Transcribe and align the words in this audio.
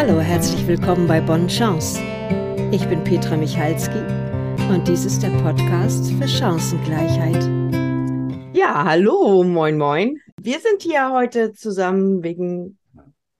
Hallo, 0.00 0.20
herzlich 0.20 0.64
willkommen 0.68 1.08
bei 1.08 1.20
Bonne 1.20 1.48
Chance. 1.48 2.00
Ich 2.70 2.88
bin 2.88 3.02
Petra 3.02 3.36
Michalski 3.36 3.98
und 4.70 4.86
dies 4.86 5.04
ist 5.04 5.24
der 5.24 5.30
Podcast 5.42 6.12
für 6.12 6.28
Chancengleichheit. 6.28 7.42
Ja, 8.56 8.84
hallo, 8.84 9.42
moin, 9.42 9.76
moin. 9.76 10.20
Wir 10.40 10.60
sind 10.60 10.82
hier 10.82 11.10
heute 11.10 11.52
zusammen 11.52 12.22
wegen 12.22 12.78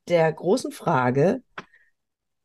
der 0.09 0.33
großen 0.33 0.73
Frage, 0.73 1.45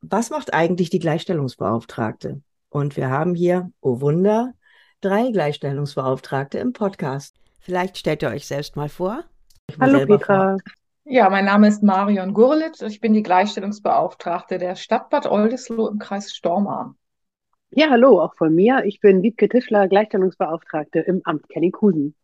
was 0.02 0.30
macht 0.30 0.54
eigentlich 0.54 0.92
die 0.92 1.00
Gleichstellungsbeauftragte? 1.00 2.40
Und 2.70 2.96
wir 2.96 3.10
haben 3.10 3.34
hier, 3.34 3.72
oh 3.82 4.00
Wunder, 4.00 4.54
drei 5.02 5.32
Gleichstellungsbeauftragte 5.32 6.60
im 6.60 6.72
Podcast. 6.72 7.36
Vielleicht 7.62 7.98
stellt 7.98 8.22
ihr 8.22 8.30
euch 8.30 8.46
selbst 8.46 8.76
mal 8.76 8.90
vor. 8.90 9.24
Hallo 9.80 10.06
Petra. 10.06 10.52
Vor. 10.52 10.58
Ja, 11.06 11.30
mein 11.30 11.44
Name 11.44 11.68
ist 11.68 11.84
Marion 11.84 12.34
Gurlitt. 12.34 12.82
Ich 12.82 13.02
bin 13.02 13.14
die 13.14 13.24
Gleichstellungsbeauftragte 13.24 14.58
der 14.58 14.76
Stadt 14.76 15.10
Bad 15.10 15.26
Oldesloe 15.26 15.90
im 15.90 16.00
Kreis 16.00 16.34
Stormarn. 16.34 16.96
Ja, 17.72 17.90
hallo, 17.90 18.22
auch 18.22 18.36
von 18.36 18.56
mir. 18.56 18.86
Ich 18.86 19.02
bin 19.02 19.22
Wiebke 19.22 19.50
Tischler, 19.50 19.90
Gleichstellungsbeauftragte 19.90 21.00
im 21.00 21.22
Amt 21.26 21.50
Kenninghusen. 21.50 22.16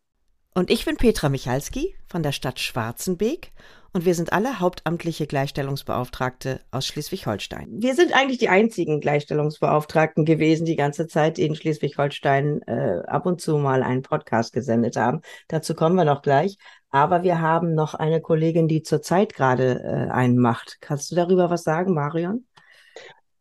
Und 0.54 0.70
ich 0.70 0.86
bin 0.86 0.96
Petra 0.96 1.28
Michalski 1.28 1.94
von 2.06 2.22
der 2.22 2.32
Stadt 2.32 2.58
Schwarzenbeek 2.58 3.52
und 3.92 4.04
wir 4.04 4.14
sind 4.14 4.32
alle 4.32 4.60
hauptamtliche 4.60 5.26
Gleichstellungsbeauftragte 5.26 6.60
aus 6.70 6.86
Schleswig-Holstein. 6.86 7.68
Wir 7.70 7.94
sind 7.94 8.12
eigentlich 8.12 8.38
die 8.38 8.48
einzigen 8.48 9.00
Gleichstellungsbeauftragten 9.00 10.24
gewesen, 10.24 10.64
die 10.64 10.76
ganze 10.76 11.06
Zeit 11.06 11.38
in 11.38 11.54
Schleswig-Holstein 11.54 12.62
äh, 12.66 13.02
ab 13.06 13.26
und 13.26 13.40
zu 13.40 13.58
mal 13.58 13.82
einen 13.82 14.02
Podcast 14.02 14.52
gesendet 14.52 14.96
haben. 14.96 15.22
Dazu 15.48 15.74
kommen 15.74 15.96
wir 15.96 16.04
noch 16.04 16.22
gleich. 16.22 16.56
Aber 16.92 17.22
wir 17.22 17.40
haben 17.40 17.74
noch 17.74 17.94
eine 17.94 18.20
Kollegin, 18.20 18.66
die 18.66 18.82
zurzeit 18.82 19.34
gerade 19.34 19.80
äh, 19.80 20.10
einen 20.10 20.38
macht. 20.38 20.78
Kannst 20.80 21.10
du 21.10 21.14
darüber 21.14 21.48
was 21.48 21.62
sagen, 21.62 21.94
Marion? 21.94 22.46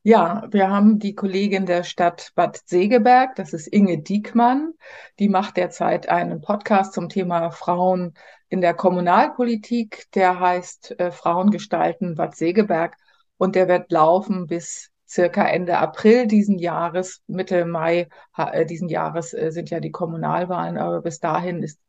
Ja, 0.01 0.47
wir 0.51 0.69
haben 0.69 0.97
die 0.97 1.13
Kollegin 1.13 1.65
der 1.65 1.83
Stadt 1.83 2.31
Bad 2.33 2.61
Segeberg, 2.65 3.35
das 3.35 3.51
ist 3.51 3.67
Inge 3.67 3.97
Diekmann. 3.97 4.73
Die 5.19 5.27
macht 5.27 5.57
derzeit 5.57 6.07
einen 6.07 6.39
Podcast 6.39 6.93
zum 6.93 7.09
Thema 7.09 7.51
Frauen 7.51 8.13
in 8.47 8.61
der 8.61 8.73
Kommunalpolitik. 8.73 10.07
Der 10.15 10.39
heißt 10.39 10.99
äh, 10.99 11.11
Frauen 11.11 11.51
gestalten 11.51 12.15
Bad 12.15 12.35
Segeberg 12.35 12.95
und 13.37 13.55
der 13.55 13.67
wird 13.67 13.91
laufen 13.91 14.47
bis 14.47 14.89
circa 15.07 15.45
Ende 15.45 15.77
April 15.77 16.27
diesen 16.27 16.59
Jahres, 16.59 17.21
Mitte 17.27 17.65
Mai 17.65 18.07
äh, 18.37 18.65
diesen 18.65 18.87
Jahres 18.87 19.33
äh, 19.33 19.51
sind 19.51 19.69
ja 19.69 19.81
die 19.81 19.91
Kommunalwahlen, 19.91 20.77
aber 20.77 21.01
bis 21.01 21.19
dahin 21.19 21.61
ist 21.61 21.79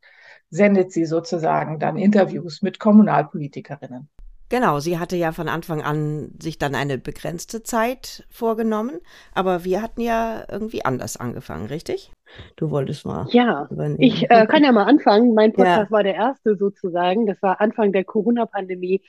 sendet 0.51 0.91
sie 0.93 1.05
sozusagen 1.05 1.79
dann 1.79 1.97
Interviews 1.97 2.61
mit 2.61 2.81
Kommunalpolitikerinnen. 2.81 4.09
Genau, 4.51 4.81
sie 4.81 4.99
hatte 4.99 5.15
ja 5.15 5.31
von 5.31 5.49
Anfang 5.49 5.81
an 5.81 6.33
sich 6.43 6.59
dann 6.59 6.75
eine 6.75 6.99
begrenzte 6.99 7.63
Zeit 7.63 8.27
vorgenommen, 8.31 8.99
aber 9.33 9.65
wir 9.65 9.81
hatten 9.81 10.01
ja 10.01 10.45
irgendwie 10.51 10.85
anders 10.85 11.17
angefangen, 11.17 11.67
richtig? 11.67 12.11
Du 12.57 12.71
wolltest 12.71 13.07
mal. 13.07 13.29
Ja, 13.31 13.69
übernehmen. 13.71 14.03
ich 14.03 14.29
äh, 14.29 14.47
kann 14.47 14.65
ja 14.65 14.73
mal 14.73 14.85
anfangen. 14.85 15.35
Mein 15.35 15.53
Podcast 15.53 15.91
ja. 15.91 15.91
war 15.93 16.03
der 16.03 16.17
erste 16.17 16.57
sozusagen. 16.57 17.27
Das 17.27 17.41
war 17.43 17.61
Anfang 17.61 17.93
der 17.93 18.03
Corona-Pandemie, 18.03 19.03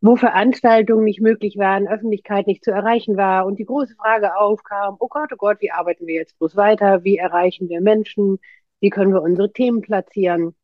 wo 0.00 0.14
Veranstaltungen 0.14 1.02
nicht 1.02 1.20
möglich 1.20 1.58
waren, 1.58 1.88
Öffentlichkeit 1.88 2.46
nicht 2.46 2.62
zu 2.62 2.70
erreichen 2.70 3.16
war 3.16 3.46
und 3.46 3.58
die 3.58 3.64
große 3.64 3.96
Frage 3.96 4.36
aufkam, 4.36 4.96
oh 5.00 5.08
Gott, 5.08 5.32
oh 5.32 5.36
Gott, 5.36 5.56
wie 5.60 5.72
arbeiten 5.72 6.06
wir 6.06 6.14
jetzt 6.14 6.38
bloß 6.38 6.54
weiter? 6.54 7.02
Wie 7.02 7.16
erreichen 7.16 7.68
wir 7.68 7.80
Menschen? 7.80 8.38
Wie 8.78 8.90
können 8.90 9.12
wir 9.12 9.22
unsere 9.22 9.52
Themen 9.52 9.80
platzieren? 9.80 10.54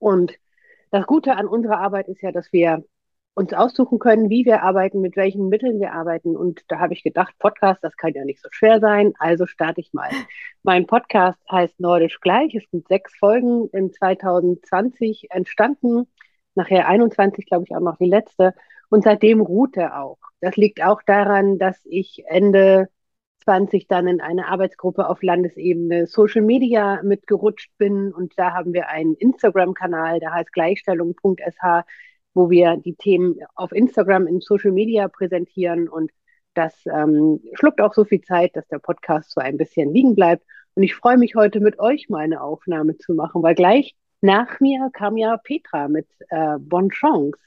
Und 0.00 0.32
das 0.90 1.06
Gute 1.06 1.36
an 1.36 1.46
unserer 1.46 1.78
Arbeit 1.78 2.08
ist 2.08 2.22
ja, 2.22 2.32
dass 2.32 2.52
wir 2.52 2.82
uns 3.34 3.52
aussuchen 3.54 3.98
können, 3.98 4.28
wie 4.28 4.44
wir 4.44 4.62
arbeiten, 4.62 5.00
mit 5.00 5.16
welchen 5.16 5.48
Mitteln 5.48 5.80
wir 5.80 5.92
arbeiten. 5.92 6.36
Und 6.36 6.62
da 6.68 6.78
habe 6.78 6.92
ich 6.92 7.02
gedacht, 7.02 7.34
Podcast, 7.38 7.82
das 7.82 7.96
kann 7.96 8.12
ja 8.14 8.24
nicht 8.24 8.42
so 8.42 8.48
schwer 8.50 8.80
sein. 8.80 9.14
Also 9.18 9.46
starte 9.46 9.80
ich 9.80 9.92
mal. 9.92 10.10
Mein 10.62 10.86
Podcast 10.86 11.38
heißt 11.50 11.80
Nordisch 11.80 12.20
gleich. 12.20 12.54
Es 12.54 12.70
sind 12.70 12.86
sechs 12.88 13.16
Folgen 13.16 13.68
in 13.72 13.92
2020 13.92 15.28
entstanden. 15.30 16.06
Nachher 16.54 16.86
21, 16.88 17.46
glaube 17.46 17.64
ich, 17.66 17.74
auch 17.74 17.80
noch 17.80 17.96
die 17.96 18.06
letzte. 18.06 18.54
Und 18.90 19.04
seitdem 19.04 19.40
ruht 19.40 19.76
er 19.78 20.02
auch. 20.02 20.18
Das 20.40 20.56
liegt 20.56 20.82
auch 20.82 21.00
daran, 21.02 21.58
dass 21.58 21.80
ich 21.86 22.24
Ende 22.26 22.88
20 23.44 23.88
dann 23.88 24.06
in 24.06 24.20
eine 24.20 24.48
Arbeitsgruppe 24.48 25.08
auf 25.08 25.22
Landesebene 25.22 26.06
Social 26.06 26.42
Media 26.42 27.00
mitgerutscht 27.02 27.72
bin. 27.78 28.12
Und 28.12 28.34
da 28.38 28.52
haben 28.52 28.74
wir 28.74 28.88
einen 28.88 29.14
Instagram-Kanal, 29.14 30.20
der 30.20 30.34
heißt 30.34 30.52
gleichstellung.sh, 30.52 31.84
wo 32.34 32.50
wir 32.50 32.76
die 32.76 32.94
Themen 32.94 33.36
auf 33.54 33.72
Instagram 33.72 34.26
in 34.26 34.40
Social 34.40 34.72
Media 34.72 35.08
präsentieren. 35.08 35.88
Und 35.88 36.10
das 36.54 36.74
ähm, 36.86 37.40
schluckt 37.54 37.80
auch 37.80 37.94
so 37.94 38.04
viel 38.04 38.20
Zeit, 38.20 38.56
dass 38.56 38.66
der 38.68 38.78
Podcast 38.78 39.30
so 39.32 39.40
ein 39.40 39.56
bisschen 39.56 39.92
liegen 39.92 40.14
bleibt. 40.14 40.44
Und 40.74 40.82
ich 40.82 40.94
freue 40.94 41.18
mich 41.18 41.34
heute 41.34 41.60
mit 41.60 41.78
euch 41.78 42.08
mal 42.08 42.20
eine 42.20 42.42
Aufnahme 42.42 42.96
zu 42.96 43.14
machen, 43.14 43.42
weil 43.42 43.54
gleich 43.54 43.94
nach 44.20 44.60
mir 44.60 44.90
kam 44.92 45.16
ja 45.16 45.36
Petra 45.36 45.88
mit 45.88 46.06
äh, 46.28 46.56
Bon 46.58 46.88
Chance. 46.90 47.38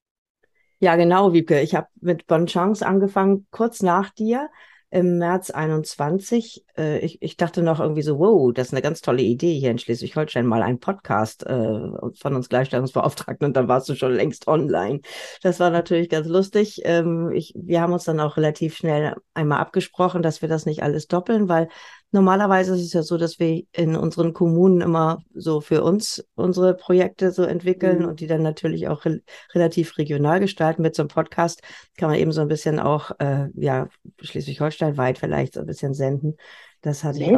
Ja, 0.79 0.95
genau, 0.97 1.33
Wiebke. 1.33 1.61
Ich 1.61 1.73
habe 1.73 1.87
mit 2.01 2.27
Bon 2.27 2.45
Chance 2.45 2.85
angefangen, 2.85 3.47
kurz 3.49 3.81
nach 3.81 4.11
dir 4.11 4.49
im 4.95 5.17
März 5.17 5.51
21. 5.51 6.63
Äh, 6.77 6.99
ich, 6.99 7.21
ich 7.21 7.35
dachte 7.35 7.61
noch 7.61 7.81
irgendwie 7.81 8.01
so, 8.01 8.17
wow, 8.17 8.53
das 8.53 8.67
ist 8.67 8.73
eine 8.73 8.81
ganz 8.81 9.01
tolle 9.01 9.23
Idee 9.23 9.59
hier 9.59 9.69
in 9.69 9.77
Schleswig-Holstein, 9.77 10.45
mal 10.45 10.63
ein 10.63 10.79
Podcast 10.79 11.45
äh, 11.45 11.79
von 12.17 12.33
uns 12.33 12.47
Gleichstellungsbeauftragten 12.47 13.45
und 13.45 13.57
dann 13.57 13.67
warst 13.67 13.89
du 13.89 13.95
schon 13.95 14.13
längst 14.13 14.47
online. 14.47 15.01
Das 15.41 15.59
war 15.59 15.69
natürlich 15.69 16.07
ganz 16.07 16.27
lustig. 16.29 16.79
Ähm, 16.85 17.29
ich, 17.33 17.51
wir 17.57 17.81
haben 17.81 17.91
uns 17.91 18.05
dann 18.05 18.21
auch 18.21 18.37
relativ 18.37 18.77
schnell 18.77 19.17
einmal 19.33 19.59
abgesprochen, 19.59 20.21
dass 20.21 20.41
wir 20.41 20.47
das 20.47 20.65
nicht 20.65 20.81
alles 20.81 21.07
doppeln, 21.07 21.49
weil 21.49 21.67
Normalerweise 22.15 22.75
ist 22.75 22.81
es 22.81 22.93
ja 22.93 23.03
so, 23.03 23.17
dass 23.17 23.39
wir 23.39 23.63
in 23.73 23.97
unseren 23.97 24.31
Kommunen 24.31 24.79
immer 24.79 25.21
so 25.33 25.59
für 25.59 25.83
uns 25.83 26.25
unsere 26.35 26.73
Projekte 26.73 27.31
so 27.31 27.43
entwickeln 27.43 28.03
mhm. 28.03 28.05
und 28.05 28.21
die 28.21 28.27
dann 28.27 28.41
natürlich 28.41 28.87
auch 28.87 29.03
re 29.03 29.19
relativ 29.53 29.97
regional 29.97 30.39
gestalten. 30.39 30.81
Mit 30.81 30.95
so 30.95 31.01
einem 31.01 31.09
Podcast 31.09 31.61
kann 31.97 32.09
man 32.09 32.17
eben 32.17 32.31
so 32.31 32.39
ein 32.39 32.47
bisschen 32.47 32.79
auch, 32.79 33.11
äh, 33.19 33.49
ja, 33.53 33.89
Schleswig-Holstein 34.21 34.95
weit 34.95 35.17
vielleicht 35.17 35.55
so 35.55 35.59
ein 35.59 35.65
bisschen 35.65 35.93
senden. 35.93 36.37
Das 36.79 37.03
hatte 37.03 37.19
weltweit, 37.19 37.33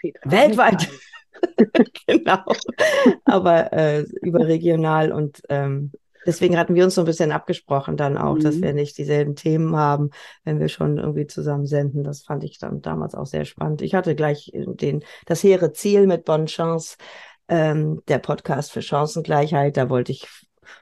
ich 0.00 0.14
auch. 0.14 0.22
Petra, 0.22 0.30
weltweit. 0.30 0.88
genau. 2.06 2.44
Aber 3.24 3.72
äh, 3.72 4.02
überregional 4.22 5.10
und 5.10 5.42
ähm, 5.48 5.90
deswegen 6.26 6.58
hatten 6.58 6.74
wir 6.74 6.84
uns 6.84 6.94
so 6.94 7.02
ein 7.02 7.06
bisschen 7.06 7.32
abgesprochen 7.32 7.96
dann 7.96 8.16
auch, 8.16 8.34
mhm. 8.34 8.42
dass 8.42 8.60
wir 8.60 8.72
nicht 8.72 8.98
dieselben 8.98 9.36
Themen 9.36 9.76
haben, 9.76 10.10
wenn 10.44 10.60
wir 10.60 10.68
schon 10.68 10.98
irgendwie 10.98 11.26
zusammen 11.26 11.66
senden. 11.66 12.04
Das 12.04 12.22
fand 12.22 12.44
ich 12.44 12.58
dann 12.58 12.80
damals 12.80 13.14
auch 13.14 13.26
sehr 13.26 13.44
spannend. 13.44 13.82
Ich 13.82 13.94
hatte 13.94 14.14
gleich 14.14 14.50
den, 14.54 15.04
das 15.26 15.42
hehre 15.42 15.72
Ziel 15.72 16.06
mit 16.06 16.24
Bonne 16.24 16.46
Chance, 16.46 16.96
ähm, 17.48 18.02
der 18.08 18.18
Podcast 18.18 18.72
für 18.72 18.82
Chancengleichheit. 18.82 19.76
Da 19.76 19.88
wollte 19.90 20.12
ich, 20.12 20.26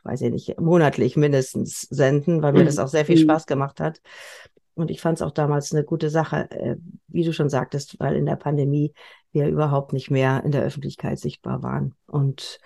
weiß 0.04 0.20
ich 0.22 0.30
nicht, 0.30 0.60
monatlich 0.60 1.16
mindestens 1.16 1.82
senden, 1.82 2.42
weil 2.42 2.52
mir 2.52 2.64
das 2.64 2.78
auch 2.78 2.88
sehr 2.88 3.04
viel 3.04 3.16
mhm. 3.16 3.22
Spaß 3.22 3.46
gemacht 3.46 3.80
hat. 3.80 4.00
Und 4.74 4.90
ich 4.90 5.00
fand 5.00 5.18
es 5.18 5.22
auch 5.22 5.32
damals 5.32 5.72
eine 5.72 5.84
gute 5.84 6.08
Sache, 6.08 6.50
äh, 6.50 6.76
wie 7.08 7.24
du 7.24 7.32
schon 7.32 7.50
sagtest, 7.50 8.00
weil 8.00 8.16
in 8.16 8.26
der 8.26 8.36
Pandemie 8.36 8.94
wir 9.32 9.48
überhaupt 9.48 9.92
nicht 9.92 10.10
mehr 10.10 10.42
in 10.44 10.52
der 10.52 10.62
Öffentlichkeit 10.62 11.18
sichtbar 11.18 11.62
waren. 11.62 11.94
Und 12.06 12.58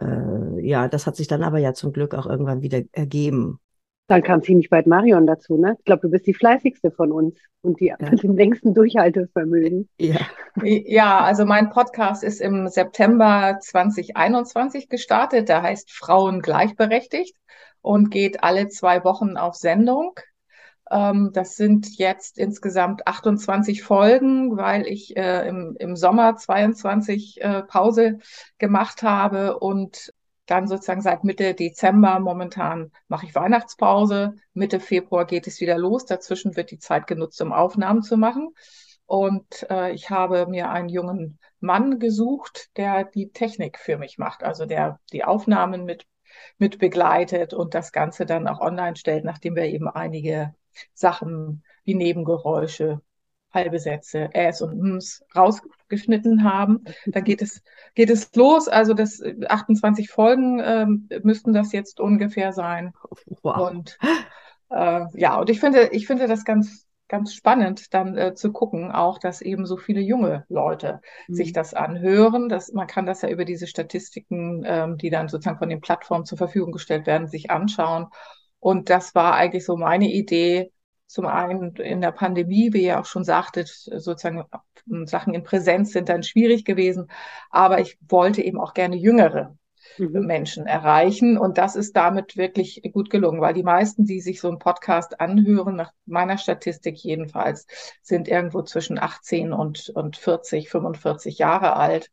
äh, 0.00 0.60
ja, 0.60 0.88
das 0.88 1.06
hat 1.06 1.16
sich 1.16 1.28
dann 1.28 1.42
aber 1.42 1.58
ja 1.58 1.74
zum 1.74 1.92
Glück 1.92 2.14
auch 2.14 2.26
irgendwann 2.26 2.62
wieder 2.62 2.82
ergeben. 2.92 3.58
Dann 4.06 4.24
kam 4.24 4.42
ziemlich 4.42 4.70
bald 4.70 4.88
Marion 4.88 5.24
dazu, 5.24 5.56
ne? 5.56 5.76
Ich 5.78 5.84
glaube, 5.84 6.02
du 6.02 6.10
bist 6.10 6.26
die 6.26 6.34
fleißigste 6.34 6.90
von 6.90 7.12
uns 7.12 7.38
und 7.62 7.78
die 7.78 7.86
ja. 7.86 7.96
mit 8.00 8.22
dem 8.24 8.36
längsten 8.36 8.74
Durchhaltevermögen. 8.74 9.88
Ja. 10.00 10.18
ja, 10.64 11.20
also 11.20 11.44
mein 11.44 11.70
Podcast 11.70 12.24
ist 12.24 12.40
im 12.40 12.66
September 12.66 13.58
2021 13.60 14.88
gestartet. 14.88 15.48
Der 15.48 15.62
heißt 15.62 15.92
Frauen 15.92 16.40
gleichberechtigt 16.40 17.36
und 17.82 18.10
geht 18.10 18.42
alle 18.42 18.68
zwei 18.68 19.04
Wochen 19.04 19.36
auf 19.36 19.54
Sendung. 19.54 20.14
Ähm, 20.90 21.30
das 21.32 21.56
sind 21.56 21.96
jetzt 21.98 22.38
insgesamt 22.38 23.06
28 23.06 23.82
Folgen, 23.82 24.56
weil 24.56 24.86
ich 24.86 25.16
äh, 25.16 25.48
im, 25.48 25.76
im 25.78 25.96
Sommer 25.96 26.36
22 26.36 27.40
äh, 27.40 27.62
Pause 27.62 28.18
gemacht 28.58 29.02
habe 29.02 29.58
und 29.58 30.12
dann 30.46 30.66
sozusagen 30.66 31.00
seit 31.00 31.22
Mitte 31.22 31.54
Dezember 31.54 32.18
momentan 32.18 32.90
mache 33.06 33.24
ich 33.24 33.34
Weihnachtspause. 33.36 34.34
Mitte 34.52 34.80
Februar 34.80 35.24
geht 35.24 35.46
es 35.46 35.60
wieder 35.60 35.78
los. 35.78 36.06
Dazwischen 36.06 36.56
wird 36.56 36.72
die 36.72 36.80
Zeit 36.80 37.06
genutzt, 37.06 37.40
um 37.40 37.52
Aufnahmen 37.52 38.02
zu 38.02 38.16
machen. 38.16 38.52
Und 39.06 39.66
äh, 39.70 39.92
ich 39.92 40.10
habe 40.10 40.46
mir 40.46 40.70
einen 40.70 40.88
jungen 40.88 41.38
Mann 41.60 42.00
gesucht, 42.00 42.76
der 42.76 43.04
die 43.04 43.30
Technik 43.30 43.78
für 43.78 43.96
mich 43.96 44.18
macht, 44.18 44.42
also 44.42 44.66
der 44.66 44.98
die 45.12 45.24
Aufnahmen 45.24 45.84
mit, 45.84 46.06
mit 46.58 46.78
begleitet 46.78 47.54
und 47.54 47.74
das 47.74 47.92
Ganze 47.92 48.26
dann 48.26 48.48
auch 48.48 48.60
online 48.60 48.96
stellt, 48.96 49.24
nachdem 49.24 49.54
wir 49.54 49.64
eben 49.64 49.88
einige 49.88 50.54
Sachen 50.94 51.62
wie 51.84 51.94
Nebengeräusche, 51.94 53.00
halbe 53.52 53.78
Sätze, 53.78 54.30
Äs 54.32 54.62
und 54.62 54.78
Ms 54.78 55.24
rausgeschnitten 55.34 56.44
haben. 56.44 56.84
Da 57.06 57.20
geht 57.20 57.42
es, 57.42 57.62
geht 57.94 58.10
es 58.10 58.34
los. 58.34 58.68
Also 58.68 58.94
das 58.94 59.22
28 59.48 60.10
Folgen 60.10 60.60
ähm, 60.64 61.08
müssten 61.22 61.52
das 61.52 61.72
jetzt 61.72 62.00
ungefähr 62.00 62.52
sein. 62.52 62.92
Wow. 63.42 63.70
Und 63.70 63.98
äh, 64.70 65.06
ja, 65.14 65.38
und 65.38 65.50
ich 65.50 65.60
finde, 65.60 65.88
ich 65.92 66.06
finde 66.06 66.28
das 66.28 66.44
ganz, 66.44 66.86
ganz 67.08 67.34
spannend, 67.34 67.92
dann 67.92 68.16
äh, 68.16 68.34
zu 68.34 68.52
gucken, 68.52 68.92
auch, 68.92 69.18
dass 69.18 69.40
eben 69.40 69.66
so 69.66 69.76
viele 69.76 70.00
junge 70.00 70.44
Leute 70.48 71.00
mhm. 71.26 71.34
sich 71.34 71.52
das 71.52 71.74
anhören. 71.74 72.48
Dass, 72.48 72.72
man 72.72 72.86
kann 72.86 73.06
das 73.06 73.22
ja 73.22 73.28
über 73.30 73.44
diese 73.44 73.66
Statistiken, 73.66 74.62
ähm, 74.64 74.96
die 74.96 75.10
dann 75.10 75.28
sozusagen 75.28 75.58
von 75.58 75.68
den 75.68 75.80
Plattformen 75.80 76.24
zur 76.24 76.38
Verfügung 76.38 76.72
gestellt 76.72 77.06
werden, 77.06 77.26
sich 77.26 77.50
anschauen. 77.50 78.06
Und 78.60 78.90
das 78.90 79.14
war 79.14 79.34
eigentlich 79.34 79.64
so 79.64 79.76
meine 79.76 80.10
Idee, 80.10 80.70
zum 81.06 81.26
einen 81.26 81.74
in 81.74 82.00
der 82.00 82.12
Pandemie, 82.12 82.72
wie 82.72 82.84
ihr 82.84 83.00
auch 83.00 83.04
schon 83.04 83.24
sagtet, 83.24 83.68
sozusagen 83.68 84.44
Sachen 85.06 85.34
in 85.34 85.42
Präsenz 85.42 85.92
sind 85.92 86.08
dann 86.08 86.22
schwierig 86.22 86.64
gewesen. 86.64 87.10
Aber 87.50 87.80
ich 87.80 87.98
wollte 88.08 88.42
eben 88.42 88.60
auch 88.60 88.74
gerne 88.74 88.94
Jüngere 88.96 89.56
mhm. 89.98 90.26
Menschen 90.26 90.66
erreichen. 90.66 91.36
Und 91.36 91.58
das 91.58 91.74
ist 91.74 91.96
damit 91.96 92.36
wirklich 92.36 92.82
gut 92.92 93.10
gelungen, 93.10 93.40
weil 93.40 93.54
die 93.54 93.62
meisten, 93.62 94.04
die 94.04 94.20
sich 94.20 94.40
so 94.40 94.48
einen 94.48 94.58
Podcast 94.58 95.20
anhören, 95.20 95.74
nach 95.76 95.92
meiner 96.06 96.38
Statistik 96.38 97.02
jedenfalls, 97.02 97.66
sind 98.02 98.28
irgendwo 98.28 98.62
zwischen 98.62 98.98
18 98.98 99.52
und, 99.52 99.90
und 99.90 100.16
40, 100.16 100.70
45 100.70 101.38
Jahre 101.38 101.74
alt. 101.76 102.10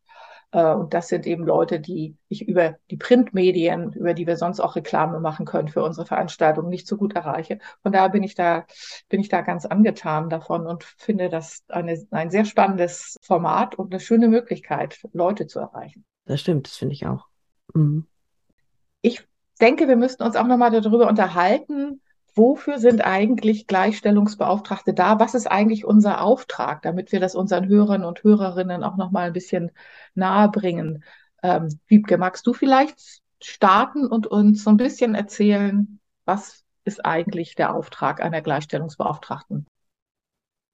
Äh, 0.50 0.74
und 0.74 0.94
das 0.94 1.08
sind 1.08 1.26
eben 1.26 1.44
Leute, 1.44 1.80
die 1.80 2.16
ich 2.28 2.46
über 2.46 2.76
die 2.90 2.96
Printmedien, 2.96 3.92
über 3.92 4.14
die 4.14 4.26
wir 4.26 4.36
sonst 4.36 4.60
auch 4.60 4.76
Reklame 4.76 5.20
machen 5.20 5.46
können 5.46 5.68
für 5.68 5.82
unsere 5.82 6.06
Veranstaltung, 6.06 6.68
nicht 6.68 6.86
so 6.86 6.96
gut 6.96 7.14
erreiche. 7.14 7.58
Von 7.82 7.92
daher 7.92 8.08
bin 8.08 8.22
ich 8.22 8.34
da, 8.34 8.66
bin 9.08 9.20
ich 9.20 9.28
da 9.28 9.42
ganz 9.42 9.66
angetan 9.66 10.30
davon 10.30 10.66
und 10.66 10.84
finde 10.84 11.28
das 11.28 11.64
eine, 11.68 12.06
ein 12.10 12.30
sehr 12.30 12.44
spannendes 12.44 13.16
Format 13.22 13.74
und 13.74 13.92
eine 13.92 14.00
schöne 14.00 14.28
Möglichkeit, 14.28 15.00
Leute 15.12 15.46
zu 15.46 15.58
erreichen. 15.60 16.04
Das 16.24 16.40
stimmt, 16.40 16.66
das 16.66 16.76
finde 16.76 16.94
ich 16.94 17.06
auch. 17.06 17.26
Mhm. 17.74 18.06
Ich 19.00 19.26
denke, 19.60 19.88
wir 19.88 19.96
müssten 19.96 20.22
uns 20.22 20.36
auch 20.36 20.46
nochmal 20.46 20.70
darüber 20.70 21.08
unterhalten, 21.08 22.00
wofür 22.38 22.78
sind 22.78 23.04
eigentlich 23.04 23.66
Gleichstellungsbeauftragte 23.66 24.94
da? 24.94 25.20
Was 25.20 25.34
ist 25.34 25.46
eigentlich 25.46 25.84
unser 25.84 26.22
Auftrag, 26.22 26.80
damit 26.82 27.12
wir 27.12 27.20
das 27.20 27.34
unseren 27.34 27.68
Hörern 27.68 28.04
und 28.04 28.22
Hörerinnen 28.22 28.84
auch 28.84 28.96
nochmal 28.96 29.26
ein 29.26 29.32
bisschen 29.34 29.72
nahe 30.14 30.48
bringen? 30.48 31.04
Ähm, 31.42 31.78
Wiebke, 31.86 32.16
magst 32.16 32.46
du 32.46 32.54
vielleicht 32.54 33.22
starten 33.42 34.06
und 34.06 34.26
uns 34.26 34.64
so 34.64 34.70
ein 34.70 34.76
bisschen 34.76 35.14
erzählen, 35.14 36.00
was 36.24 36.64
ist 36.84 37.04
eigentlich 37.04 37.54
der 37.54 37.74
Auftrag 37.74 38.22
einer 38.22 38.40
Gleichstellungsbeauftragten? 38.40 39.66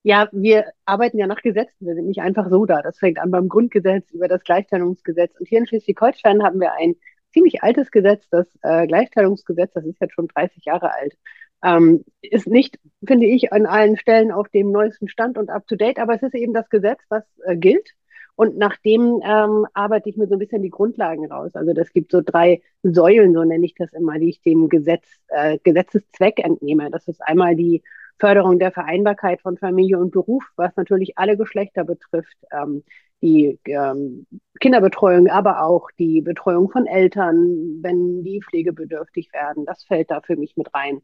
Ja, 0.02 0.28
wir 0.32 0.66
arbeiten 0.84 1.18
ja 1.18 1.26
nach 1.26 1.40
Gesetzen. 1.40 1.86
Wir 1.86 1.94
sind 1.94 2.06
nicht 2.06 2.20
einfach 2.20 2.50
so 2.50 2.66
da. 2.66 2.82
Das 2.82 2.98
fängt 2.98 3.18
an 3.18 3.30
beim 3.30 3.48
Grundgesetz 3.48 4.10
über 4.10 4.28
das 4.28 4.44
Gleichstellungsgesetz. 4.44 5.34
Und 5.38 5.48
hier 5.48 5.58
in 5.60 5.66
Schleswig-Holstein 5.66 6.42
haben 6.42 6.60
wir 6.60 6.74
ein 6.74 6.94
ziemlich 7.32 7.62
altes 7.62 7.90
Gesetz, 7.90 8.28
das 8.28 8.46
äh, 8.62 8.86
Gleichstellungsgesetz. 8.86 9.72
Das 9.72 9.84
ist 9.86 10.00
jetzt 10.00 10.14
schon 10.14 10.28
30 10.28 10.66
Jahre 10.66 10.92
alt. 10.92 11.16
Ähm, 11.64 12.04
ist 12.20 12.46
nicht, 12.46 12.78
finde 13.06 13.26
ich, 13.26 13.52
an 13.52 13.66
allen 13.66 13.96
Stellen 13.96 14.30
auf 14.30 14.48
dem 14.50 14.70
neuesten 14.70 15.08
Stand 15.08 15.38
und 15.38 15.50
up 15.50 15.66
to 15.66 15.76
date, 15.76 15.98
aber 15.98 16.14
es 16.14 16.22
ist 16.22 16.34
eben 16.34 16.52
das 16.52 16.68
Gesetz, 16.68 17.00
was 17.08 17.24
äh, 17.44 17.56
gilt. 17.56 17.90
Und 18.36 18.58
nach 18.58 18.76
dem 18.78 19.20
ähm, 19.24 19.66
arbeite 19.74 20.08
ich 20.08 20.16
mir 20.16 20.26
so 20.26 20.34
ein 20.34 20.40
bisschen 20.40 20.62
die 20.62 20.70
Grundlagen 20.70 21.30
raus. 21.30 21.54
Also 21.54 21.72
das 21.72 21.92
gibt 21.92 22.10
so 22.10 22.20
drei 22.20 22.62
Säulen, 22.82 23.32
so 23.32 23.44
nenne 23.44 23.64
ich 23.64 23.74
das 23.74 23.92
immer, 23.92 24.18
die 24.18 24.30
ich 24.30 24.42
dem 24.42 24.68
Gesetz, 24.68 25.06
äh, 25.28 25.58
Gesetzeszweck 25.62 26.44
entnehme. 26.44 26.90
Das 26.90 27.06
ist 27.06 27.22
einmal 27.22 27.54
die 27.54 27.82
Förderung 28.18 28.58
der 28.58 28.72
Vereinbarkeit 28.72 29.40
von 29.40 29.56
Familie 29.56 29.98
und 29.98 30.10
Beruf, 30.10 30.44
was 30.56 30.76
natürlich 30.76 31.16
alle 31.16 31.36
Geschlechter 31.36 31.84
betrifft, 31.84 32.36
ähm, 32.52 32.82
die 33.22 33.58
ähm, 33.66 34.26
Kinderbetreuung, 34.60 35.28
aber 35.28 35.64
auch 35.64 35.90
die 35.98 36.20
Betreuung 36.20 36.70
von 36.70 36.86
Eltern, 36.86 37.78
wenn 37.82 38.22
die 38.22 38.42
pflegebedürftig 38.42 39.32
werden. 39.32 39.64
Das 39.64 39.84
fällt 39.84 40.10
da 40.10 40.20
für 40.20 40.36
mich 40.36 40.56
mit 40.56 40.74
rein. 40.74 41.00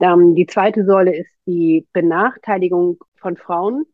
Ähm, 0.00 0.34
die 0.34 0.46
zweite 0.46 0.84
Säule 0.84 1.14
ist 1.16 1.30
die 1.46 1.86
Benachteiligung 1.92 2.98
von 3.16 3.36
Frauen. 3.36 3.84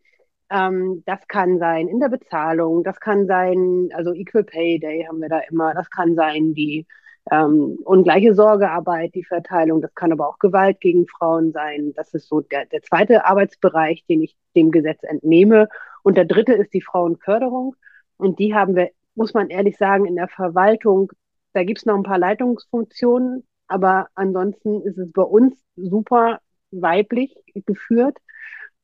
Ähm, 0.50 1.02
das 1.06 1.26
kann 1.28 1.58
sein 1.58 1.88
in 1.88 2.00
der 2.00 2.08
Bezahlung, 2.08 2.82
das 2.84 3.00
kann 3.00 3.26
sein, 3.26 3.90
also 3.92 4.12
Equal 4.14 4.44
Pay 4.44 4.78
Day 4.78 5.04
haben 5.06 5.20
wir 5.20 5.28
da 5.28 5.40
immer, 5.50 5.74
das 5.74 5.90
kann 5.90 6.14
sein 6.14 6.54
die 6.54 6.86
ähm, 7.30 7.78
ungleiche 7.84 8.34
Sorgearbeit, 8.34 9.14
die 9.14 9.24
Verteilung, 9.24 9.82
das 9.82 9.94
kann 9.94 10.12
aber 10.12 10.28
auch 10.28 10.38
Gewalt 10.38 10.80
gegen 10.80 11.06
Frauen 11.06 11.52
sein. 11.52 11.92
Das 11.94 12.14
ist 12.14 12.28
so 12.28 12.40
der, 12.40 12.66
der 12.66 12.82
zweite 12.82 13.24
Arbeitsbereich, 13.26 14.04
den 14.08 14.22
ich 14.22 14.36
dem 14.56 14.70
Gesetz 14.70 15.02
entnehme. 15.02 15.68
Und 16.02 16.16
der 16.16 16.24
dritte 16.24 16.54
ist 16.54 16.72
die 16.72 16.80
Frauenförderung. 16.80 17.76
Und 18.16 18.38
die 18.38 18.54
haben 18.54 18.76
wir, 18.76 18.90
muss 19.14 19.34
man 19.34 19.50
ehrlich 19.50 19.76
sagen, 19.76 20.06
in 20.06 20.16
der 20.16 20.28
Verwaltung, 20.28 21.12
da 21.52 21.64
gibt 21.64 21.78
es 21.78 21.86
noch 21.86 21.96
ein 21.96 22.02
paar 22.02 22.18
Leitungsfunktionen, 22.18 23.44
aber 23.68 24.08
ansonsten 24.14 24.82
ist 24.82 24.98
es 24.98 25.10
bei 25.12 25.22
uns 25.22 25.54
super 25.76 26.40
weiblich 26.70 27.34
geführt. 27.54 28.18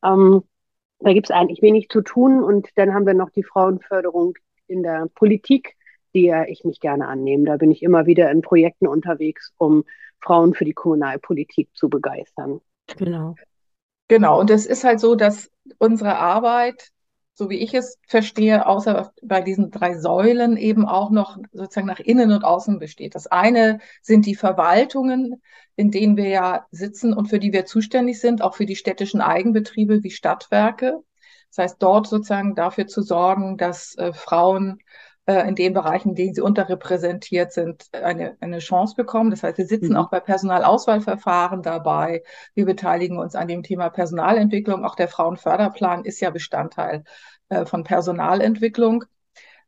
Ähm, 0.05 0.43
da 1.01 1.13
gibt 1.13 1.27
es 1.29 1.35
eigentlich 1.35 1.63
wenig 1.63 1.89
zu 1.89 2.03
tun. 2.03 2.43
Und 2.43 2.69
dann 2.77 2.95
haben 2.95 3.07
wir 3.07 3.15
noch 3.15 3.31
die 3.31 3.43
Frauenförderung 3.43 4.35
in 4.67 4.83
der 4.83 5.09
Politik 5.15 5.77
der 6.15 6.49
ich 6.49 6.65
mich 6.65 6.81
gerne 6.81 7.09
annehme. 7.09 7.45
Da 7.45 7.57
bin 7.57 7.71
ich 7.71 7.83
immer 7.83 8.07
wieder 8.07 8.31
in 8.31 8.41
Projekten 8.41 8.87
unterwegs, 8.87 9.53
um 9.59 9.85
Frauen 10.21 10.55
für 10.55 10.65
die 10.65 10.73
Kommunalpolitik 10.73 11.69
zu 11.75 11.89
begeistern. 11.89 12.61
Genau. 12.97 13.35
Genau. 14.09 14.39
Und 14.39 14.51
es 14.51 14.67
ist 14.67 14.85
halt 14.85 15.01
so, 15.01 15.17
dass 15.17 15.51
unsere 15.79 16.17
Arbeit, 16.17 16.91
so 17.35 17.51
wie 17.51 17.59
ich 17.59 17.75
es 17.75 17.99
verstehe, 18.07 18.67
außer 18.67 19.13
bei 19.23 19.41
diesen 19.41 19.71
drei 19.71 19.99
Säulen 19.99 20.57
eben 20.57 20.87
auch 20.87 21.11
noch 21.11 21.37
sozusagen 21.53 21.89
nach 21.89 21.99
innen 21.99 22.31
und 22.31 22.45
außen 22.45 22.79
besteht. 22.79 23.15
Das 23.17 23.27
eine 23.27 23.81
sind 24.03 24.27
die 24.27 24.37
Verwaltungen, 24.37 25.43
in 25.75 25.91
denen 25.91 26.17
wir 26.17 26.29
ja 26.29 26.67
sitzen 26.71 27.13
und 27.13 27.27
für 27.27 27.41
die 27.41 27.53
wir 27.53 27.67
zuständig 27.67 28.21
sind, 28.21 28.41
auch 28.43 28.55
für 28.55 28.67
die 28.67 28.77
städtischen 28.77 29.21
Eigenbetriebe 29.21 30.05
wie 30.05 30.11
Stadtwerke. 30.11 31.03
Das 31.51 31.59
heißt, 31.59 31.77
dort 31.83 32.07
sozusagen 32.07 32.55
dafür 32.55 32.87
zu 32.87 33.03
sorgen, 33.03 33.57
dass 33.57 33.97
äh, 33.97 34.13
Frauen 34.13 34.79
äh, 35.27 35.49
in 35.49 35.55
den 35.55 35.73
Bereichen, 35.73 36.11
in 36.11 36.15
denen 36.15 36.35
sie 36.35 36.41
unterrepräsentiert 36.41 37.53
sind, 37.53 37.89
eine, 37.93 38.37
eine 38.41 38.59
Chance 38.59 38.95
bekommen. 38.97 39.31
Das 39.31 39.43
heißt, 39.43 39.59
wir 39.59 39.67
sitzen 39.67 39.93
mhm. 39.93 39.97
auch 39.97 40.11
bei 40.11 40.21
Personalauswahlverfahren 40.21 41.63
dabei. 41.63 42.23
Wir 42.55 42.67
beteiligen 42.67 43.19
uns 43.19 43.35
an 43.35 43.49
dem 43.49 43.63
Thema 43.63 43.89
Personalentwicklung. 43.91 44.85
Auch 44.85 44.97
der 44.97 45.09
Frauenförderplan 45.09 46.05
ist 46.05 46.21
ja 46.21 46.31
Bestandteil 46.31 47.05
äh, 47.49 47.65
von 47.65 47.85
Personalentwicklung. 47.85 49.05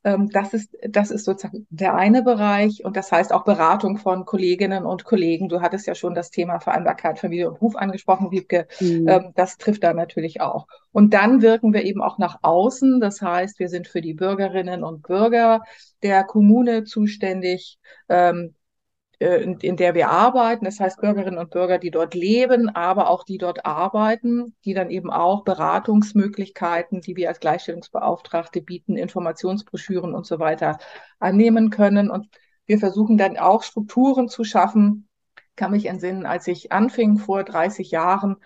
Ähm, 0.04 0.28
das 0.30 0.54
ist, 0.54 0.76
das 0.88 1.10
ist 1.10 1.24
sozusagen 1.24 1.66
der 1.70 1.94
eine 1.94 2.22
Bereich 2.22 2.84
und 2.84 2.96
das 2.96 3.12
heißt 3.12 3.32
auch 3.32 3.44
Beratung 3.44 3.98
von 3.98 4.24
Kolleginnen 4.24 4.84
und 4.84 5.04
Kollegen. 5.04 5.48
Du 5.48 5.60
hattest 5.60 5.86
ja 5.86 5.94
schon 5.94 6.14
das 6.14 6.30
Thema 6.30 6.60
Vereinbarkeit, 6.60 7.18
Familie 7.18 7.48
und 7.48 7.54
Beruf 7.54 7.76
angesprochen, 7.76 8.30
Wiebke. 8.30 8.66
Mhm. 8.80 9.08
Ähm, 9.08 9.32
das 9.34 9.58
trifft 9.58 9.84
da 9.84 9.94
natürlich 9.94 10.40
auch. 10.40 10.66
Und 10.92 11.14
dann 11.14 11.42
wirken 11.42 11.72
wir 11.72 11.84
eben 11.84 12.02
auch 12.02 12.18
nach 12.18 12.38
außen. 12.42 13.00
Das 13.00 13.22
heißt, 13.22 13.58
wir 13.58 13.68
sind 13.68 13.86
für 13.86 14.00
die 14.00 14.14
Bürgerinnen 14.14 14.82
und 14.82 15.02
Bürger 15.02 15.62
der 16.02 16.24
Kommune 16.24 16.84
zuständig. 16.84 17.78
Ähm, 18.08 18.54
äh, 18.54 18.55
in, 19.18 19.58
in 19.60 19.76
der 19.76 19.94
wir 19.94 20.10
arbeiten. 20.10 20.64
Das 20.64 20.78
heißt 20.78 21.00
Bürgerinnen 21.00 21.38
und 21.38 21.50
Bürger, 21.50 21.78
die 21.78 21.90
dort 21.90 22.14
leben, 22.14 22.68
aber 22.68 23.08
auch 23.08 23.24
die 23.24 23.38
dort 23.38 23.64
arbeiten, 23.64 24.54
die 24.64 24.74
dann 24.74 24.90
eben 24.90 25.10
auch 25.10 25.44
Beratungsmöglichkeiten, 25.44 27.00
die 27.00 27.16
wir 27.16 27.28
als 27.28 27.40
Gleichstellungsbeauftragte 27.40 28.60
bieten, 28.60 28.96
Informationsbroschüren 28.96 30.14
und 30.14 30.26
so 30.26 30.38
weiter 30.38 30.78
annehmen 31.18 31.70
können. 31.70 32.10
Und 32.10 32.28
wir 32.66 32.78
versuchen 32.78 33.16
dann 33.16 33.38
auch 33.38 33.62
Strukturen 33.62 34.28
zu 34.28 34.44
schaffen. 34.44 35.08
Kann 35.54 35.70
mich 35.70 35.86
entsinnen, 35.86 36.26
als 36.26 36.46
ich 36.46 36.72
anfing 36.72 37.16
vor 37.16 37.42
30 37.42 37.90
Jahren, 37.90 38.36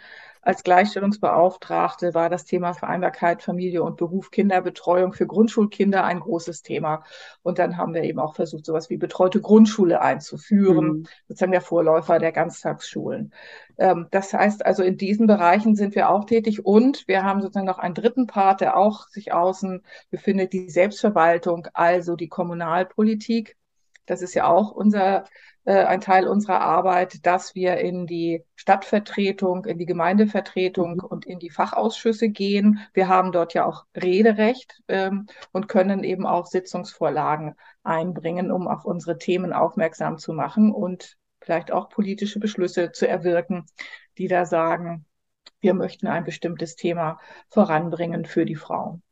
als 0.42 0.62
Gleichstellungsbeauftragte 0.62 2.14
war 2.14 2.30
das 2.30 2.44
Thema 2.44 2.73
Vereinbarkeit, 2.73 3.42
Familie 3.42 3.82
und 3.82 3.99
Beruf, 3.99 4.30
Kinderbetreuung 4.30 5.12
für 5.12 5.26
Grundschulkinder 5.26 6.04
ein 6.04 6.20
großes 6.20 6.62
Thema. 6.62 7.04
Und 7.42 7.59
dann 7.59 7.76
haben 7.76 7.92
wir 7.92 8.04
eben 8.04 8.18
auch 8.18 8.35
versucht, 8.35 8.64
sowas 8.64 8.88
wie 8.88 8.97
betreute 8.97 9.40
Grundschule 9.40 10.00
einzuführen, 10.00 10.87
mhm. 10.87 11.06
sozusagen 11.28 11.52
der 11.52 11.61
Vorläufer 11.61 12.18
der 12.18 12.32
Ganztagsschulen. 12.32 13.32
Ähm, 13.76 14.06
das 14.11 14.32
heißt 14.32 14.64
also, 14.64 14.82
in 14.82 14.97
diesen 14.97 15.26
Bereichen 15.26 15.76
sind 15.76 15.94
wir 15.94 16.09
auch 16.09 16.25
tätig 16.25 16.64
und 16.64 17.06
wir 17.06 17.23
haben 17.23 17.42
sozusagen 17.42 17.66
noch 17.66 17.78
einen 17.78 17.94
dritten 17.94 18.26
Part, 18.26 18.62
der 18.62 18.76
auch 18.76 19.09
sich 19.09 19.32
außen 19.32 19.82
befindet, 20.11 20.54
die 20.54 20.70
Selbstverwaltung, 20.70 21.68
also 21.75 22.16
die 22.16 22.28
Kommunalpolitik. 22.28 23.56
Das 24.06 24.23
ist 24.23 24.35
ja 24.35 24.47
auch 24.47 24.73
unser 24.73 25.25
äh, 25.64 25.85
ein 25.85 26.00
Teil 26.00 26.26
unserer 26.26 26.61
Arbeit, 26.61 27.26
dass 27.26 27.55
wir 27.55 27.79
in 27.79 28.07
die 28.07 28.45
Stadtvertretung, 28.57 29.64
in 29.67 29.79
die 29.79 29.87
Gemeindevertretung 29.87 30.95
mhm. 30.95 31.05
und 31.05 31.26
in 31.26 31.38
die 31.38 31.50
Fachausschüsse 31.50 32.31
gehen. 32.31 32.81
Wir 32.95 33.09
haben 33.09 33.33
dort 33.33 33.55
ja 33.55 33.67
auch 33.67 33.85
Rederecht 33.95 34.83
ähm, 34.88 35.26
und 35.52 35.69
können 35.69 36.05
eben 36.05 36.26
auch 36.26 36.47
Sitzungsvorlagen 36.47 37.57
einbringen, 37.83 38.50
um 38.50 38.69
auf 38.69 38.85
unsere 38.85 39.19
Themen 39.19 39.52
aufmerksam 39.52 40.19
zu 40.19 40.33
machen 40.33 40.73
und 40.73 41.17
vielleicht 41.40 41.73
auch 41.73 41.88
politische 41.88 42.38
Beschlüsse 42.38 42.93
zu 42.93 43.09
erwirken, 43.09 43.67
die 44.19 44.29
da 44.29 44.45
sagen, 44.45 45.07
wir 45.61 45.75
möchten 45.75 46.07
ein 46.07 46.25
bestimmtes 46.25 46.76
Thema 46.76 47.21
voranbringen 47.49 48.25
für 48.25 48.45
die 48.45 48.57
Frauen. 48.57 49.02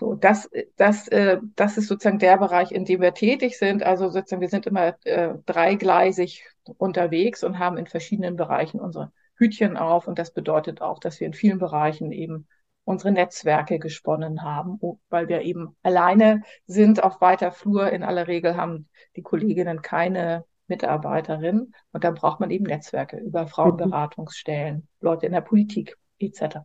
So, 0.00 0.14
das, 0.14 0.48
das, 0.76 1.08
äh, 1.08 1.38
das 1.56 1.76
ist 1.76 1.88
sozusagen 1.88 2.18
der 2.18 2.36
Bereich, 2.36 2.70
in 2.70 2.84
dem 2.84 3.00
wir 3.00 3.14
tätig 3.14 3.58
sind. 3.58 3.82
Also 3.82 4.08
sozusagen, 4.10 4.40
wir 4.40 4.48
sind 4.48 4.66
immer 4.66 4.94
äh, 5.04 5.34
dreigleisig 5.46 6.44
unterwegs 6.76 7.42
und 7.42 7.58
haben 7.58 7.78
in 7.78 7.86
verschiedenen 7.86 8.36
Bereichen 8.36 8.80
unsere 8.80 9.12
Hütchen 9.34 9.76
auf. 9.76 10.06
Und 10.06 10.18
das 10.18 10.32
bedeutet 10.32 10.82
auch, 10.82 11.00
dass 11.00 11.18
wir 11.18 11.26
in 11.26 11.32
vielen 11.32 11.58
Bereichen 11.58 12.12
eben 12.12 12.46
unsere 12.84 13.12
Netzwerke 13.12 13.78
gesponnen 13.78 14.42
haben, 14.42 14.78
weil 15.10 15.28
wir 15.28 15.42
eben 15.42 15.76
alleine 15.82 16.42
sind 16.66 17.02
auf 17.02 17.20
weiter 17.20 17.50
Flur. 17.52 17.90
In 17.90 18.02
aller 18.02 18.28
Regel 18.28 18.56
haben 18.56 18.88
die 19.16 19.22
Kolleginnen 19.22 19.82
keine 19.82 20.44
Mitarbeiterin 20.68 21.72
und 21.92 22.04
da 22.04 22.10
braucht 22.12 22.40
man 22.40 22.50
eben 22.50 22.64
Netzwerke 22.64 23.18
über 23.18 23.46
Frauenberatungsstellen, 23.46 24.86
Leute 25.00 25.26
in 25.26 25.32
der 25.32 25.40
Politik 25.40 25.96
etc. 26.18 26.58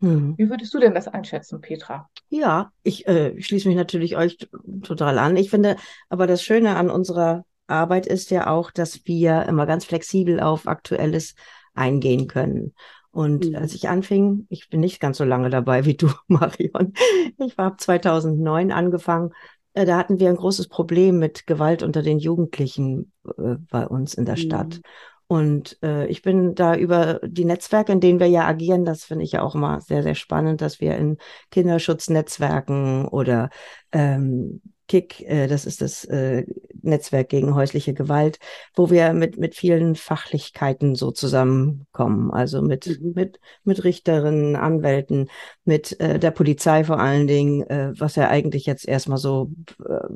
Mhm. 0.00 0.34
Wie 0.36 0.50
würdest 0.50 0.72
du 0.74 0.78
denn 0.78 0.94
das 0.94 1.08
einschätzen, 1.08 1.60
Petra? 1.60 2.08
Ja, 2.28 2.72
ich 2.82 3.06
äh, 3.06 3.40
schließe 3.40 3.68
mich 3.68 3.76
natürlich 3.76 4.16
euch 4.16 4.36
total 4.82 5.18
an. 5.18 5.36
Ich 5.36 5.50
finde 5.50 5.76
aber 6.08 6.26
das 6.26 6.42
Schöne 6.42 6.76
an 6.76 6.90
unserer 6.90 7.44
Arbeit 7.66 8.06
ist 8.06 8.30
ja 8.30 8.48
auch, 8.48 8.70
dass 8.70 9.06
wir 9.06 9.44
immer 9.44 9.66
ganz 9.66 9.84
flexibel 9.84 10.40
auf 10.40 10.66
Aktuelles 10.66 11.34
eingehen 11.74 12.26
können. 12.26 12.74
Und 13.10 13.48
mhm. 13.48 13.56
als 13.56 13.74
ich 13.74 13.88
anfing, 13.88 14.46
ich 14.50 14.68
bin 14.68 14.80
nicht 14.80 15.00
ganz 15.00 15.18
so 15.18 15.24
lange 15.24 15.50
dabei 15.50 15.84
wie 15.84 15.94
du, 15.94 16.08
Marion. 16.28 16.92
Ich 17.38 17.56
habe 17.56 17.76
2009 17.76 18.72
angefangen. 18.72 19.32
Äh, 19.72 19.86
da 19.86 19.96
hatten 19.96 20.18
wir 20.18 20.28
ein 20.28 20.36
großes 20.36 20.68
Problem 20.68 21.18
mit 21.18 21.46
Gewalt 21.46 21.82
unter 21.82 22.02
den 22.02 22.18
Jugendlichen 22.18 23.12
äh, 23.26 23.56
bei 23.70 23.86
uns 23.86 24.14
in 24.14 24.26
der 24.26 24.36
Stadt. 24.36 24.76
Mhm. 24.76 24.82
Und 25.28 25.78
äh, 25.82 26.06
ich 26.06 26.22
bin 26.22 26.54
da 26.54 26.76
über 26.76 27.20
die 27.24 27.44
Netzwerke, 27.44 27.92
in 27.92 28.00
denen 28.00 28.20
wir 28.20 28.28
ja 28.28 28.46
agieren, 28.46 28.84
das 28.84 29.04
finde 29.04 29.24
ich 29.24 29.32
ja 29.32 29.42
auch 29.42 29.56
immer 29.56 29.80
sehr, 29.80 30.02
sehr 30.02 30.14
spannend, 30.14 30.60
dass 30.60 30.80
wir 30.80 30.96
in 30.96 31.18
Kinderschutznetzwerken 31.50 33.06
oder 33.08 33.50
ähm, 33.90 34.60
KIK, 34.88 35.20
äh, 35.22 35.46
das 35.48 35.66
ist 35.66 35.82
das 35.82 36.04
äh, 36.04 36.44
Netzwerk 36.82 37.28
gegen 37.28 37.54
häusliche 37.54 37.92
Gewalt, 37.92 38.38
wo 38.74 38.90
wir 38.90 39.12
mit, 39.12 39.36
mit 39.36 39.54
vielen 39.54 39.96
Fachlichkeiten 39.96 40.94
so 40.94 41.10
zusammenkommen. 41.10 42.30
Also 42.30 42.62
mit, 42.62 42.86
mhm. 42.86 43.12
mit, 43.14 43.40
mit 43.64 43.84
Richterinnen, 43.84 44.56
Anwälten, 44.56 45.28
mit 45.64 45.98
äh, 46.00 46.18
der 46.18 46.30
Polizei 46.30 46.84
vor 46.84 47.00
allen 47.00 47.26
Dingen, 47.26 47.62
äh, 47.62 47.92
was 47.98 48.16
ja 48.16 48.28
eigentlich 48.28 48.66
jetzt 48.66 48.86
erstmal 48.86 49.18
so 49.18 49.50
äh, 49.84 50.06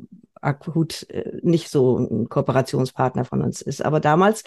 akut 0.41 1.07
äh, 1.09 1.39
nicht 1.41 1.69
so 1.69 1.97
ein 1.97 2.29
Kooperationspartner 2.29 3.25
von 3.25 3.41
uns 3.41 3.61
ist. 3.61 3.83
Aber 3.83 3.99
damals 3.99 4.43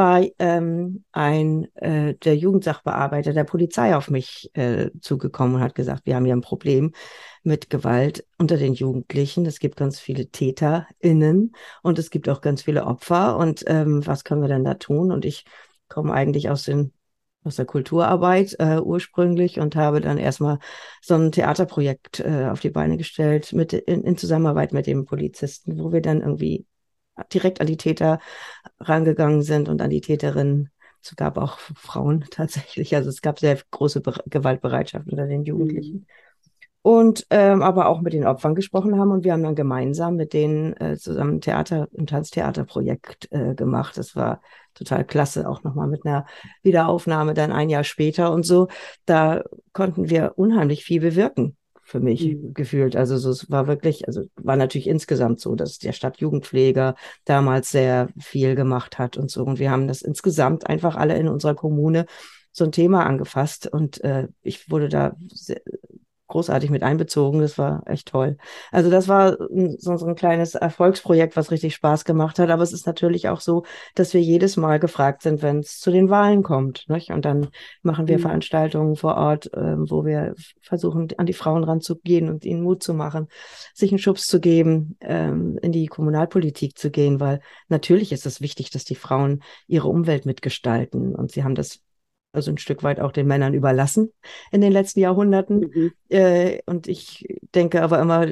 war 0.00 0.24
ähm, 0.38 1.04
ein 1.12 1.68
äh, 1.74 2.14
der 2.14 2.34
Jugendsachbearbeiter 2.34 3.34
der 3.34 3.44
Polizei 3.44 3.94
auf 3.94 4.08
mich 4.08 4.50
äh, 4.54 4.88
zugekommen 5.02 5.56
und 5.56 5.60
hat 5.60 5.74
gesagt, 5.74 6.06
wir 6.06 6.16
haben 6.16 6.24
hier 6.24 6.34
ein 6.34 6.40
Problem 6.40 6.94
mit 7.42 7.68
Gewalt 7.68 8.26
unter 8.38 8.56
den 8.56 8.72
Jugendlichen. 8.72 9.44
Es 9.44 9.58
gibt 9.58 9.76
ganz 9.76 10.00
viele 10.00 10.30
TäterInnen 10.30 11.52
und 11.82 11.98
es 11.98 12.08
gibt 12.08 12.30
auch 12.30 12.40
ganz 12.40 12.62
viele 12.62 12.86
Opfer. 12.86 13.36
Und 13.36 13.62
ähm, 13.66 14.06
was 14.06 14.24
können 14.24 14.40
wir 14.40 14.48
denn 14.48 14.64
da 14.64 14.72
tun? 14.74 15.12
Und 15.12 15.26
ich 15.26 15.44
komme 15.88 16.14
eigentlich 16.14 16.48
aus 16.48 16.64
den 16.64 16.94
aus 17.44 17.56
der 17.56 17.66
Kulturarbeit 17.66 18.56
äh, 18.58 18.80
ursprünglich 18.80 19.60
und 19.60 19.76
habe 19.76 20.00
dann 20.00 20.16
erstmal 20.16 20.58
so 21.02 21.14
ein 21.14 21.30
Theaterprojekt 21.30 22.20
äh, 22.20 22.48
auf 22.50 22.60
die 22.60 22.70
Beine 22.70 22.96
gestellt 22.96 23.52
mit 23.52 23.74
in, 23.74 24.02
in 24.04 24.16
Zusammenarbeit 24.16 24.72
mit 24.72 24.86
dem 24.86 25.04
Polizisten, 25.04 25.78
wo 25.78 25.92
wir 25.92 26.00
dann 26.00 26.20
irgendwie 26.22 26.66
direkt 27.32 27.60
an 27.60 27.66
die 27.66 27.76
Täter 27.76 28.20
rangegangen 28.78 29.42
sind 29.42 29.68
und 29.68 29.80
an 29.82 29.90
die 29.90 30.00
Täterinnen. 30.00 30.70
Es 31.02 31.16
gab 31.16 31.38
auch 31.38 31.58
Frauen 31.58 32.24
tatsächlich. 32.30 32.94
Also 32.94 33.08
es 33.08 33.22
gab 33.22 33.38
sehr 33.38 33.58
große 33.70 34.00
Be 34.00 34.14
Gewaltbereitschaft 34.26 35.08
unter 35.08 35.26
den 35.26 35.44
Jugendlichen. 35.44 35.98
Mhm. 35.98 36.06
Und 36.82 37.26
ähm, 37.28 37.60
aber 37.60 37.88
auch 37.88 38.00
mit 38.00 38.14
den 38.14 38.26
Opfern 38.26 38.54
gesprochen 38.54 38.98
haben 38.98 39.10
und 39.10 39.22
wir 39.22 39.34
haben 39.34 39.42
dann 39.42 39.54
gemeinsam 39.54 40.16
mit 40.16 40.32
denen 40.32 40.74
äh, 40.78 40.96
zusammen 40.96 41.34
ein 41.34 41.40
Theater, 41.42 41.88
ein 41.96 42.06
Tanztheaterprojekt 42.06 43.28
äh, 43.32 43.54
gemacht. 43.54 43.98
Das 43.98 44.16
war 44.16 44.40
total 44.72 45.04
klasse, 45.04 45.46
auch 45.46 45.62
nochmal 45.62 45.88
mit 45.88 46.06
einer 46.06 46.24
Wiederaufnahme 46.62 47.34
dann 47.34 47.52
ein 47.52 47.68
Jahr 47.68 47.84
später 47.84 48.32
und 48.32 48.46
so. 48.46 48.68
Da 49.04 49.42
konnten 49.74 50.08
wir 50.08 50.32
unheimlich 50.36 50.84
viel 50.84 51.02
bewirken 51.02 51.58
für 51.90 52.00
mich 52.00 52.24
mhm. 52.24 52.54
gefühlt. 52.54 52.94
Also 52.94 53.18
so, 53.18 53.30
es 53.30 53.50
war 53.50 53.66
wirklich, 53.66 54.06
also 54.06 54.22
war 54.36 54.56
natürlich 54.56 54.86
insgesamt 54.86 55.40
so, 55.40 55.56
dass 55.56 55.78
der 55.78 55.92
Stadtjugendpfleger 55.92 56.94
damals 57.24 57.70
sehr 57.70 58.08
viel 58.18 58.54
gemacht 58.54 58.98
hat 58.98 59.16
und 59.16 59.30
so. 59.30 59.44
Und 59.44 59.58
wir 59.58 59.70
haben 59.70 59.88
das 59.88 60.02
insgesamt 60.02 60.68
einfach 60.68 60.94
alle 60.94 61.18
in 61.18 61.28
unserer 61.28 61.54
Kommune 61.54 62.06
so 62.52 62.64
ein 62.64 62.72
Thema 62.72 63.06
angefasst 63.06 63.66
und 63.66 64.02
äh, 64.02 64.28
ich 64.42 64.70
wurde 64.70 64.88
da 64.88 65.16
sehr, 65.32 65.60
großartig 66.30 66.70
mit 66.70 66.82
einbezogen. 66.82 67.40
Das 67.40 67.58
war 67.58 67.82
echt 67.86 68.08
toll. 68.08 68.36
Also 68.70 68.90
das 68.90 69.08
war 69.08 69.36
so, 69.78 69.96
so 69.96 70.06
ein 70.06 70.14
kleines 70.14 70.54
Erfolgsprojekt, 70.54 71.36
was 71.36 71.50
richtig 71.50 71.74
Spaß 71.74 72.04
gemacht 72.04 72.38
hat. 72.38 72.50
Aber 72.50 72.62
es 72.62 72.72
ist 72.72 72.86
natürlich 72.86 73.28
auch 73.28 73.40
so, 73.40 73.64
dass 73.94 74.14
wir 74.14 74.20
jedes 74.22 74.56
Mal 74.56 74.78
gefragt 74.78 75.22
sind, 75.22 75.42
wenn 75.42 75.60
es 75.60 75.78
zu 75.78 75.90
den 75.90 76.08
Wahlen 76.08 76.42
kommt. 76.42 76.88
Nicht? 76.88 77.10
Und 77.10 77.24
dann 77.24 77.48
machen 77.82 78.08
wir 78.08 78.18
mhm. 78.18 78.22
Veranstaltungen 78.22 78.96
vor 78.96 79.16
Ort, 79.16 79.52
äh, 79.52 79.76
wo 79.76 80.04
wir 80.04 80.34
versuchen, 80.62 81.08
an 81.18 81.26
die 81.26 81.32
Frauen 81.34 81.64
ranzugehen 81.64 82.28
und 82.28 82.44
ihnen 82.44 82.62
Mut 82.62 82.82
zu 82.82 82.94
machen, 82.94 83.28
sich 83.74 83.90
einen 83.90 83.98
Schubs 83.98 84.26
zu 84.26 84.40
geben, 84.40 84.96
ähm, 85.00 85.58
in 85.62 85.72
die 85.72 85.86
Kommunalpolitik 85.86 86.78
zu 86.78 86.90
gehen, 86.90 87.20
weil 87.20 87.40
natürlich 87.68 88.12
ist 88.12 88.26
es 88.26 88.40
wichtig, 88.40 88.70
dass 88.70 88.84
die 88.84 88.94
Frauen 88.94 89.42
ihre 89.66 89.88
Umwelt 89.88 90.26
mitgestalten. 90.26 91.14
Und 91.14 91.32
sie 91.32 91.44
haben 91.44 91.54
das 91.54 91.80
also 92.32 92.50
ein 92.50 92.58
Stück 92.58 92.82
weit 92.82 93.00
auch 93.00 93.12
den 93.12 93.26
Männern 93.26 93.54
überlassen 93.54 94.12
in 94.52 94.60
den 94.60 94.72
letzten 94.72 95.00
Jahrhunderten. 95.00 95.70
Mhm. 95.72 95.92
Äh, 96.08 96.60
und 96.66 96.86
ich 96.86 97.26
denke 97.54 97.82
aber 97.82 98.00
immer, 98.00 98.26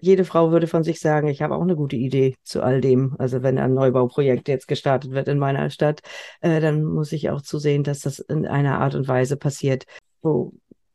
jede 0.00 0.24
Frau 0.24 0.52
würde 0.52 0.66
von 0.66 0.84
sich 0.84 1.00
sagen, 1.00 1.28
ich 1.28 1.42
habe 1.42 1.54
auch 1.54 1.62
eine 1.62 1.76
gute 1.76 1.96
Idee 1.96 2.36
zu 2.42 2.62
all 2.62 2.80
dem. 2.80 3.16
Also 3.18 3.42
wenn 3.42 3.58
ein 3.58 3.74
Neubauprojekt 3.74 4.48
jetzt 4.48 4.68
gestartet 4.68 5.12
wird 5.12 5.28
in 5.28 5.38
meiner 5.38 5.70
Stadt, 5.70 6.00
äh, 6.40 6.60
dann 6.60 6.84
muss 6.84 7.12
ich 7.12 7.30
auch 7.30 7.40
zusehen, 7.40 7.82
dass 7.82 8.00
das 8.00 8.18
in 8.18 8.46
einer 8.46 8.78
Art 8.80 8.94
und 8.94 9.08
Weise 9.08 9.36
passiert, 9.36 9.84
wo 10.22 10.52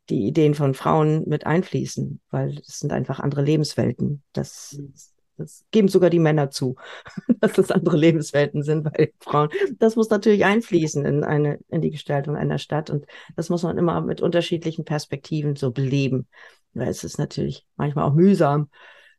die 0.10 0.28
Ideen 0.28 0.54
von 0.54 0.76
Frauen 0.76 1.24
mit 1.28 1.48
einfließen, 1.48 2.20
weil 2.30 2.60
es 2.60 2.80
sind 2.80 2.94
einfach 2.94 3.20
andere 3.20 3.42
Lebenswelten. 3.42 4.22
Das 4.34 4.78
mhm. 4.78 4.94
Das 5.38 5.66
geben 5.72 5.88
sogar 5.88 6.10
die 6.10 6.20
Männer 6.20 6.50
zu, 6.50 6.76
dass 7.40 7.54
das 7.54 7.72
andere 7.72 7.98
Lebenswelten 7.98 8.64
sind 8.64 8.84
bei 8.84 8.92
den 8.92 9.10
Frauen. 9.20 9.50
Das 9.78 9.96
muss 9.96 10.10
natürlich 10.10 10.46
einfließen 10.46 11.06
in 11.06 11.24
eine, 11.24 11.60
in 11.70 11.82
die 11.82 11.92
Gestaltung 11.92 12.36
einer 12.36 12.58
Stadt. 12.58 12.90
Und 12.90 13.06
das 13.36 13.50
muss 13.50 13.64
man 13.64 13.78
immer 13.78 14.02
mit 14.02 14.22
unterschiedlichen 14.22 14.86
Perspektiven 14.86 15.56
so 15.56 15.72
beleben. 15.72 16.28
Weil 16.74 16.90
es 16.90 17.04
ist 17.04 17.18
natürlich 17.18 17.66
manchmal 17.76 18.06
auch 18.06 18.14
mühsam, 18.14 18.70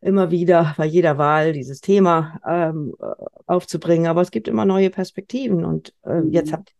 immer 0.00 0.30
wieder 0.30 0.74
bei 0.76 0.84
jeder 0.84 1.18
Wahl 1.18 1.52
dieses 1.52 1.80
Thema 1.80 2.38
ähm, 2.46 2.94
aufzubringen. 3.46 4.06
Aber 4.06 4.20
es 4.20 4.30
gibt 4.30 4.48
immer 4.48 4.64
neue 4.64 4.90
Perspektiven. 4.90 5.64
Und 5.64 5.94
äh, 6.04 6.20
mhm. 6.20 6.32
jetzt 6.32 6.52
habt 6.52 6.72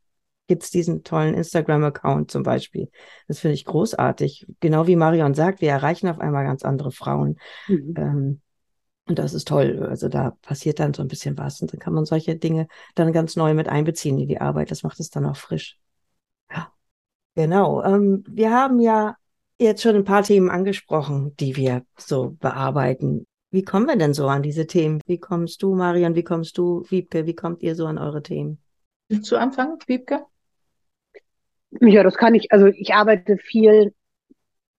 gibt 0.47 0.63
es 0.63 0.71
diesen 0.71 1.03
tollen 1.03 1.35
Instagram-Account 1.35 2.31
zum 2.31 2.43
Beispiel. 2.43 2.91
Das 3.29 3.41
finde 3.41 3.55
ich 3.55 3.65
großartig. 3.65 4.47
Genau 4.61 4.87
wie 4.87 4.97
Marion 4.97 5.35
sagt, 5.35 5.61
wir 5.61 5.71
erreichen 5.71 6.09
auf 6.09 6.21
einmal 6.21 6.45
ganz 6.45 6.63
andere 6.63 6.93
Frauen. 6.93 7.39
Mhm. 7.69 7.95
Ähm, 7.97 8.41
und 9.09 9.19
das 9.19 9.35
ist 9.35 9.47
toll. 9.49 9.87
Also 9.89 10.09
da 10.09 10.33
passiert 10.43 10.81
dann 10.81 10.93
so 10.93 11.03
ein 11.03 11.09
bisschen 11.09 11.39
was. 11.39 11.61
Und 11.61 11.73
dann 11.73 11.79
kann 11.79 11.95
man 11.95 12.05
solche 12.05 12.37
Dinge 12.37 12.67
dann 12.95 13.13
ganz 13.13 13.37
neu 13.37 13.55
mit 13.55 13.69
einbeziehen 13.69 14.19
in 14.19 14.29
die 14.29 14.41
Arbeit. 14.41 14.71
Das 14.71 14.83
macht 14.83 14.99
es 14.99 15.11
dann 15.11 15.27
auch 15.27 15.37
frisch. 15.37 15.79
Ja, 16.51 16.73
genau. 17.35 17.83
Ähm, 17.85 18.25
wir 18.29 18.51
haben 18.51 18.81
ja 18.81 19.17
jetzt 19.59 19.83
schon 19.83 19.95
ein 19.95 20.05
paar 20.05 20.25
Themen 20.25 20.51
angesprochen, 20.51 21.37
die 21.39 21.57
wir 21.57 21.85
so 21.97 22.37
bearbeiten. 22.41 23.27
Wie 23.51 23.63
kommen 23.63 23.87
wir 23.87 23.97
denn 23.97 24.13
so 24.13 24.27
an 24.27 24.43
diese 24.43 24.67
Themen? 24.67 25.01
Wie 25.07 25.19
kommst 25.19 25.63
du, 25.63 25.75
Marion? 25.75 26.17
Wie 26.17 26.25
kommst 26.25 26.59
du, 26.59 26.85
Wiebke? 26.89 27.27
Wie 27.27 27.35
kommt 27.35 27.63
ihr 27.63 27.77
so 27.77 27.87
an 27.87 27.99
eure 27.99 28.23
Themen? 28.23 28.59
Willst 29.09 29.31
du 29.31 29.37
anfangen, 29.37 29.79
Wiebke? 29.87 30.25
Ja, 31.81 32.03
das 32.03 32.17
kann 32.17 32.35
ich. 32.35 32.51
Also 32.51 32.67
ich 32.67 32.93
arbeite 32.93 33.39
viel 33.39 33.95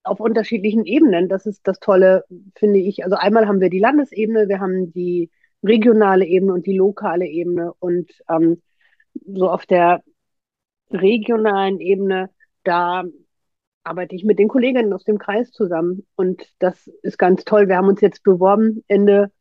auf 0.08 0.20
unterschiedlichen 0.20 0.86
Ebenen. 0.86 1.30
Das 1.30 1.46
ist 1.46 1.68
das 1.68 1.80
Tolle, 1.80 2.26
finde 2.56 2.80
ich. 2.80 3.04
Also 3.04 3.16
einmal 3.16 3.48
haben 3.48 3.62
wir 3.62 3.70
die 3.70 3.80
Landesebene, 3.80 4.48
wir 4.48 4.60
haben 4.60 4.92
die 4.94 5.30
regionale 5.64 6.26
Ebene 6.26 6.54
und 6.54 6.66
die 6.66 6.78
lokale 6.78 7.28
Ebene. 7.28 7.74
Und 7.80 8.12
ähm, 8.30 8.62
so 9.26 9.50
auf 9.50 9.66
der 9.66 10.04
regionalen 10.92 11.80
Ebene, 11.80 12.30
da 12.64 13.04
arbeite 13.84 14.16
ich 14.16 14.24
mit 14.24 14.40
den 14.40 14.48
Kolleginnen 14.48 14.94
aus 14.94 15.04
dem 15.04 15.18
Kreis 15.18 15.52
zusammen. 15.52 16.06
Und 16.16 16.54
das 16.60 16.88
ist 17.02 17.18
ganz 17.18 17.46
toll. 17.46 17.68
Wir 17.68 17.78
haben 17.78 17.88
uns 17.88 18.02
jetzt 18.02 18.24
beworben 18.24 18.84
Ende 18.88 19.32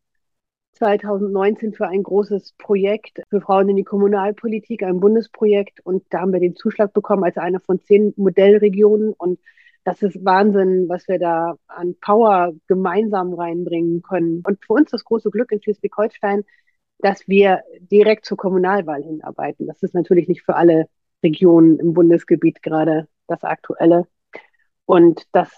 2019 0.75 1.73
für 1.73 1.89
ein 1.89 2.03
großes 2.03 2.55
Projekt 2.59 3.23
für 3.31 3.41
Frauen 3.41 3.69
in 3.71 3.77
die 3.77 3.85
Kommunalpolitik, 3.85 4.83
ein 4.83 5.01
Bundesprojekt. 5.01 5.81
Und 5.85 6.05
da 6.11 6.21
haben 6.21 6.33
wir 6.33 6.41
den 6.41 6.57
Zuschlag 6.57 6.93
bekommen 6.93 7.25
als 7.25 7.39
eine 7.39 7.61
von 7.61 7.81
zehn 7.81 8.13
Modellregionen. 8.17 9.13
Und 9.15 9.41
das 9.87 10.03
ist 10.03 10.25
Wahnsinn, 10.25 10.89
was 10.89 11.07
wir 11.07 11.21
da 11.21 11.55
an 11.69 11.95
Power 12.01 12.53
gemeinsam 12.67 13.33
reinbringen 13.35 14.03
können. 14.03 14.43
Und 14.45 14.59
für 14.65 14.73
uns 14.73 14.91
das 14.91 15.05
große 15.05 15.31
Glück 15.31 15.53
in 15.53 15.63
Schleswig-Holstein, 15.63 16.43
dass 16.99 17.29
wir 17.29 17.63
direkt 17.79 18.25
zur 18.25 18.37
Kommunalwahl 18.37 19.05
hinarbeiten. 19.05 19.69
Das 19.69 19.85
ist 19.85 19.95
natürlich 19.95 20.27
nicht 20.27 20.43
für 20.43 20.57
alle 20.57 20.89
Regionen 21.23 21.79
im 21.79 21.95
Bundesgebiet 21.95 22.65
gerade 22.65 23.07
das 23.29 23.45
Aktuelle. 23.45 24.09
Und 24.87 25.23
das 25.31 25.53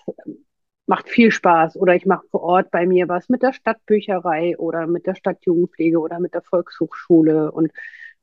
macht 0.85 1.08
viel 1.08 1.30
Spaß. 1.30 1.78
Oder 1.78 1.94
ich 1.94 2.04
mache 2.04 2.26
vor 2.30 2.42
Ort 2.42 2.70
bei 2.70 2.87
mir 2.87 3.08
was 3.08 3.30
mit 3.30 3.42
der 3.42 3.54
Stadtbücherei 3.54 4.58
oder 4.58 4.87
mit 4.87 5.06
der 5.06 5.14
Stadtjugendpflege 5.14 5.99
oder 5.99 6.20
mit 6.20 6.35
der 6.35 6.42
Volkshochschule. 6.42 7.50
Und 7.50 7.73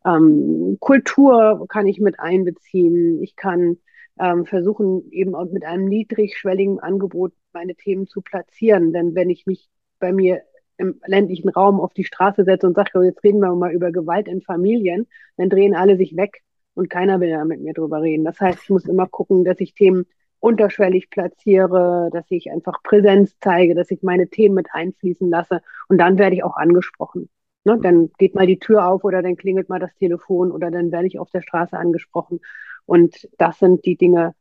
ähm, 0.06 0.78
Kultur 0.80 1.66
kann 1.68 1.88
ich 1.88 2.00
mit 2.00 2.20
einbeziehen. 2.20 3.24
Ich 3.24 3.36
kann 3.36 3.78
ähm, 4.20 4.46
versuchen, 4.46 5.12
eben 5.12 5.36
auch 5.36 5.46
mit 5.46 5.66
einem 5.66 5.86
niedrigschwelligen 5.86 6.80
Angebot 6.80 7.34
meine 7.54 7.76
Themen 7.76 8.08
zu 8.08 8.22
platzieren. 8.22 8.94
Denn 8.94 9.16
wenn 9.16 9.30
ich 9.30 9.46
mich 9.46 9.70
bei 10.00 10.12
mir 10.12 10.42
im 10.78 11.00
ländlichen 11.06 11.50
Raum 11.50 11.80
auf 11.80 11.94
die 11.94 12.04
Straße 12.04 12.44
setze 12.44 12.68
und 12.68 12.76
sage, 12.76 13.04
jetzt 13.04 13.24
reden 13.24 13.40
wir 13.40 13.54
mal 13.56 13.72
über 13.72 13.92
Gewalt 13.92 14.28
in 14.28 14.42
Familien, 14.42 15.08
dann 15.38 15.50
drehen 15.50 15.76
alle 15.76 15.98
sich 15.98 16.16
weg 16.16 16.44
und 16.74 16.90
keiner 16.90 17.20
will 17.20 17.30
da 17.30 17.46
mit 17.46 17.62
mir 17.62 17.74
drüber 17.74 18.02
reden. 18.02 18.26
Das 18.26 18.40
heißt, 18.40 18.60
ich 18.64 18.70
muss 18.70 18.86
immer 18.86 19.08
gucken, 19.08 19.46
dass 19.46 19.60
ich 19.60 19.74
Themen 19.74 20.06
unterschwellig 20.40 21.10
platziere, 21.10 22.10
dass 22.12 22.26
ich 22.30 22.52
einfach 22.52 22.84
Präsenz 22.84 23.36
zeige, 23.42 23.74
dass 23.74 23.90
ich 23.90 24.04
meine 24.04 24.28
Themen 24.28 24.56
mit 24.56 24.68
einfließen 24.72 25.30
lasse 25.30 25.62
und 25.88 25.98
dann 25.98 26.18
werde 26.18 26.36
ich 26.36 26.44
auch 26.44 26.58
angesprochen. 26.58 27.30
Ne? 27.64 27.80
Dann 27.82 28.12
geht 28.18 28.36
mal 28.36 28.46
die 28.46 28.60
Tür 28.60 28.88
auf 28.88 29.04
oder 29.04 29.24
dann 29.24 29.38
klingelt 29.38 29.70
mal 29.70 29.80
das 29.80 29.96
Telefon 29.96 30.52
oder 30.52 30.70
dann 30.70 30.92
werde 30.92 31.08
ich 31.08 31.18
auf 31.18 31.32
der 31.32 31.42
Straße 31.42 31.76
angesprochen. 31.76 32.40
Und 32.86 33.28
das 33.38 33.60
sind 33.60 33.86
die 33.86 33.98
Dinge, 33.98 34.36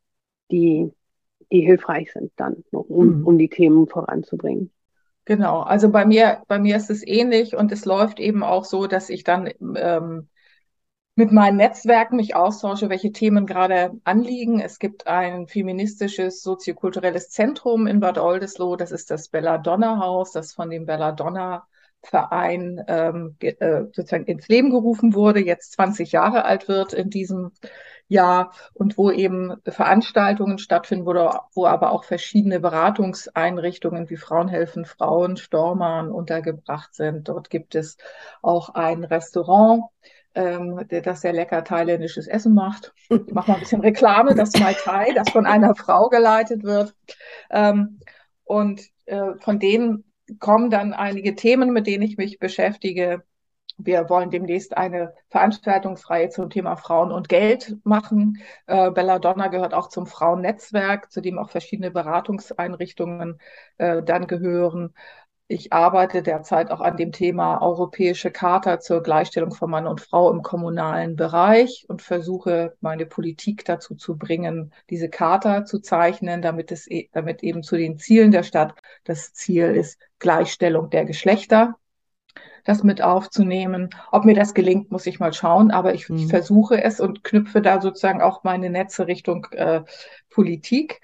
die, 0.51 0.91
die 1.51 1.61
hilfreich 1.61 2.13
sind 2.13 2.33
dann, 2.37 2.65
um, 2.71 3.21
mhm. 3.21 3.27
um 3.27 3.39
die 3.39 3.49
Themen 3.49 3.87
voranzubringen. 3.87 4.71
Genau, 5.25 5.61
also 5.61 5.91
bei 5.91 6.05
mir, 6.05 6.43
bei 6.49 6.59
mir 6.59 6.77
ist 6.77 6.91
es 6.91 7.07
ähnlich 7.07 7.57
und 7.57 7.73
es 7.73 7.87
läuft 7.87 8.21
eben 8.21 8.43
auch 8.43 8.67
so, 8.67 8.87
dass 8.87 9.09
ich 9.09 9.25
dann 9.25 9.51
ähm, 9.77 10.29
mit 11.17 11.33
meinen 11.33 11.57
Netzwerken 11.57 12.17
mich 12.17 12.35
austausche, 12.35 12.91
welche 12.91 13.13
Themen 13.13 13.47
gerade 13.47 13.93
anliegen. 14.05 14.61
Es 14.61 14.79
gibt 14.79 15.07
ein 15.07 15.47
feministisches 15.47 16.43
soziokulturelles 16.43 17.31
Zentrum 17.31 17.87
in 17.87 18.01
Bad 18.01 18.19
Oldesloe, 18.19 18.77
das 18.77 18.93
ist 18.93 19.11
das 19.11 19.29
Belladonna 19.29 19.99
Haus, 19.99 20.33
das 20.33 20.53
von 20.53 20.69
dem 20.71 20.85
Belladonna 20.85 21.67
Verein 22.03 22.85
ähm, 22.87 23.37
äh, 23.41 23.85
sozusagen 23.85 24.27
ins 24.27 24.49
Leben 24.49 24.71
gerufen 24.71 25.15
wurde, 25.15 25.41
jetzt 25.41 25.73
20 25.73 26.13
Jahre 26.13 26.45
alt 26.45 26.69
wird 26.69 26.93
in 26.93 27.09
diesem 27.09 27.53
Jahr 28.08 28.52
und 28.73 28.99
wo 28.99 29.11
eben 29.11 29.54
Veranstaltungen 29.64 30.58
stattfinden, 30.58 31.06
wo, 31.06 31.12
wo 31.54 31.66
aber 31.66 31.92
auch 31.92 32.04
verschiedene 32.04 32.61
Beratungseinrichtungen 32.61 34.11
wie 34.11 34.16
Frauenhelfen 34.16 34.84
Frauen, 34.84 35.37
Stormern 35.37 36.11
untergebracht 36.11 36.94
sind. 36.94 37.28
Dort 37.28 37.50
gibt 37.50 37.75
es 37.75 37.96
auch 38.42 38.70
ein 38.70 39.04
Restaurant, 39.04 39.84
ähm, 40.34 40.87
das 40.88 41.20
sehr 41.20 41.32
lecker 41.32 41.64
thailändisches 41.64 42.26
Essen 42.26 42.54
macht. 42.54 42.92
Ich 43.08 43.32
mache 43.32 43.50
mal 43.50 43.54
ein 43.54 43.61
bisschen 43.61 43.80
Reklame, 43.80 44.34
das 44.34 44.52
Mai 44.58 44.75
Thai, 44.75 45.12
das 45.14 45.30
von 45.30 45.46
einer 45.46 45.75
Frau 45.75 46.08
geleitet 46.08 46.62
wird. 46.62 46.94
Ähm, 47.50 48.00
und 48.44 48.82
äh, 49.06 49.34
von 49.40 49.58
denen 49.58 50.04
kommen 50.38 50.70
dann 50.70 50.92
einige 50.92 51.34
Themen, 51.34 51.73
mit 51.73 51.87
denen 51.87 52.02
ich 52.02 52.16
mich 52.16 52.38
beschäftige. 52.38 53.23
Wir 53.76 54.09
wollen 54.09 54.31
demnächst 54.31 54.76
eine 54.76 55.14
Veranstaltungsreihe 55.28 56.28
zum 56.28 56.49
Thema 56.50 56.76
Frauen 56.76 57.11
und 57.11 57.28
Geld 57.28 57.76
machen. 57.85 58.38
Äh, 58.66 58.90
Belladonna 58.93 59.49
gehört 59.49 59.75
auch 59.75 59.88
zum 59.88 60.07
Frauennetzwerk, 60.07 61.11
zu 61.11 61.21
dem 61.21 61.38
auch 61.38 61.50
verschiedene 61.50 61.90
Beratungseinrichtungen 61.90 63.40
äh, 63.78 64.02
dann 64.02 64.26
gehören. 64.26 64.95
Ich 65.47 65.73
arbeite 65.75 66.23
derzeit 66.23 66.71
auch 66.71 66.81
an 66.81 66.97
dem 66.97 67.12
Thema 67.12 67.61
Europäische 67.61 68.31
Charta 68.31 68.81
zur 68.81 69.02
Gleichstellung 69.02 69.52
von 69.52 69.71
Mann 69.71 69.87
und 69.87 70.00
Frau 70.00 70.31
im 70.31 70.43
kommunalen 70.43 71.16
Bereich 71.16 71.85
und 71.88 72.00
versuche, 72.00 72.76
meine 72.81 73.04
Politik 73.04 73.64
dazu 73.64 73.95
zu 73.95 74.16
bringen, 74.16 74.73
diese 74.88 75.11
Charta 75.11 75.66
zu 75.66 75.81
zeichnen, 75.81 76.40
damit 76.40 76.73
es, 76.73 76.90
e, 76.90 77.11
damit 77.12 77.43
eben 77.43 77.62
zu 77.62 77.76
den 77.76 77.99
Zielen 77.99 78.31
der 78.31 78.43
Stadt 78.43 78.75
das 79.04 79.35
Ziel 79.35 79.66
ist 79.66 80.00
Gleichstellung 80.19 80.88
der 80.88 81.04
Geschlechter 81.04 81.76
das 82.64 82.83
mit 82.83 83.02
aufzunehmen. 83.02 83.90
Ob 84.11 84.25
mir 84.25 84.35
das 84.35 84.54
gelingt, 84.54 84.90
muss 84.90 85.06
ich 85.06 85.21
mal 85.21 85.33
schauen, 85.33 85.71
aber 85.71 85.94
ich, 85.94 86.09
mhm. 86.09 86.16
ich 86.16 86.26
versuche 86.26 86.83
es 86.83 86.99
und 86.99 87.23
knüpfe 87.23 87.62
da 87.62 87.80
sozusagen 87.80 88.23
auch 88.23 88.42
meine 88.42 88.71
Netze 88.71 89.06
Richtung 89.06 89.47
äh, 89.52 89.83
Politik 90.30 91.00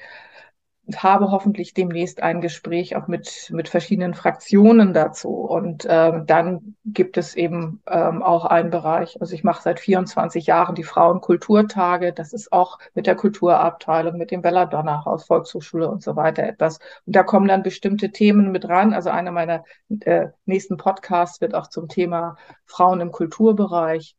habe 0.98 1.30
hoffentlich 1.30 1.74
demnächst 1.74 2.22
ein 2.22 2.40
Gespräch 2.40 2.96
auch 2.96 3.08
mit, 3.08 3.50
mit 3.52 3.68
verschiedenen 3.68 4.14
Fraktionen 4.14 4.92
dazu. 4.92 5.30
Und 5.30 5.86
ähm, 5.88 6.26
dann 6.26 6.76
gibt 6.84 7.16
es 7.16 7.34
eben 7.34 7.82
ähm, 7.86 8.22
auch 8.22 8.44
einen 8.44 8.70
Bereich, 8.70 9.20
also 9.20 9.34
ich 9.34 9.44
mache 9.44 9.62
seit 9.62 9.80
24 9.80 10.46
Jahren 10.46 10.74
die 10.74 10.84
Frauenkulturtage. 10.84 12.12
Das 12.12 12.32
ist 12.32 12.52
auch 12.52 12.78
mit 12.94 13.06
der 13.06 13.14
Kulturabteilung, 13.14 14.16
mit 14.16 14.30
dem 14.30 14.42
Belladonna 14.42 15.04
Haus, 15.04 15.24
Volkshochschule 15.24 15.88
und 15.88 16.02
so 16.02 16.16
weiter 16.16 16.42
etwas. 16.42 16.78
Und 17.06 17.16
da 17.16 17.22
kommen 17.22 17.48
dann 17.48 17.62
bestimmte 17.62 18.10
Themen 18.10 18.52
mit 18.52 18.68
ran. 18.68 18.92
Also 18.92 19.10
einer 19.10 19.32
meiner 19.32 19.64
äh, 20.00 20.28
nächsten 20.46 20.76
Podcasts 20.76 21.40
wird 21.40 21.54
auch 21.54 21.68
zum 21.68 21.88
Thema 21.88 22.36
Frauen 22.64 23.00
im 23.00 23.12
Kulturbereich 23.12 24.16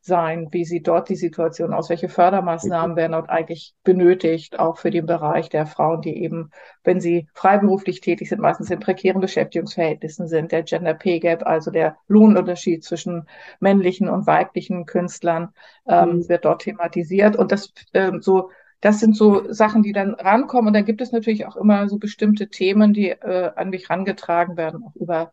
sein? 0.00 0.48
Wie 0.50 0.64
sieht 0.64 0.88
dort 0.88 1.08
die 1.08 1.16
Situation 1.16 1.72
aus? 1.72 1.90
Welche 1.90 2.08
Fördermaßnahmen 2.08 2.96
werden 2.96 3.12
dort 3.12 3.28
eigentlich 3.28 3.74
benötigt, 3.84 4.58
auch 4.58 4.78
für 4.78 4.90
den 4.90 5.06
Bereich 5.06 5.48
der 5.48 5.66
Frauen, 5.66 6.00
die 6.00 6.22
eben, 6.22 6.50
wenn 6.84 7.00
sie 7.00 7.28
freiberuflich 7.34 8.00
tätig 8.00 8.28
sind, 8.28 8.40
meistens 8.40 8.70
in 8.70 8.80
prekären 8.80 9.20
Beschäftigungsverhältnissen 9.20 10.28
sind, 10.28 10.52
der 10.52 10.62
Gender 10.62 10.94
Pay 10.94 11.20
Gap, 11.20 11.46
also 11.46 11.70
der 11.70 11.96
Lohnunterschied 12.08 12.82
zwischen 12.84 13.26
männlichen 13.60 14.08
und 14.08 14.26
weiblichen 14.26 14.86
Künstlern, 14.86 15.50
ähm, 15.86 16.16
mhm. 16.16 16.28
wird 16.28 16.44
dort 16.44 16.62
thematisiert. 16.62 17.36
Und 17.36 17.52
das 17.52 17.72
ähm, 17.94 18.20
so 18.22 18.50
das 18.80 18.98
sind 18.98 19.14
so 19.14 19.52
Sachen, 19.52 19.82
die 19.82 19.92
dann 19.92 20.14
rankommen. 20.14 20.68
Und 20.68 20.72
dann 20.72 20.86
gibt 20.86 21.02
es 21.02 21.12
natürlich 21.12 21.46
auch 21.46 21.56
immer 21.56 21.88
so 21.88 21.98
bestimmte 21.98 22.48
Themen, 22.48 22.94
die 22.94 23.10
äh, 23.10 23.52
an 23.54 23.68
mich 23.68 23.90
rangetragen 23.90 24.56
werden, 24.56 24.82
auch 24.82 24.96
über 24.96 25.32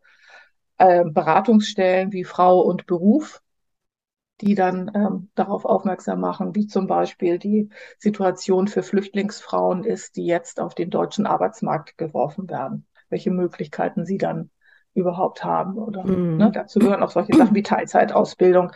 äh, 0.77 1.05
Beratungsstellen 1.05 2.11
wie 2.11 2.25
Frau 2.25 2.59
und 2.59 2.85
Beruf 2.87 3.41
die 4.41 4.55
dann 4.55 4.91
ähm, 4.93 5.29
darauf 5.35 5.65
aufmerksam 5.65 6.19
machen, 6.19 6.55
wie 6.55 6.67
zum 6.67 6.87
Beispiel 6.87 7.39
die 7.39 7.69
Situation 7.97 8.67
für 8.67 8.83
Flüchtlingsfrauen 8.83 9.83
ist, 9.83 10.15
die 10.15 10.25
jetzt 10.25 10.59
auf 10.59 10.75
den 10.75 10.89
deutschen 10.89 11.25
Arbeitsmarkt 11.25 11.97
geworfen 11.97 12.49
werden, 12.49 12.85
welche 13.09 13.31
Möglichkeiten 13.31 14.05
sie 14.05 14.17
dann 14.17 14.49
überhaupt 14.93 15.43
haben. 15.43 15.77
Oder 15.77 16.03
mhm. 16.03 16.37
ne, 16.37 16.51
dazu 16.51 16.79
gehören 16.79 17.03
auch 17.03 17.11
solche 17.11 17.35
Sachen 17.35 17.55
wie 17.55 17.63
Teilzeitausbildung. 17.63 18.71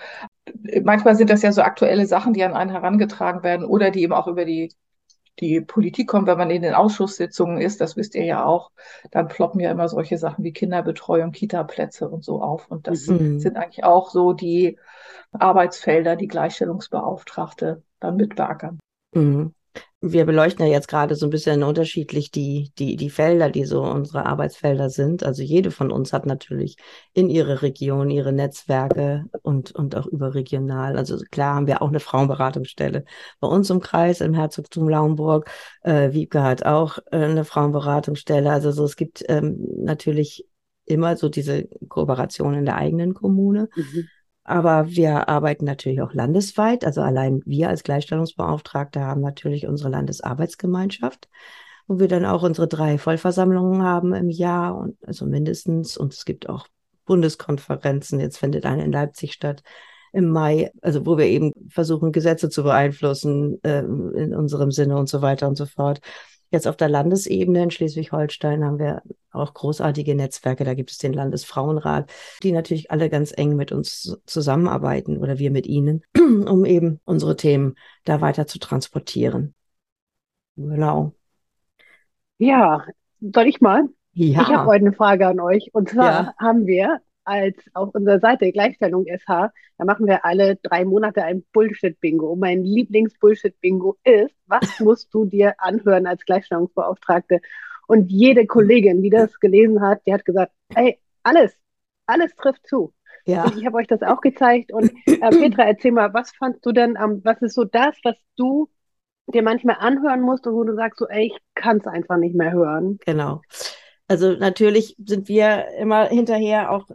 Manchmal 0.84 1.16
sind 1.16 1.30
das 1.30 1.42
ja 1.42 1.52
so 1.52 1.62
aktuelle 1.62 2.06
Sachen, 2.06 2.34
die 2.34 2.44
an 2.44 2.54
einen 2.54 2.72
herangetragen 2.72 3.44
werden 3.44 3.66
oder 3.66 3.92
die 3.92 4.02
eben 4.02 4.14
auch 4.14 4.28
über 4.28 4.46
die 4.46 4.72
die 5.40 5.62
Politik 5.62 6.08
kommt, 6.08 6.28
wenn 6.28 6.38
man 6.38 6.52
in 6.52 6.62
den 6.62 6.74
Ausschusssitzungen 6.74 7.60
ist, 7.60 7.82
das 7.82 7.96
wisst 7.96 8.16
ihr 8.16 8.26
ja 8.26 8.46
auch, 8.46 8.72
dann 9.12 9.28
ploppen 9.28 9.60
ja 9.60 9.72
immer 9.72 9.88
solche 9.88 10.18
Sachen 10.18 10.44
wie 10.44 10.54
Kinderbetreuung, 10.54 11.32
Kita-Plätze 11.32 12.10
und 12.10 12.24
so 12.24 12.42
auf. 12.42 12.70
Und 12.70 12.88
das 12.88 13.08
mhm. 13.08 13.40
sind 13.40 13.58
eigentlich 13.58 13.84
auch 13.84 14.10
so 14.10 14.34
die 14.34 14.78
Arbeitsfelder, 15.32 16.16
die 16.16 16.28
Gleichstellungsbeauftragte 16.28 17.82
dann 18.00 18.18
mitbeackern. 18.18 18.80
Mhm 19.14 19.54
wir 20.04 20.26
beleuchten 20.26 20.66
ja 20.66 20.72
jetzt 20.72 20.88
gerade 20.88 21.16
so 21.16 21.28
ein 21.28 21.30
bisschen 21.30 21.62
unterschiedlich 21.62 22.32
die, 22.32 22.72
die, 22.80 22.96
die 22.96 23.12
Felder, 23.12 23.52
die 23.52 23.66
so 23.66 23.84
unsere 23.84 24.26
Arbeitsfelder 24.26 24.90
sind. 24.90 25.24
Also 25.24 25.44
jede 25.44 25.70
von 25.70 25.92
uns 25.92 26.12
hat 26.12 26.26
natürlich 26.26 26.78
in 27.14 27.30
ihre 27.30 27.62
Region 27.62 28.10
ihre 28.10 28.34
Netzwerke 28.34 29.26
und, 29.44 29.72
und 29.76 29.96
auch 29.96 30.08
überregional. 30.08 30.98
Also 30.98 31.20
klar 31.30 31.56
haben 31.56 31.68
wir 31.68 31.84
auch 31.84 31.90
eine 31.90 32.00
Frauenberatungsstelle 32.00 33.06
bei 33.40 33.48
uns 33.48 33.70
im 33.70 33.80
Kreis, 33.80 34.22
im 34.22 34.34
Herzogtum 34.34 34.90
Lauenburg. 34.90 35.48
Äh, 35.84 36.14
Wiebke 36.14 36.42
hat 36.42 36.66
auch 36.66 36.98
äh, 37.12 37.18
eine 37.18 37.46
Frauenberatungsstelle. 37.46 38.50
Also 38.52 38.72
so, 38.72 38.86
es 38.86 38.96
gibt 38.96 39.24
ähm, 39.30 39.60
natürlich 39.78 40.48
immer 40.86 41.16
so 41.16 41.30
diese 41.30 41.68
Kooperation 41.90 42.56
in 42.56 42.66
der 42.66 42.76
eigenen 42.76 43.14
Kommune. 43.14 43.70
Mhm. 43.76 44.08
Aber 44.44 44.88
wir 44.90 45.30
arbeiten 45.30 45.66
natürlich 45.66 46.02
auch 46.02 46.14
landesweit. 46.14 46.84
Also 46.84 47.02
allein 47.02 47.42
wir 47.46 47.70
als 47.70 47.84
Gleichstellungsbeauftragte 47.84 49.02
haben 49.02 49.22
natürlich 49.22 49.68
unsere 49.68 49.90
Landesarbeitsgemeinschaft, 49.90 51.30
wo 51.88 52.00
wir 52.00 52.08
dann 52.08 52.26
auch 52.26 52.44
unsere 52.44 52.68
drei 52.68 52.98
Vollversammlungen 52.98 53.84
haben 53.84 54.14
im 54.14 54.30
Jahr 54.30 54.76
und 54.76 54.98
also 55.06 55.26
mindestens. 55.26 55.96
Und 55.96 56.14
es 56.14 56.26
gibt 56.26 56.50
auch 56.50 56.68
Bundeskonferenzen. 57.06 58.20
Jetzt 58.20 58.38
findet 58.38 58.66
eine 58.66 58.84
in 58.84 58.92
Leipzig 58.92 59.34
statt 59.34 59.62
im 60.14 60.30
Mai, 60.30 60.72
also 60.82 61.06
wo 61.06 61.18
wir 61.18 61.26
eben 61.26 61.54
versuchen, 61.70 62.12
Gesetze 62.12 62.50
zu 62.50 62.64
beeinflussen 62.64 63.64
äh, 63.64 63.80
in 63.80 64.36
unserem 64.36 64.72
Sinne 64.72 64.98
und 64.98 65.08
so 65.08 65.22
weiter 65.22 65.48
und 65.48 65.56
so 65.56 65.66
fort. 65.66 66.02
Jetzt 66.52 66.68
auf 66.68 66.76
der 66.76 66.90
Landesebene 66.90 67.64
in 67.64 67.72
Schleswig-Holstein 67.72 68.66
haben 68.66 68.78
wir 68.78 69.02
auch 69.32 69.54
großartige 69.54 70.16
Netzwerke. 70.16 70.66
Da 70.66 70.74
gibt 70.74 70.92
es 70.92 70.98
den 70.98 71.14
Landesfrauenrat, 71.14 72.12
die 72.44 72.52
natürlich 72.52 72.92
alle 72.92 73.10
ganz 73.10 73.34
eng 73.36 73.56
mit 73.56 73.72
uns 73.72 74.20
zusammenarbeiten 74.26 75.18
oder 75.18 75.40
wir 75.40 75.50
mit 75.50 75.66
ihnen, 75.66 76.04
um 76.18 76.66
eben 76.66 77.00
unsere 77.06 77.38
Themen 77.38 77.76
da 78.04 78.20
weiter 78.20 78.48
zu 78.48 78.60
transportieren. 78.60 79.56
Genau. 80.58 81.14
Ja, 82.38 82.86
soll 83.22 83.48
ich 83.48 83.62
mal? 83.62 83.88
Ja. 84.12 84.42
Ich 84.42 84.48
habe 84.50 84.66
heute 84.66 84.86
eine 84.86 84.94
Frage 84.94 85.28
an 85.28 85.40
euch. 85.40 85.70
Und 85.74 85.90
zwar 85.90 86.06
ja. 86.06 86.34
haben 86.38 86.68
wir 86.68 87.00
als 87.24 87.56
auf 87.74 87.94
unserer 87.94 88.20
Seite 88.20 88.52
Gleichstellung 88.52 89.06
SH, 89.06 89.52
da 89.78 89.86
machen 89.86 90.08
wir 90.08 90.26
alle 90.26 90.58
drei 90.58 90.86
Monate 90.86 91.24
ein 91.24 91.44
Bullshit-Bingo. 91.54 92.32
Und 92.32 92.40
mein 92.40 92.64
Lieblings-Bullshit-Bingo 92.64 93.98
ist, 94.04 94.36
was 94.48 94.62
musst 94.80 95.14
du 95.14 95.26
dir 95.26 95.56
anhören 95.58 96.08
als 96.08 96.26
Gleichstellungsbeauftragte? 96.26 97.40
Und 97.88 98.12
jede 98.12 98.46
Kollegin, 98.46 99.02
die 99.02 99.10
das 99.10 99.40
gelesen 99.40 99.82
hat, 99.82 100.06
die 100.06 100.14
hat 100.14 100.26
gesagt, 100.26 100.52
ey, 100.76 101.00
alles, 101.24 101.58
alles 102.06 102.36
trifft 102.36 102.66
zu. 102.68 102.94
Ja. 103.26 103.44
Und 103.44 103.58
ich 103.58 103.66
habe 103.66 103.78
euch 103.78 103.88
das 103.88 104.02
auch 104.02 104.22
gezeigt. 104.22 104.72
Und 104.72 104.92
äh, 105.06 105.30
Petra, 105.30 105.64
erzähl 105.64 105.92
mal, 105.92 106.14
was 106.14 106.32
fandst 106.32 106.66
du 106.66 106.72
denn, 106.72 106.98
ähm, 107.02 107.22
was 107.24 107.42
ist 107.42 107.56
so 107.56 107.64
das, 107.64 107.96
was 108.04 108.16
du 108.36 108.70
dir 109.28 109.44
manchmal 109.44 109.78
anhören 109.80 110.22
musst 110.22 110.48
und 110.48 110.54
wo 110.54 110.64
du 110.64 110.76
sagst, 110.76 111.00
so, 111.00 111.08
ey, 111.08 111.28
ich 111.28 111.38
kann 111.56 111.78
es 111.78 111.88
einfach 111.88 112.18
nicht 112.18 112.36
mehr 112.36 112.52
hören? 112.52 112.98
Genau. 113.06 113.42
Also 114.08 114.34
natürlich 114.34 114.96
sind 115.06 115.30
wir 115.30 115.68
immer 115.80 116.08
hinterher 116.08 116.72
auch 116.72 116.90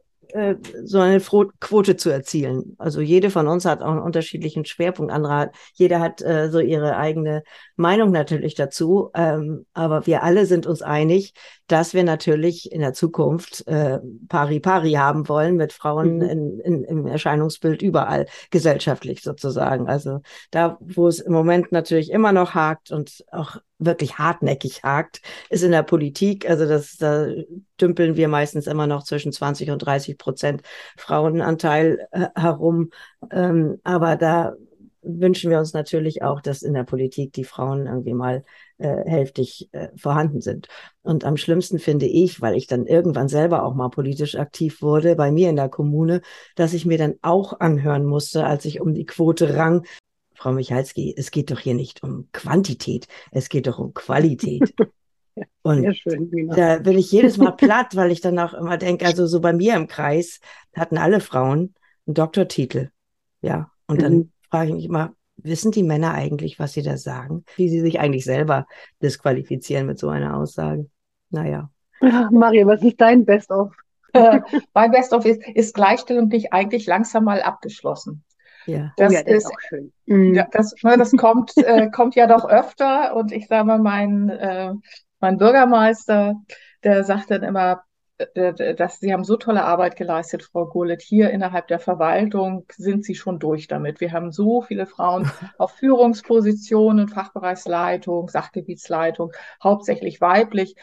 so 0.84 0.98
eine 0.98 1.20
Quote 1.20 1.96
zu 1.96 2.10
erzielen. 2.10 2.74
Also 2.78 3.00
jede 3.00 3.30
von 3.30 3.46
uns 3.48 3.64
hat 3.64 3.82
auch 3.82 3.90
einen 3.90 4.00
unterschiedlichen 4.00 4.64
Schwerpunkt. 4.64 5.12
Andere 5.12 5.34
hat, 5.34 5.54
jeder 5.74 6.00
hat 6.00 6.22
äh, 6.22 6.50
so 6.50 6.60
ihre 6.60 6.96
eigene 6.96 7.42
Meinung 7.76 8.10
natürlich 8.10 8.54
dazu. 8.54 9.10
Ähm, 9.14 9.66
aber 9.72 10.06
wir 10.06 10.22
alle 10.22 10.46
sind 10.46 10.66
uns 10.66 10.82
einig, 10.82 11.34
dass 11.66 11.94
wir 11.94 12.04
natürlich 12.04 12.70
in 12.70 12.80
der 12.80 12.92
Zukunft 12.92 13.66
äh, 13.66 13.98
pari 14.28 14.60
pari 14.60 14.92
haben 14.92 15.28
wollen 15.28 15.56
mit 15.56 15.72
Frauen 15.72 16.16
mhm. 16.16 16.22
in, 16.22 16.60
in, 16.60 16.84
im 16.84 17.06
Erscheinungsbild 17.06 17.82
überall 17.82 18.26
gesellschaftlich 18.50 19.22
sozusagen. 19.22 19.88
Also 19.88 20.20
da, 20.50 20.78
wo 20.80 21.08
es 21.08 21.20
im 21.20 21.32
Moment 21.32 21.72
natürlich 21.72 22.10
immer 22.10 22.32
noch 22.32 22.54
hakt 22.54 22.90
und 22.90 23.24
auch 23.32 23.56
wirklich 23.78 24.18
hartnäckig 24.18 24.82
hakt, 24.82 25.20
ist 25.50 25.62
in 25.62 25.72
der 25.72 25.82
Politik. 25.82 26.48
Also 26.48 26.66
das, 26.66 26.96
da 26.96 27.26
dümpeln 27.80 28.16
wir 28.16 28.28
meistens 28.28 28.66
immer 28.66 28.86
noch 28.86 29.04
zwischen 29.04 29.32
20 29.32 29.70
und 29.70 29.78
30 29.78 30.18
Prozent 30.18 30.62
Frauenanteil 30.96 32.06
äh, 32.10 32.28
herum. 32.34 32.90
Ähm, 33.30 33.78
aber 33.84 34.16
da 34.16 34.54
wünschen 35.06 35.50
wir 35.50 35.58
uns 35.58 35.72
natürlich 35.72 36.22
auch, 36.22 36.40
dass 36.40 36.62
in 36.62 36.74
der 36.74 36.84
Politik 36.84 37.32
die 37.32 37.44
Frauen 37.44 37.86
irgendwie 37.86 38.14
mal 38.14 38.44
äh, 38.78 39.04
hälftig 39.04 39.68
äh, 39.72 39.88
vorhanden 39.96 40.40
sind. 40.40 40.68
Und 41.02 41.24
am 41.24 41.36
schlimmsten 41.36 41.78
finde 41.78 42.06
ich, 42.06 42.40
weil 42.40 42.56
ich 42.56 42.66
dann 42.66 42.86
irgendwann 42.86 43.28
selber 43.28 43.64
auch 43.64 43.74
mal 43.74 43.88
politisch 43.88 44.36
aktiv 44.36 44.82
wurde, 44.82 45.14
bei 45.14 45.30
mir 45.30 45.48
in 45.48 45.56
der 45.56 45.68
Kommune, 45.68 46.22
dass 46.56 46.74
ich 46.74 46.86
mir 46.86 46.98
dann 46.98 47.14
auch 47.22 47.60
anhören 47.60 48.04
musste, 48.04 48.44
als 48.44 48.64
ich 48.64 48.80
um 48.80 48.94
die 48.94 49.06
Quote 49.06 49.56
rang, 49.56 49.86
Frau 50.36 50.52
Michalski, 50.52 51.14
es 51.16 51.30
geht 51.30 51.50
doch 51.50 51.58
hier 51.58 51.74
nicht 51.74 52.02
um 52.02 52.28
Quantität, 52.32 53.08
es 53.30 53.48
geht 53.48 53.66
doch 53.66 53.78
um 53.78 53.94
Qualität. 53.94 54.74
Und 55.62 55.94
schön, 55.96 56.48
da 56.48 56.78
bin 56.78 56.96
ich 56.96 57.12
jedes 57.12 57.36
Mal 57.36 57.50
platt, 57.50 57.94
weil 57.94 58.10
ich 58.10 58.22
dann 58.22 58.38
auch 58.38 58.54
immer 58.54 58.78
denke, 58.78 59.04
also 59.04 59.26
so 59.26 59.40
bei 59.40 59.52
mir 59.52 59.74
im 59.74 59.86
Kreis 59.86 60.40
hatten 60.74 60.96
alle 60.96 61.20
Frauen 61.20 61.74
einen 62.06 62.14
Doktortitel. 62.14 62.90
Ja, 63.42 63.70
und 63.86 64.00
dann 64.00 64.14
mhm. 64.14 64.32
frage 64.48 64.68
ich 64.68 64.74
mich 64.74 64.84
immer, 64.86 65.14
wissen 65.36 65.72
die 65.72 65.82
Männer 65.82 66.12
eigentlich, 66.12 66.58
was 66.58 66.72
sie 66.72 66.82
da 66.82 66.96
sagen? 66.96 67.44
Wie 67.56 67.68
sie 67.68 67.80
sich 67.80 68.00
eigentlich 68.00 68.24
selber 68.24 68.66
disqualifizieren 69.02 69.86
mit 69.86 69.98
so 69.98 70.08
einer 70.08 70.36
Aussage? 70.36 70.88
Naja. 71.30 71.70
Ach, 72.00 72.30
Maria, 72.30 72.66
was 72.66 72.82
ist 72.82 73.00
dein 73.00 73.24
Best-of? 73.24 73.74
mein 74.74 74.90
Best-of 74.90 75.26
ist, 75.26 75.46
ist 75.46 75.74
Gleichstellung 75.74 76.28
nicht 76.28 76.52
eigentlich 76.52 76.86
langsam 76.86 77.24
mal 77.24 77.42
abgeschlossen. 77.42 78.24
Ja, 78.66 78.92
das, 78.96 79.10
oh 79.10 79.14
ja, 79.14 79.22
das 79.22 79.34
ist, 79.34 79.46
auch 79.46 79.60
schön. 79.60 79.92
Mhm. 80.06 80.34
Ja, 80.34 80.46
das, 80.50 80.74
ne, 80.82 80.96
das 80.98 81.12
kommt, 81.12 81.56
äh, 81.56 81.90
kommt 81.90 82.14
ja 82.14 82.26
doch 82.26 82.48
öfter 82.48 83.14
und 83.16 83.32
ich 83.32 83.46
sage 83.48 83.64
mal, 83.64 83.78
mein, 83.78 84.28
äh, 84.28 84.74
mein 85.20 85.38
Bürgermeister, 85.38 86.34
der 86.84 87.04
sagt 87.04 87.30
dann 87.30 87.42
immer, 87.42 87.82
äh, 88.18 88.74
dass 88.74 88.98
Sie 88.98 89.12
haben 89.12 89.24
so 89.24 89.36
tolle 89.36 89.64
Arbeit 89.64 89.96
geleistet, 89.96 90.42
Frau 90.42 90.66
Gullet. 90.66 91.02
Hier 91.02 91.30
innerhalb 91.30 91.68
der 91.68 91.78
Verwaltung 91.78 92.64
sind 92.74 93.04
Sie 93.04 93.14
schon 93.14 93.38
durch 93.38 93.68
damit. 93.68 94.00
Wir 94.00 94.12
haben 94.12 94.32
so 94.32 94.62
viele 94.62 94.86
Frauen 94.86 95.30
auf 95.58 95.72
Führungspositionen, 95.72 97.08
Fachbereichsleitung, 97.08 98.28
Sachgebietsleitung, 98.28 99.32
hauptsächlich 99.62 100.20
weiblich. 100.20 100.76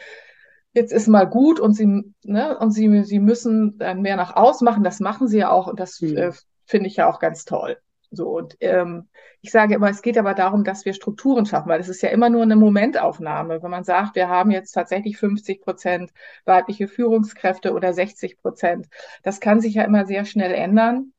Jetzt 0.72 0.92
ist 0.92 1.06
mal 1.06 1.24
gut 1.24 1.60
und 1.60 1.74
Sie, 1.74 2.02
ne, 2.22 2.58
und 2.58 2.70
Sie, 2.70 3.04
Sie 3.04 3.20
müssen 3.20 3.78
dann 3.78 4.02
mehr 4.02 4.16
nach 4.16 4.34
außen 4.36 4.64
machen. 4.64 4.84
Das 4.84 5.00
machen 5.00 5.28
Sie 5.28 5.38
ja 5.38 5.50
auch 5.50 5.66
und 5.66 5.80
das 5.80 6.00
mhm. 6.00 6.16
äh, 6.16 6.32
finde 6.66 6.88
ich 6.88 6.96
ja 6.96 7.08
auch 7.08 7.18
ganz 7.18 7.44
toll. 7.44 7.78
So, 8.10 8.28
und 8.28 8.56
ähm, 8.60 9.08
ich 9.40 9.50
sage 9.50 9.74
immer, 9.74 9.90
es 9.90 10.02
geht 10.02 10.16
aber 10.18 10.34
darum, 10.34 10.64
dass 10.64 10.84
wir 10.84 10.94
Strukturen 10.94 11.46
schaffen, 11.46 11.68
weil 11.68 11.80
es 11.80 11.88
ist 11.88 12.02
ja 12.02 12.10
immer 12.10 12.30
nur 12.30 12.42
eine 12.42 12.56
Momentaufnahme. 12.56 13.62
Wenn 13.62 13.70
man 13.70 13.84
sagt, 13.84 14.14
wir 14.14 14.28
haben 14.28 14.50
jetzt 14.50 14.72
tatsächlich 14.72 15.18
50 15.18 15.60
Prozent 15.60 16.12
weibliche 16.44 16.88
Führungskräfte 16.88 17.72
oder 17.72 17.92
60 17.92 18.38
Prozent, 18.38 18.88
das 19.22 19.40
kann 19.40 19.60
sich 19.60 19.74
ja 19.74 19.84
immer 19.84 20.06
sehr 20.06 20.24
schnell 20.24 20.52
ändern. 20.52 21.12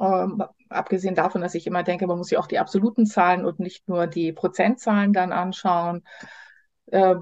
Ähm, 0.00 0.42
abgesehen 0.68 1.14
davon, 1.14 1.40
dass 1.40 1.54
ich 1.54 1.66
immer 1.66 1.82
denke, 1.82 2.06
man 2.06 2.18
muss 2.18 2.30
ja 2.30 2.38
auch 2.38 2.46
die 2.46 2.58
absoluten 2.58 3.06
Zahlen 3.06 3.44
und 3.44 3.60
nicht 3.60 3.88
nur 3.88 4.06
die 4.06 4.32
Prozentzahlen 4.32 5.12
dann 5.12 5.32
anschauen. 5.32 6.04
Äh, 6.86 7.16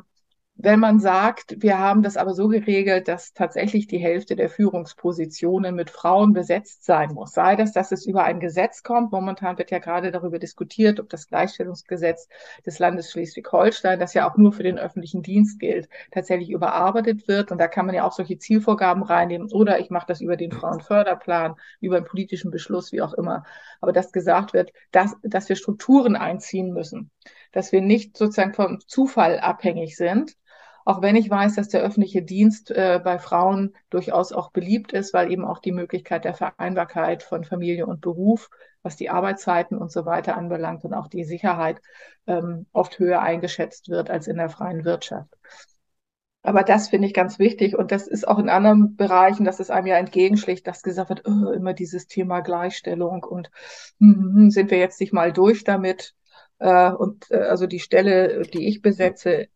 wenn 0.63 0.79
man 0.79 1.01
sagt, 1.01 1.57
wir 1.59 1.79
haben 1.79 2.03
das 2.03 2.19
aber 2.19 2.35
so 2.35 2.49
geregelt, 2.49 3.09
dass 3.09 3.33
tatsächlich 3.33 3.87
die 3.87 3.99
Hälfte 3.99 4.37
der 4.37 4.51
Führungspositionen 4.51 5.75
mit 5.75 5.89
Frauen 5.89 6.35
besetzt 6.35 6.85
sein 6.85 7.15
muss, 7.15 7.33
sei 7.33 7.57
das, 7.57 7.73
dass 7.73 7.93
es 7.93 8.05
über 8.05 8.25
ein 8.25 8.41
Gesetz 8.41 8.83
kommt. 8.83 9.11
Momentan 9.11 9.57
wird 9.57 9.71
ja 9.71 9.79
gerade 9.79 10.11
darüber 10.11 10.39
diskutiert, 10.39 11.01
ob 11.01 11.09
das 11.09 11.29
Gleichstellungsgesetz 11.29 12.29
des 12.67 12.79
Landes 12.79 13.11
Schleswig-Holstein, 13.11 13.99
das 13.99 14.13
ja 14.13 14.31
auch 14.31 14.37
nur 14.37 14.53
für 14.53 14.63
den 14.63 14.79
öffentlichen 14.79 15.23
Dienst 15.23 15.61
gilt, 15.61 15.89
tatsächlich 16.11 16.51
überarbeitet 16.51 17.27
wird. 17.27 17.53
Und 17.53 17.59
da 17.59 17.67
kann 17.67 17.87
man 17.87 17.95
ja 17.95 18.05
auch 18.05 18.13
solche 18.13 18.39
Zielvorgaben 18.39 19.03
reinnehmen. 19.03 19.51
Oder 19.51 19.81
ich 19.81 19.89
mache 19.89 20.07
das 20.09 20.21
über 20.21 20.37
den 20.37 20.53
Frauenförderplan, 20.53 21.55
über 21.81 21.97
einen 21.97 22.07
politischen 22.07 22.51
Beschluss, 22.51 22.93
wie 22.93 23.01
auch 23.01 23.15
immer. 23.15 23.45
Aber 23.81 23.93
dass 23.93 24.13
gesagt 24.13 24.53
wird, 24.53 24.73
dass, 24.91 25.17
dass 25.23 25.49
wir 25.49 25.57
Strukturen 25.57 26.17
einziehen 26.17 26.75
müssen, 26.75 27.11
dass 27.53 27.73
wir 27.73 27.81
nicht 27.81 28.17
sozusagen 28.17 28.53
vom 28.53 28.81
Zufall 28.81 29.39
abhängig 29.41 29.97
sind, 29.97 30.37
auch 30.85 31.03
wenn 31.03 31.17
ich 31.17 31.31
weiß, 31.31 31.55
dass 31.55 31.69
der 31.69 31.83
öffentliche 31.83 32.23
Dienst 32.23 32.71
äh, 32.71 33.01
bei 33.03 33.19
Frauen 33.19 33.75
durchaus 33.91 34.33
auch 34.33 34.51
beliebt 34.51 34.93
ist, 34.93 35.13
weil 35.15 35.31
eben 35.31 35.45
auch 35.45 35.59
die 35.59 35.73
Möglichkeit 35.73 36.25
der 36.25 36.35
Vereinbarkeit 36.35 37.23
von 37.23 37.45
Familie 37.45 37.87
und 37.87 38.01
Beruf, 38.01 38.51
was 38.83 38.97
die 38.97 39.11
Arbeitszeiten 39.11 39.77
und 39.77 39.93
so 39.93 40.07
weiter 40.07 40.37
anbelangt 40.37 40.85
und 40.85 40.95
auch 40.95 41.09
die 41.09 41.25
Sicherheit 41.25 41.81
ähm, 42.27 42.67
oft 42.73 42.99
höher 42.99 43.21
eingeschätzt 43.21 43.89
wird 43.89 44.11
als 44.11 44.27
in 44.27 44.37
der 44.37 44.49
freien 44.49 44.85
Wirtschaft. 44.85 45.37
Aber 46.43 46.63
das 46.63 46.89
finde 46.89 47.07
ich 47.07 47.13
ganz 47.13 47.39
wichtig 47.39 47.77
und 47.77 47.93
das 47.93 48.07
ist 48.07 48.27
auch 48.27 48.39
in 48.39 48.49
anderen 48.49 48.97
Bereichen, 48.97 49.45
dass 49.45 49.61
es 49.61 49.69
einem 49.69 49.87
ja 49.89 49.97
entgegenschlägt, 49.97 50.67
dass 50.67 50.83
gesagt 50.83 51.11
wird, 51.11 51.29
oh, 51.29 51.51
immer 51.51 51.75
dieses 51.75 52.07
Thema 52.07 52.41
Gleichstellung 52.41 53.25
und 53.25 53.51
hm, 53.99 54.51
sind 54.51 54.71
wir 54.71 54.79
jetzt 54.79 55.01
nicht 55.01 55.13
mal 55.13 55.33
durch 55.33 55.65
damit. 55.65 56.15
Äh, 56.61 56.93
und 56.93 57.31
äh, 57.31 57.39
also 57.39 57.67
die 57.67 57.81
Stelle, 57.81 58.43
die 58.43 58.69
ich 58.69 58.83
besetze 58.83 59.49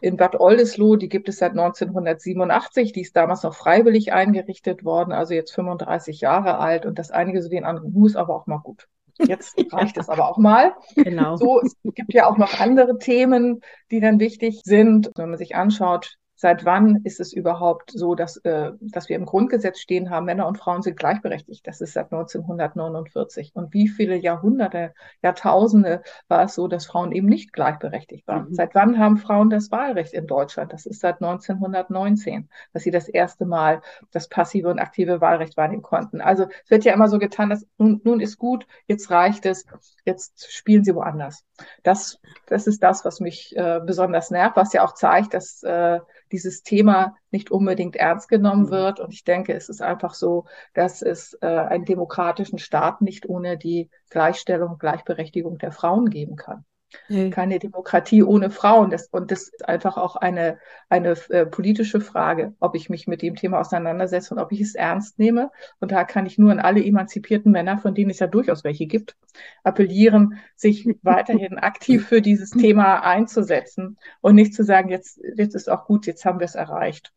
in 0.00 0.16
Bad 0.16 0.38
Oldesloe, 0.38 0.96
die 0.96 1.08
gibt 1.08 1.28
es 1.28 1.38
seit 1.38 1.52
1987. 1.52 2.92
Die 2.92 3.02
ist 3.02 3.16
damals 3.16 3.42
noch 3.42 3.54
freiwillig 3.54 4.12
eingerichtet 4.12 4.84
worden, 4.84 5.12
also 5.12 5.34
jetzt 5.34 5.52
35 5.52 6.20
Jahre 6.20 6.58
alt. 6.58 6.86
Und 6.86 6.98
das 6.98 7.10
einige 7.10 7.42
so 7.42 7.48
den 7.48 7.64
anderen, 7.64 7.92
muss 7.92 8.16
aber 8.16 8.34
auch 8.34 8.46
mal 8.46 8.58
gut. 8.58 8.88
Jetzt 9.18 9.56
reicht 9.72 9.96
es 9.96 10.08
aber 10.08 10.28
auch 10.28 10.38
mal. 10.38 10.72
Genau. 10.94 11.36
So, 11.36 11.60
es 11.60 11.76
gibt 11.82 12.14
ja 12.14 12.28
auch 12.28 12.38
noch 12.38 12.60
andere 12.60 12.98
Themen, 12.98 13.60
die 13.90 14.00
dann 14.00 14.20
wichtig 14.20 14.60
sind. 14.64 15.10
Wenn 15.16 15.30
man 15.30 15.38
sich 15.38 15.56
anschaut, 15.56 16.16
Seit 16.42 16.64
wann 16.64 16.96
ist 17.04 17.20
es 17.20 17.32
überhaupt 17.32 17.92
so, 17.92 18.16
dass, 18.16 18.36
äh, 18.38 18.72
dass 18.80 19.08
wir 19.08 19.14
im 19.14 19.26
Grundgesetz 19.26 19.78
stehen 19.78 20.10
haben, 20.10 20.26
Männer 20.26 20.48
und 20.48 20.58
Frauen 20.58 20.82
sind 20.82 20.98
gleichberechtigt? 20.98 21.64
Das 21.68 21.80
ist 21.80 21.92
seit 21.92 22.06
1949. 22.06 23.52
Und 23.54 23.72
wie 23.72 23.86
viele 23.86 24.16
Jahrhunderte, 24.16 24.92
Jahrtausende 25.22 26.02
war 26.26 26.42
es 26.42 26.56
so, 26.56 26.66
dass 26.66 26.86
Frauen 26.86 27.12
eben 27.12 27.28
nicht 27.28 27.52
gleichberechtigt 27.52 28.26
waren? 28.26 28.48
Mhm. 28.48 28.54
Seit 28.54 28.74
wann 28.74 28.98
haben 28.98 29.18
Frauen 29.18 29.50
das 29.50 29.70
Wahlrecht 29.70 30.14
in 30.14 30.26
Deutschland? 30.26 30.72
Das 30.72 30.84
ist 30.84 30.98
seit 30.98 31.22
1919, 31.22 32.48
dass 32.72 32.82
sie 32.82 32.90
das 32.90 33.06
erste 33.08 33.46
Mal 33.46 33.80
das 34.10 34.28
passive 34.28 34.68
und 34.68 34.80
aktive 34.80 35.20
Wahlrecht 35.20 35.56
wahrnehmen 35.56 35.82
konnten. 35.82 36.20
Also 36.20 36.48
es 36.64 36.70
wird 36.72 36.82
ja 36.82 36.92
immer 36.92 37.06
so 37.06 37.20
getan, 37.20 37.50
dass 37.50 37.64
nun, 37.78 38.00
nun 38.02 38.18
ist 38.18 38.36
gut, 38.36 38.66
jetzt 38.88 39.12
reicht 39.12 39.46
es, 39.46 39.64
jetzt 40.04 40.52
spielen 40.52 40.82
sie 40.82 40.96
woanders. 40.96 41.44
Das, 41.82 42.18
das 42.46 42.66
ist 42.66 42.82
das, 42.82 43.04
was 43.04 43.20
mich 43.20 43.56
äh, 43.56 43.80
besonders 43.84 44.30
nervt, 44.30 44.56
was 44.56 44.72
ja 44.72 44.84
auch 44.84 44.94
zeigt, 44.94 45.34
dass 45.34 45.62
äh, 45.62 46.00
dieses 46.30 46.62
Thema 46.62 47.16
nicht 47.30 47.50
unbedingt 47.50 47.96
ernst 47.96 48.28
genommen 48.28 48.66
mhm. 48.66 48.70
wird. 48.70 49.00
Und 49.00 49.12
ich 49.12 49.24
denke, 49.24 49.54
es 49.54 49.68
ist 49.68 49.82
einfach 49.82 50.14
so, 50.14 50.46
dass 50.74 51.02
es 51.02 51.36
äh, 51.40 51.46
einen 51.46 51.84
demokratischen 51.84 52.58
Staat 52.58 53.00
nicht 53.00 53.28
ohne 53.28 53.58
die 53.58 53.90
Gleichstellung, 54.10 54.78
Gleichberechtigung 54.78 55.58
der 55.58 55.72
Frauen 55.72 56.10
geben 56.10 56.36
kann. 56.36 56.64
Nee. 57.08 57.30
Keine 57.30 57.58
Demokratie 57.58 58.22
ohne 58.22 58.50
Frauen. 58.50 58.90
Das, 58.90 59.08
und 59.08 59.30
das 59.30 59.48
ist 59.48 59.68
einfach 59.68 59.96
auch 59.96 60.16
eine, 60.16 60.58
eine 60.88 61.16
äh, 61.30 61.46
politische 61.46 62.00
Frage, 62.00 62.54
ob 62.60 62.74
ich 62.74 62.90
mich 62.90 63.06
mit 63.06 63.22
dem 63.22 63.36
Thema 63.36 63.60
auseinandersetze 63.60 64.34
und 64.34 64.40
ob 64.40 64.52
ich 64.52 64.60
es 64.60 64.74
ernst 64.74 65.18
nehme. 65.18 65.50
Und 65.80 65.92
da 65.92 66.04
kann 66.04 66.26
ich 66.26 66.38
nur 66.38 66.52
an 66.52 66.60
alle 66.60 66.84
emanzipierten 66.84 67.52
Männer, 67.52 67.78
von 67.78 67.94
denen 67.94 68.10
es 68.10 68.18
ja 68.18 68.26
durchaus 68.26 68.64
welche 68.64 68.86
gibt, 68.86 69.16
appellieren, 69.62 70.38
sich 70.56 70.86
weiterhin 71.02 71.58
aktiv 71.58 72.06
für 72.06 72.22
dieses 72.22 72.50
Thema 72.50 73.00
einzusetzen 73.00 73.98
und 74.20 74.34
nicht 74.34 74.54
zu 74.54 74.64
sagen, 74.64 74.88
jetzt, 74.88 75.20
jetzt 75.36 75.54
ist 75.54 75.70
auch 75.70 75.86
gut, 75.86 76.06
jetzt 76.06 76.24
haben 76.24 76.40
wir 76.40 76.46
es 76.46 76.54
erreicht. 76.54 77.12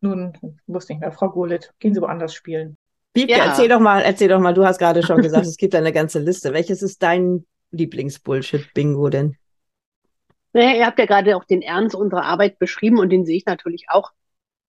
Nun 0.00 0.32
muss 0.66 0.88
nicht 0.88 1.00
mehr. 1.00 1.12
Frau 1.12 1.30
Gurlitt, 1.30 1.72
gehen 1.78 1.94
Sie 1.94 2.00
woanders 2.00 2.34
spielen. 2.34 2.78
Biebke, 3.12 3.36
ja. 3.36 3.46
erzähl 3.46 3.68
doch 3.68 3.80
mal, 3.80 4.02
erzähl 4.02 4.28
doch 4.28 4.40
mal, 4.40 4.54
du 4.54 4.64
hast 4.64 4.78
gerade 4.78 5.02
schon 5.02 5.16
gesagt, 5.22 5.46
es 5.46 5.56
gibt 5.56 5.74
eine 5.74 5.92
ganze 5.92 6.20
Liste. 6.20 6.52
Welches 6.54 6.82
ist 6.82 7.02
dein 7.02 7.44
Lieblingsbullshit-Bingo 7.70 9.08
denn? 9.08 9.36
Naja, 10.52 10.76
ihr 10.76 10.86
habt 10.86 10.98
ja 10.98 11.06
gerade 11.06 11.36
auch 11.36 11.44
den 11.44 11.62
Ernst 11.62 11.94
unserer 11.94 12.24
Arbeit 12.24 12.58
beschrieben 12.58 12.98
und 12.98 13.10
den 13.10 13.24
sehe 13.24 13.36
ich 13.36 13.46
natürlich 13.46 13.86
auch. 13.88 14.10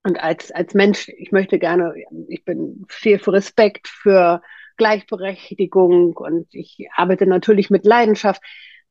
Und 0.03 0.19
als, 0.19 0.51
als 0.51 0.73
Mensch, 0.73 1.09
ich 1.09 1.31
möchte 1.31 1.59
gerne, 1.59 1.93
ich 2.27 2.43
bin 2.43 2.85
viel 2.89 3.19
für 3.19 3.33
Respekt, 3.33 3.87
für 3.87 4.41
Gleichberechtigung 4.77 6.15
und 6.17 6.47
ich 6.53 6.87
arbeite 6.95 7.27
natürlich 7.27 7.69
mit 7.69 7.85
Leidenschaft. 7.85 8.41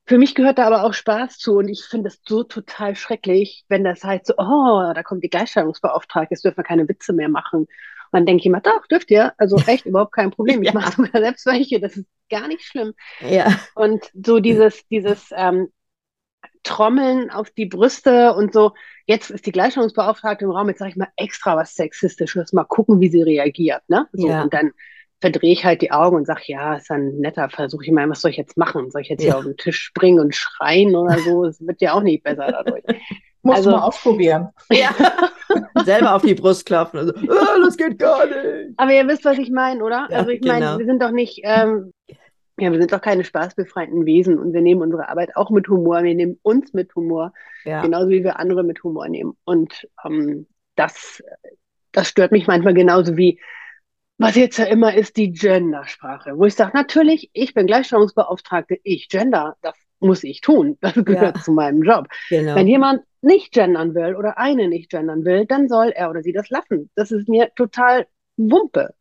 Für 0.06 0.18
mich 0.18 0.34
gehört 0.34 0.58
da 0.58 0.66
aber 0.66 0.84
auch 0.84 0.94
Spaß 0.94 1.38
zu 1.38 1.58
und 1.58 1.68
ich 1.68 1.84
finde 1.84 2.08
es 2.08 2.20
so 2.26 2.42
total 2.42 2.96
schrecklich, 2.96 3.64
wenn 3.68 3.84
das 3.84 4.02
heißt 4.02 4.26
so, 4.26 4.34
oh, 4.38 4.92
da 4.94 5.02
kommt 5.02 5.22
die 5.24 5.30
Gleichstellungsbeauftragte, 5.30 6.34
jetzt 6.34 6.44
dürfen 6.44 6.58
wir 6.58 6.64
keine 6.64 6.88
Witze 6.88 7.12
mehr 7.12 7.28
machen. 7.28 7.66
Dann 8.12 8.26
denke 8.26 8.40
ich 8.40 8.46
immer, 8.46 8.60
doch, 8.60 8.86
dürft 8.86 9.10
ihr, 9.10 9.32
also 9.38 9.56
echt 9.66 9.86
überhaupt 9.86 10.12
kein 10.12 10.30
Problem. 10.30 10.62
Ich 10.62 10.68
ja. 10.68 10.74
mache 10.74 10.92
sogar 10.92 11.22
selbst 11.22 11.46
welche, 11.46 11.80
das 11.80 11.96
ist 11.96 12.06
gar 12.28 12.48
nicht 12.48 12.62
schlimm. 12.62 12.94
Ja. 13.28 13.58
Und 13.74 14.10
so 14.14 14.40
dieses, 14.40 14.86
dieses 14.88 15.30
ähm, 15.36 15.68
Trommeln 16.62 17.30
auf 17.30 17.50
die 17.50 17.66
Brüste 17.66 18.34
und 18.34 18.52
so, 18.52 18.72
jetzt 19.06 19.30
ist 19.30 19.46
die 19.46 19.52
Gleichstellungsbeauftragte 19.52 20.44
im 20.44 20.50
Raum, 20.50 20.68
jetzt 20.68 20.78
sage 20.78 20.90
ich 20.90 20.96
mal 20.96 21.08
extra 21.16 21.56
was 21.56 21.74
Sexistisches, 21.74 22.52
mal 22.52 22.64
gucken, 22.64 23.00
wie 23.00 23.08
sie 23.08 23.22
reagiert. 23.22 23.82
Ne? 23.88 24.06
So, 24.12 24.28
ja. 24.28 24.42
Und 24.42 24.52
dann 24.52 24.72
verdrehe 25.20 25.52
ich 25.52 25.64
halt 25.64 25.82
die 25.82 25.92
Augen 25.92 26.16
und 26.16 26.26
sage, 26.26 26.42
ja, 26.46 26.76
ist 26.76 26.90
ein 26.90 27.18
netter 27.18 27.48
Versuch. 27.50 27.82
Ich 27.82 27.92
meine, 27.92 28.10
was 28.10 28.22
soll 28.22 28.30
ich 28.30 28.36
jetzt 28.36 28.56
machen? 28.56 28.90
Soll 28.90 29.02
ich 29.02 29.08
jetzt 29.08 29.22
ja. 29.22 29.32
hier 29.32 29.38
auf 29.38 29.44
den 29.44 29.56
Tisch 29.56 29.78
springen 29.78 30.18
und 30.18 30.34
schreien 30.34 30.94
oder 30.96 31.18
so? 31.18 31.44
Es 31.44 31.64
wird 31.66 31.80
ja 31.80 31.92
auch 31.92 32.02
nicht 32.02 32.22
besser 32.22 32.50
dadurch. 32.50 32.84
Muss 33.42 33.56
also, 33.56 33.70
mal 33.70 33.80
ausprobieren. 33.80 34.50
Ja. 34.70 34.90
Selber 35.84 36.14
auf 36.14 36.22
die 36.22 36.34
Brust 36.34 36.66
klopfen. 36.66 36.98
Also, 36.98 37.12
oh, 37.14 37.60
das 37.64 37.76
geht 37.76 37.98
gar 37.98 38.26
nicht. 38.26 38.74
Aber 38.76 38.92
ihr 38.92 39.06
wisst, 39.08 39.24
was 39.24 39.38
ich 39.38 39.50
meine, 39.50 39.82
oder? 39.82 40.06
Ja, 40.10 40.18
also 40.18 40.30
ich 40.30 40.42
meine, 40.42 40.66
genau. 40.66 40.78
wir 40.78 40.86
sind 40.86 41.02
doch 41.02 41.10
nicht, 41.10 41.40
ähm, 41.44 41.92
ja, 42.58 42.70
wir 42.70 42.78
sind 42.78 42.92
doch 42.92 43.00
keine 43.00 43.24
spaßbefreiten 43.24 44.04
Wesen 44.04 44.38
und 44.38 44.52
wir 44.52 44.60
nehmen 44.60 44.82
unsere 44.82 45.08
Arbeit 45.08 45.36
auch 45.36 45.50
mit 45.50 45.68
Humor. 45.68 46.02
Wir 46.02 46.14
nehmen 46.14 46.38
uns 46.42 46.74
mit 46.74 46.94
Humor, 46.94 47.32
ja. 47.64 47.80
genauso 47.80 48.10
wie 48.10 48.22
wir 48.22 48.38
andere 48.38 48.62
mit 48.62 48.82
Humor 48.84 49.08
nehmen. 49.08 49.32
Und 49.44 49.88
ähm, 50.04 50.46
das, 50.76 51.22
das 51.92 52.08
stört 52.08 52.32
mich 52.32 52.46
manchmal 52.46 52.74
genauso 52.74 53.16
wie, 53.16 53.40
was 54.18 54.36
jetzt 54.36 54.58
ja 54.58 54.66
immer 54.66 54.94
ist, 54.94 55.16
die 55.16 55.32
Gendersprache, 55.32 56.36
wo 56.36 56.44
ich 56.44 56.54
sage, 56.54 56.72
natürlich, 56.74 57.30
ich 57.32 57.54
bin 57.54 57.66
Gleichstellungsbeauftragte, 57.66 58.78
ich 58.82 59.08
gender, 59.08 59.56
das 59.62 59.74
muss 60.00 60.24
ich 60.24 60.40
tun, 60.40 60.78
das 60.80 60.94
gehört 60.94 61.36
ja. 61.36 61.42
zu 61.42 61.52
meinem 61.52 61.82
Job. 61.82 62.08
Genau. 62.28 62.54
Wenn 62.54 62.66
jemand 62.66 63.02
nicht 63.22 63.52
gendern 63.52 63.94
will 63.94 64.16
oder 64.16 64.38
eine 64.38 64.68
nicht 64.68 64.90
gendern 64.90 65.24
will, 65.24 65.46
dann 65.46 65.68
soll 65.68 65.90
er 65.90 66.10
oder 66.10 66.22
sie 66.22 66.32
das 66.32 66.48
lassen. 66.50 66.90
Das 66.94 67.12
ist 67.12 67.28
mir 67.28 67.50
total 67.54 68.06
Wumpe. 68.36 68.94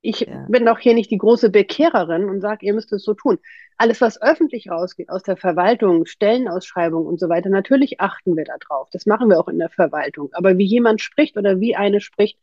Ich 0.00 0.20
ja. 0.20 0.46
bin 0.48 0.64
doch 0.64 0.78
hier 0.78 0.94
nicht 0.94 1.10
die 1.10 1.18
große 1.18 1.50
Bekehrerin 1.50 2.26
und 2.26 2.40
sage, 2.40 2.64
ihr 2.64 2.74
müsst 2.74 2.92
es 2.92 3.02
so 3.02 3.14
tun. 3.14 3.38
Alles, 3.76 4.00
was 4.00 4.22
öffentlich 4.22 4.70
rausgeht 4.70 5.10
aus 5.10 5.24
der 5.24 5.36
Verwaltung, 5.36 6.06
Stellenausschreibung 6.06 7.04
und 7.04 7.18
so 7.18 7.28
weiter, 7.28 7.50
natürlich 7.50 8.00
achten 8.00 8.36
wir 8.36 8.44
da 8.44 8.54
drauf. 8.58 8.88
Das 8.92 9.04
machen 9.04 9.28
wir 9.28 9.40
auch 9.40 9.48
in 9.48 9.58
der 9.58 9.68
Verwaltung. 9.68 10.30
Aber 10.32 10.56
wie 10.58 10.64
jemand 10.64 11.00
spricht 11.00 11.36
oder 11.36 11.60
wie 11.60 11.74
eine 11.74 12.00
spricht, 12.00 12.38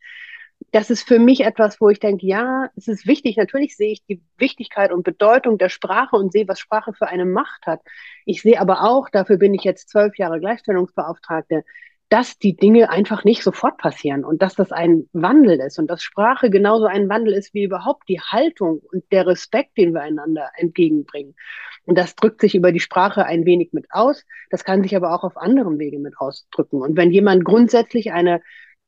das 0.73 0.89
ist 0.89 1.07
für 1.07 1.19
mich 1.19 1.41
etwas, 1.41 1.79
wo 1.79 1.89
ich 1.89 1.99
denke, 1.99 2.25
ja, 2.25 2.67
es 2.75 2.87
ist 2.87 3.05
wichtig. 3.05 3.37
Natürlich 3.37 3.77
sehe 3.77 3.91
ich 3.91 4.03
die 4.05 4.23
Wichtigkeit 4.37 4.91
und 4.91 5.03
Bedeutung 5.03 5.59
der 5.59 5.69
Sprache 5.69 6.15
und 6.15 6.31
sehe, 6.31 6.47
was 6.47 6.59
Sprache 6.59 6.93
für 6.93 7.07
eine 7.07 7.25
Macht 7.25 7.67
hat. 7.67 7.81
Ich 8.25 8.41
sehe 8.41 8.59
aber 8.59 8.81
auch, 8.81 9.09
dafür 9.09 9.37
bin 9.37 9.53
ich 9.53 9.63
jetzt 9.63 9.89
zwölf 9.89 10.17
Jahre 10.17 10.39
Gleichstellungsbeauftragte, 10.39 11.63
dass 12.09 12.39
die 12.39 12.55
Dinge 12.55 12.89
einfach 12.89 13.23
nicht 13.23 13.43
sofort 13.43 13.77
passieren 13.77 14.25
und 14.25 14.41
dass 14.41 14.55
das 14.55 14.71
ein 14.71 15.07
Wandel 15.13 15.59
ist 15.59 15.77
und 15.77 15.87
dass 15.91 16.01
Sprache 16.01 16.49
genauso 16.49 16.85
ein 16.85 17.07
Wandel 17.07 17.33
ist 17.33 17.53
wie 17.53 17.63
überhaupt 17.63 18.09
die 18.09 18.19
Haltung 18.19 18.81
und 18.91 19.03
der 19.11 19.27
Respekt, 19.27 19.77
den 19.77 19.93
wir 19.93 20.01
einander 20.01 20.49
entgegenbringen. 20.55 21.35
Und 21.85 21.99
das 21.99 22.15
drückt 22.15 22.41
sich 22.41 22.55
über 22.55 22.71
die 22.71 22.79
Sprache 22.79 23.25
ein 23.25 23.45
wenig 23.45 23.73
mit 23.73 23.85
aus. 23.91 24.25
Das 24.49 24.63
kann 24.63 24.81
sich 24.81 24.95
aber 24.95 25.13
auch 25.13 25.23
auf 25.23 25.37
anderem 25.37 25.77
Wege 25.77 25.99
mit 25.99 26.17
ausdrücken. 26.17 26.81
Und 26.81 26.97
wenn 26.97 27.11
jemand 27.11 27.45
grundsätzlich 27.45 28.11
eine 28.11 28.41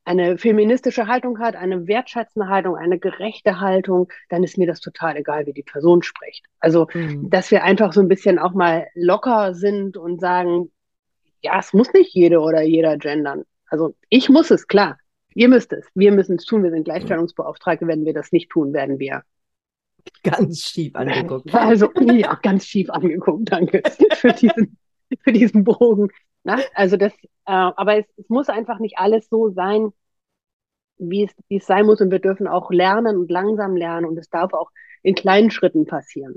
eine 0.06 0.38
feministische 0.38 1.08
Haltung 1.08 1.40
hat, 1.40 1.56
eine 1.56 1.88
wertschätzende 1.88 2.48
Haltung, 2.48 2.76
eine 2.76 2.98
gerechte 2.98 3.60
Haltung, 3.60 4.08
dann 4.28 4.44
ist 4.44 4.56
mir 4.56 4.66
das 4.66 4.80
total 4.80 5.16
egal, 5.16 5.46
wie 5.46 5.52
die 5.52 5.64
Person 5.64 6.02
spricht. 6.02 6.46
Also, 6.60 6.86
mhm. 6.94 7.28
dass 7.28 7.50
wir 7.50 7.64
einfach 7.64 7.92
so 7.92 8.00
ein 8.00 8.08
bisschen 8.08 8.38
auch 8.38 8.54
mal 8.54 8.86
locker 8.94 9.54
sind 9.54 9.96
und 9.96 10.20
sagen, 10.20 10.70
ja, 11.42 11.58
es 11.58 11.72
muss 11.72 11.92
nicht 11.92 12.14
jede 12.14 12.40
oder 12.40 12.62
jeder 12.62 12.96
gendern. 12.96 13.44
Also 13.68 13.96
ich 14.08 14.28
muss 14.28 14.50
es, 14.50 14.68
klar. 14.68 14.96
Ihr 15.34 15.48
müsst 15.48 15.72
es. 15.72 15.86
Wir 15.94 16.12
müssen 16.12 16.36
es 16.36 16.44
tun. 16.44 16.62
Wir 16.62 16.70
sind 16.70 16.84
Gleichstellungsbeauftragte. 16.84 17.86
Wenn 17.86 18.06
wir 18.06 18.14
das 18.14 18.32
nicht 18.32 18.48
tun, 18.48 18.72
werden 18.72 18.98
wir 18.98 19.22
ganz 20.22 20.62
schief 20.62 20.94
angeguckt. 20.94 21.52
Also, 21.52 21.90
ja, 21.94 22.38
ganz 22.42 22.64
schief 22.64 22.88
angeguckt. 22.90 23.50
Danke 23.52 23.82
für 24.14 24.32
diesen, 24.32 24.78
für 25.20 25.32
diesen 25.32 25.64
Bogen. 25.64 26.10
Na, 26.46 26.60
also 26.74 26.96
das, 26.96 27.12
äh, 27.12 27.26
aber 27.46 27.98
es, 27.98 28.06
es 28.16 28.28
muss 28.28 28.48
einfach 28.48 28.78
nicht 28.78 28.98
alles 28.98 29.28
so 29.28 29.50
sein, 29.50 29.92
wie 30.96 31.24
es, 31.24 31.32
wie 31.48 31.56
es 31.56 31.66
sein 31.66 31.86
muss. 31.86 32.00
Und 32.00 32.12
wir 32.12 32.20
dürfen 32.20 32.46
auch 32.46 32.70
lernen 32.70 33.16
und 33.16 33.32
langsam 33.32 33.74
lernen. 33.74 34.06
Und 34.06 34.16
es 34.16 34.30
darf 34.30 34.52
auch 34.52 34.70
in 35.02 35.16
kleinen 35.16 35.50
Schritten 35.50 35.86
passieren. 35.86 36.36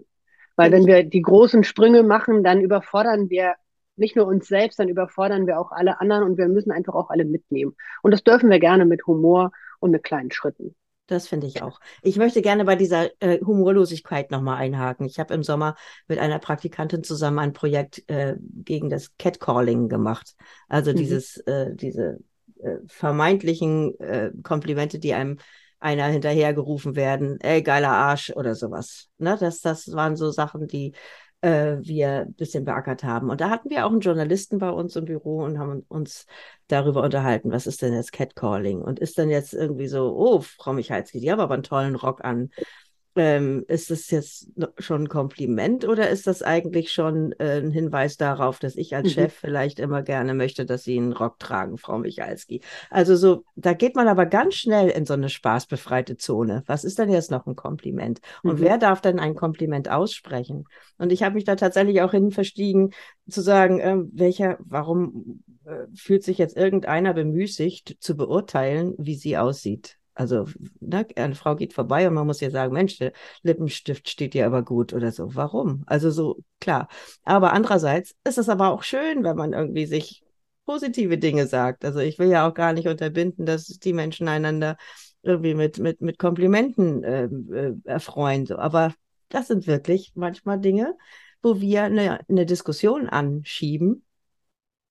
Weil 0.55 0.71
wenn 0.71 0.87
wir 0.87 1.03
die 1.03 1.21
großen 1.21 1.63
Sprünge 1.63 2.01
machen, 2.01 2.43
dann 2.43 2.59
überfordern 2.59 3.29
wir 3.29 3.53
nicht 3.97 4.15
nur 4.15 4.25
uns 4.25 4.47
selbst, 4.47 4.79
dann 4.79 4.89
überfordern 4.89 5.45
wir 5.45 5.59
auch 5.59 5.71
alle 5.71 6.01
anderen 6.01 6.23
und 6.23 6.39
wir 6.39 6.47
müssen 6.47 6.71
einfach 6.71 6.95
auch 6.95 7.11
alle 7.11 7.23
mitnehmen. 7.23 7.75
Und 8.01 8.09
das 8.09 8.23
dürfen 8.23 8.49
wir 8.49 8.59
gerne 8.59 8.85
mit 8.85 9.05
Humor 9.05 9.51
und 9.79 9.91
mit 9.91 10.03
kleinen 10.03 10.31
Schritten. 10.31 10.75
Das 11.09 11.27
finde 11.27 11.47
ich 11.47 11.63
auch. 11.63 11.79
Ich 12.03 12.17
möchte 12.17 12.43
gerne 12.43 12.65
bei 12.65 12.75
dieser 12.75 13.09
äh, 13.19 13.39
Humorlosigkeit 13.43 14.29
nochmal 14.29 14.57
einhaken. 14.57 15.07
Ich 15.07 15.19
habe 15.19 15.33
im 15.33 15.41
Sommer 15.41 15.75
mit 16.07 16.19
einer 16.19 16.37
Praktikantin 16.37 17.03
zusammen 17.03 17.39
ein 17.39 17.53
Projekt 17.53 18.07
äh, 18.11 18.35
gegen 18.39 18.91
das 18.91 19.17
Catcalling 19.17 19.89
gemacht. 19.89 20.35
Also 20.67 20.91
mhm. 20.91 20.97
dieses, 20.97 21.37
äh, 21.37 21.73
diese 21.73 22.19
äh, 22.59 22.75
vermeintlichen 22.85 23.99
äh, 23.99 24.31
Komplimente, 24.43 24.99
die 24.99 25.15
einem 25.15 25.39
einer 25.79 26.05
hinterhergerufen 26.05 26.95
werden, 26.95 27.39
ey, 27.41 27.63
geiler 27.63 27.89
Arsch 27.89 28.29
oder 28.35 28.53
sowas. 28.53 29.09
Ne? 29.17 29.35
Das, 29.39 29.61
das 29.61 29.91
waren 29.93 30.15
so 30.15 30.29
Sachen, 30.29 30.67
die 30.67 30.93
äh, 31.41 31.77
wir 31.81 32.21
ein 32.21 32.33
bisschen 32.33 32.65
beackert 32.65 33.03
haben. 33.03 33.29
Und 33.29 33.41
da 33.41 33.49
hatten 33.49 33.69
wir 33.69 33.85
auch 33.85 33.91
einen 33.91 34.01
Journalisten 34.01 34.57
bei 34.57 34.69
uns 34.69 34.95
im 34.95 35.05
Büro 35.05 35.43
und 35.43 35.57
haben 35.59 35.85
uns 35.87 36.25
darüber 36.67 37.03
unterhalten, 37.03 37.51
was 37.51 37.67
ist 37.67 37.81
denn 37.81 37.93
jetzt 37.93 38.11
Catcalling? 38.11 38.81
Und 38.81 38.99
ist 38.99 39.17
dann 39.17 39.29
jetzt 39.29 39.53
irgendwie 39.53 39.87
so, 39.87 40.15
oh, 40.15 40.41
Frau 40.41 40.73
Michalski, 40.73 41.19
die 41.19 41.31
haben 41.31 41.39
aber 41.39 41.53
einen 41.53 41.63
tollen 41.63 41.95
Rock 41.95 42.23
an. 42.23 42.49
Ähm, 43.15 43.65
ist 43.67 43.89
das 43.89 44.11
jetzt 44.11 44.51
schon 44.77 45.03
ein 45.03 45.09
Kompliment 45.09 45.85
oder 45.85 46.09
ist 46.09 46.27
das 46.27 46.43
eigentlich 46.43 46.91
schon 46.91 47.33
äh, 47.39 47.57
ein 47.57 47.71
Hinweis 47.71 48.17
darauf, 48.17 48.59
dass 48.59 48.75
ich 48.75 48.95
als 48.95 49.07
mhm. 49.07 49.11
Chef 49.11 49.33
vielleicht 49.33 49.79
immer 49.79 50.03
gerne 50.03 50.33
möchte, 50.35 50.65
dass 50.65 50.83
Sie 50.83 50.97
einen 50.97 51.11
Rock 51.11 51.39
tragen, 51.39 51.77
Frau 51.77 51.97
Michalski? 51.97 52.61
Also 52.89 53.15
so, 53.15 53.43
da 53.55 53.73
geht 53.73 53.95
man 53.95 54.07
aber 54.07 54.25
ganz 54.25 54.55
schnell 54.55 54.89
in 54.89 55.05
so 55.05 55.15
eine 55.15 55.29
spaßbefreite 55.29 56.17
Zone. 56.17 56.63
Was 56.67 56.83
ist 56.83 56.99
denn 56.99 57.09
jetzt 57.09 57.31
noch 57.31 57.47
ein 57.47 57.55
Kompliment? 57.55 58.21
Und 58.43 58.59
mhm. 58.59 58.63
wer 58.63 58.77
darf 58.77 59.01
denn 59.01 59.19
ein 59.19 59.35
Kompliment 59.35 59.89
aussprechen? 59.89 60.65
Und 60.97 61.11
ich 61.11 61.23
habe 61.23 61.35
mich 61.35 61.45
da 61.45 61.55
tatsächlich 61.55 62.01
auch 62.01 62.11
hin 62.11 62.31
verstiegen, 62.31 62.91
zu 63.27 63.41
sagen, 63.41 63.79
äh, 63.79 63.97
welcher, 64.11 64.57
warum 64.59 65.43
äh, 65.65 65.87
fühlt 65.95 66.23
sich 66.23 66.37
jetzt 66.37 66.55
irgendeiner 66.55 67.13
bemüßigt 67.13 67.97
zu 67.99 68.15
beurteilen, 68.15 68.93
wie 68.97 69.15
sie 69.15 69.37
aussieht? 69.37 69.98
Also 70.19 70.47
ne, 70.81 71.07
eine 71.15 71.33
Frau 71.33 71.55
geht 71.55 71.71
vorbei 71.71 72.05
und 72.05 72.13
man 72.13 72.27
muss 72.27 72.41
ja 72.41 72.51
sagen, 72.51 72.73
Mensch, 72.73 72.97
der 72.97 73.13
Lippenstift 73.41 74.09
steht 74.09 74.33
dir 74.33 74.45
aber 74.45 74.63
gut 74.63 74.91
oder 74.91 75.13
so. 75.13 75.33
Warum? 75.33 75.83
Also 75.85 76.11
so 76.11 76.39
klar. 76.59 76.89
Aber 77.23 77.53
andererseits 77.53 78.15
ist 78.25 78.37
es 78.37 78.49
aber 78.49 78.71
auch 78.71 78.83
schön, 78.83 79.23
wenn 79.23 79.37
man 79.37 79.53
irgendwie 79.53 79.85
sich 79.85 80.21
positive 80.65 81.17
Dinge 81.17 81.47
sagt. 81.47 81.85
Also 81.85 81.99
ich 81.99 82.19
will 82.19 82.27
ja 82.29 82.45
auch 82.45 82.53
gar 82.53 82.73
nicht 82.73 82.89
unterbinden, 82.89 83.45
dass 83.45 83.67
die 83.67 83.93
Menschen 83.93 84.27
einander 84.27 84.75
irgendwie 85.21 85.53
mit, 85.53 85.79
mit, 85.79 86.01
mit 86.01 86.19
Komplimenten 86.19 87.01
äh, 87.05 87.23
äh, 87.23 87.75
erfreuen. 87.85 88.45
So. 88.45 88.57
Aber 88.57 88.93
das 89.29 89.47
sind 89.47 89.67
wirklich 89.67 90.11
manchmal 90.15 90.59
Dinge, 90.59 90.97
wo 91.41 91.61
wir 91.61 91.83
eine, 91.83 92.19
eine 92.27 92.45
Diskussion 92.45 93.07
anschieben, 93.07 94.03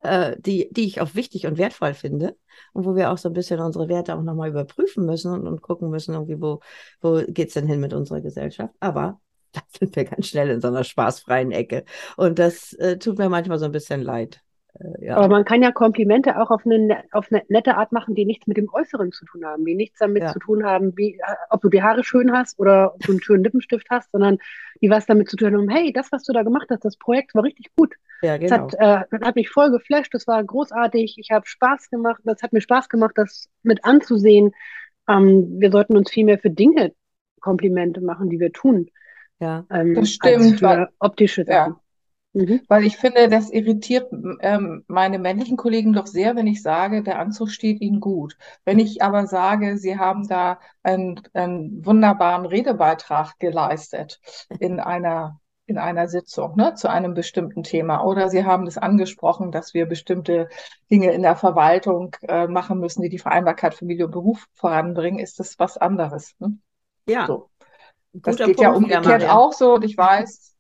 äh, 0.01 0.37
die, 0.41 0.69
die 0.73 0.87
ich 0.87 1.01
auch 1.01 1.15
wichtig 1.15 1.47
und 1.47 1.59
wertvoll 1.59 1.95
finde 1.95 2.37
und 2.73 2.85
wo 2.85 2.95
wir 2.97 3.11
auch 3.11 3.19
so 3.19 3.29
ein 3.29 3.33
bisschen 3.35 3.61
unsere 3.61 3.89
Werte 3.89 4.17
auch 4.17 4.23
nochmal 4.23 4.51
überprüfen 4.51 5.05
müssen 5.07 5.33
und, 5.33 5.47
und 5.47 5.63
gucken 5.63 5.91
müssen, 5.91 6.15
irgendwie, 6.15 6.41
wo, 6.41 6.61
wo 7.01 7.23
geht 7.27 7.49
es 7.49 7.55
denn 7.55 7.67
hin 7.67 7.81
mit 7.81 7.93
unserer 7.93 8.21
Gesellschaft. 8.21 8.75
Aber 8.81 9.21
da 9.53 9.61
sind 9.79 9.97
wir 9.97 10.05
ganz 10.05 10.27
schnell 10.29 10.51
in 10.51 10.61
so 10.61 10.69
einer 10.69 10.85
spaßfreien 10.85 11.53
Ecke. 11.53 11.85
Und 12.17 12.39
das 12.39 12.73
äh, 12.75 12.99
tut 12.99 13.19
mir 13.19 13.29
manchmal 13.29 13.59
so 13.59 13.65
ein 13.67 13.73
bisschen 13.73 14.03
leid. 14.03 14.43
Äh, 14.75 15.07
ja. 15.07 15.17
Aber 15.17 15.29
man 15.29 15.45
kann 15.45 15.63
ja 15.63 15.73
Komplimente 15.73 16.41
auch 16.41 16.51
auf 16.51 16.65
eine, 16.65 16.79
ne, 16.79 17.05
auf 17.13 17.31
eine 17.31 17.43
nette 17.49 17.77
Art 17.77 17.93
machen, 17.93 18.15
die 18.15 18.25
nichts 18.25 18.47
mit 18.47 18.57
dem 18.57 18.69
Äußeren 18.73 19.13
zu 19.13 19.25
tun 19.25 19.45
haben, 19.45 19.65
die 19.65 19.75
nichts 19.75 19.99
damit 19.99 20.23
ja. 20.23 20.33
zu 20.33 20.39
tun 20.39 20.65
haben, 20.65 20.97
wie, 20.97 21.15
äh, 21.15 21.35
ob 21.51 21.61
du 21.63 21.69
die 21.69 21.83
Haare 21.83 22.05
schön 22.05 22.33
hast 22.33 22.59
oder 22.59 22.95
ob 22.95 23.01
du 23.01 23.13
einen 23.13 23.23
schönen 23.23 23.45
Lippenstift 23.45 23.89
hast, 23.91 24.11
sondern 24.13 24.39
die 24.81 24.91
was 24.91 25.07
damit 25.07 25.29
zu 25.29 25.37
tun 25.37 25.55
haben, 25.55 25.69
hey, 25.69 25.93
das, 25.93 26.13
was 26.13 26.25
du 26.25 26.33
da 26.33 26.43
gemacht 26.43 26.69
hast, 26.71 26.85
das 26.85 26.97
Projekt 26.97 27.35
war 27.35 27.45
richtig 27.45 27.75
gut. 27.77 27.95
Ja, 28.23 28.37
genau. 28.37 28.67
Das 28.69 28.79
hat, 28.79 29.11
äh, 29.13 29.25
hat 29.25 29.37
mich 29.37 29.49
voll 29.49 29.71
geflasht, 29.71 30.15
das 30.15 30.27
war 30.27 30.43
großartig, 30.43 31.17
ich 31.19 31.31
habe 31.31 31.47
Spaß 31.47 31.91
gemacht, 31.91 32.21
das 32.25 32.43
hat 32.43 32.53
mir 32.53 32.61
Spaß 32.61 32.89
gemacht, 32.89 33.13
das 33.17 33.49
mit 33.63 33.85
anzusehen. 33.85 34.53
Ähm, 35.09 35.61
wir 35.61 35.71
sollten 35.71 35.97
uns 35.97 36.11
viel 36.11 36.25
mehr 36.25 36.39
für 36.39 36.51
Dinge 36.51 36.93
Komplimente 37.41 38.01
machen, 38.01 38.29
die 38.31 38.41
wir 38.41 38.53
tun. 38.53 38.91
Ja, 39.41 39.65
ähm, 39.71 39.95
das 39.95 40.11
stimmt. 40.11 40.37
Als 40.37 40.59
für 40.59 40.89
optische 40.99 41.45
Sachen. 41.45 41.75
Ja. 41.75 41.81
Mhm. 42.39 42.61
Weil 42.69 42.85
ich 42.85 42.97
finde, 42.97 43.29
das 43.29 43.51
irritiert 43.51 44.13
ähm, 44.41 44.85
meine 44.87 45.19
männlichen 45.19 45.57
Kollegen 45.57 45.93
doch 45.93 46.07
sehr, 46.07 46.37
wenn 46.37 46.47
ich 46.47 46.63
sage, 46.63 47.03
der 47.03 47.19
Anzug 47.19 47.51
steht 47.51 47.81
ihnen 47.81 47.99
gut. 47.99 48.37
Wenn 48.65 48.79
ich 48.79 49.03
aber 49.03 49.27
sage, 49.27 49.77
sie 49.77 49.99
haben 49.99 50.29
da 50.29 50.61
einen, 50.85 51.21
einen 51.35 51.85
wunderbaren 51.85 52.47
Redebeitrag 52.47 53.39
geleistet 53.41 54.21
in 54.61 54.79
einer 54.79 55.41
in 55.67 55.77
einer 55.77 56.09
Sitzung 56.09 56.57
ne, 56.57 56.75
zu 56.77 56.89
einem 56.89 57.13
bestimmten 57.13 57.63
Thema. 57.63 58.03
Oder 58.03 58.31
Sie 58.31 58.47
haben 58.47 58.65
das 58.65 58.79
angesprochen, 58.79 59.53
dass 59.53 59.75
wir 59.75 59.85
bestimmte 59.85 60.49
Dinge 60.91 61.13
in 61.13 61.21
der 61.21 61.37
Verwaltung 61.37 62.17
äh, 62.23 62.47
machen 62.47 62.79
müssen, 62.79 63.03
die 63.03 63.11
die 63.11 63.19
Vereinbarkeit 63.19 63.75
Familie 63.75 64.07
und 64.07 64.13
Beruf 64.13 64.47
voranbringen, 64.55 65.19
ist 65.19 65.39
das 65.41 65.59
was 65.59 65.77
anderes. 65.77 66.35
Ne? 66.39 66.57
Ja. 67.07 67.27
So. 67.27 67.51
Das 68.15 68.37
geht 68.37 68.57
Punkt, 68.57 68.61
ja 68.61 68.71
umgekehrt 68.73 69.29
auch 69.29 69.53
so. 69.53 69.75
Und 69.75 69.85
ich 69.85 69.99
weiß, 69.99 70.57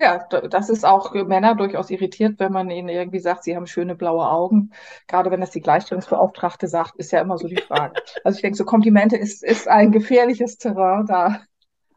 ja, 0.00 0.18
das 0.48 0.70
ist 0.70 0.84
auch 0.84 1.12
Männer 1.12 1.54
durchaus 1.56 1.90
irritiert, 1.90 2.38
wenn 2.38 2.52
man 2.52 2.70
ihnen 2.70 2.88
irgendwie 2.88 3.18
sagt, 3.18 3.44
sie 3.44 3.56
haben 3.56 3.66
schöne 3.66 3.96
blaue 3.96 4.28
Augen. 4.28 4.70
Gerade 5.08 5.30
wenn 5.30 5.40
das 5.40 5.50
die 5.50 5.60
Gleichstellungsbeauftragte 5.60 6.68
sagt, 6.68 6.96
ist 6.96 7.10
ja 7.10 7.20
immer 7.20 7.36
so 7.38 7.48
die 7.48 7.56
Frage. 7.56 8.00
Also 8.22 8.36
ich 8.36 8.42
denke, 8.42 8.56
so 8.56 8.64
Komplimente 8.64 9.16
ist, 9.16 9.42
ist 9.42 9.66
ein 9.68 9.90
gefährliches 9.90 10.58
Terrain 10.58 11.06
da. 11.06 11.40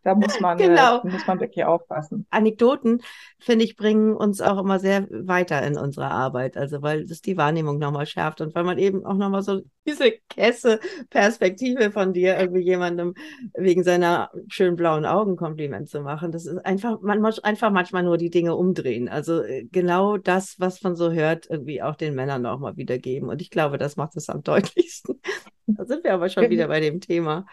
Da 0.03 0.15
muss 0.15 0.39
man, 0.39 0.59
äh, 0.59 0.67
genau. 0.67 1.03
muss 1.03 1.27
man 1.27 1.39
wirklich 1.39 1.63
aufpassen. 1.63 2.25
Anekdoten, 2.31 3.01
finde 3.39 3.65
ich, 3.65 3.75
bringen 3.75 4.15
uns 4.15 4.41
auch 4.41 4.57
immer 4.57 4.79
sehr 4.79 5.07
weiter 5.09 5.61
in 5.63 5.77
unserer 5.77 6.09
Arbeit. 6.09 6.57
Also, 6.57 6.81
weil 6.81 7.05
das 7.05 7.21
die 7.21 7.37
Wahrnehmung 7.37 7.77
nochmal 7.77 8.07
schärft 8.07 8.41
und 8.41 8.55
weil 8.55 8.63
man 8.63 8.79
eben 8.79 9.05
auch 9.05 9.15
nochmal 9.15 9.43
so 9.43 9.61
diese 9.85 10.11
Kesse-Perspektive 10.29 11.91
von 11.91 12.13
dir 12.13 12.39
irgendwie 12.39 12.61
jemandem 12.61 13.13
wegen 13.55 13.83
seiner 13.83 14.31
schönen 14.47 14.75
blauen 14.75 15.05
Augen 15.05 15.35
Kompliment 15.35 15.89
zu 15.89 16.01
machen. 16.01 16.31
Das 16.31 16.45
ist 16.45 16.65
einfach, 16.65 16.99
man 17.01 17.21
muss 17.21 17.39
einfach 17.39 17.71
manchmal 17.71 18.03
nur 18.03 18.17
die 18.17 18.31
Dinge 18.31 18.55
umdrehen. 18.55 19.07
Also, 19.07 19.43
äh, 19.43 19.65
genau 19.71 20.17
das, 20.17 20.59
was 20.59 20.81
man 20.81 20.95
so 20.95 21.11
hört, 21.11 21.47
irgendwie 21.49 21.81
auch 21.83 21.95
den 21.95 22.15
Männern 22.15 22.41
nochmal 22.41 22.75
wiedergeben. 22.75 23.29
Und 23.29 23.41
ich 23.41 23.51
glaube, 23.51 23.77
das 23.77 23.97
macht 23.97 24.15
es 24.15 24.29
am 24.29 24.41
deutlichsten. 24.43 25.21
Da 25.67 25.85
sind 25.85 26.03
wir 26.03 26.13
aber 26.13 26.29
schon 26.29 26.49
wieder 26.49 26.67
bei 26.67 26.79
dem 26.79 26.99
Thema. 26.99 27.45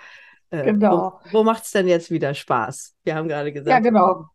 Äh, 0.51 0.65
genau. 0.65 1.21
Wo, 1.31 1.39
wo 1.39 1.45
macht 1.45 1.65
es 1.65 1.73
denn 1.73 1.87
jetzt 1.87 2.11
wieder 2.11 2.35
Spaß? 2.35 2.95
Wir 3.05 3.15
haben 3.15 3.29
gerade 3.29 3.53
gesagt. 3.53 3.71
Ja, 3.71 3.81
genau. 3.81 4.27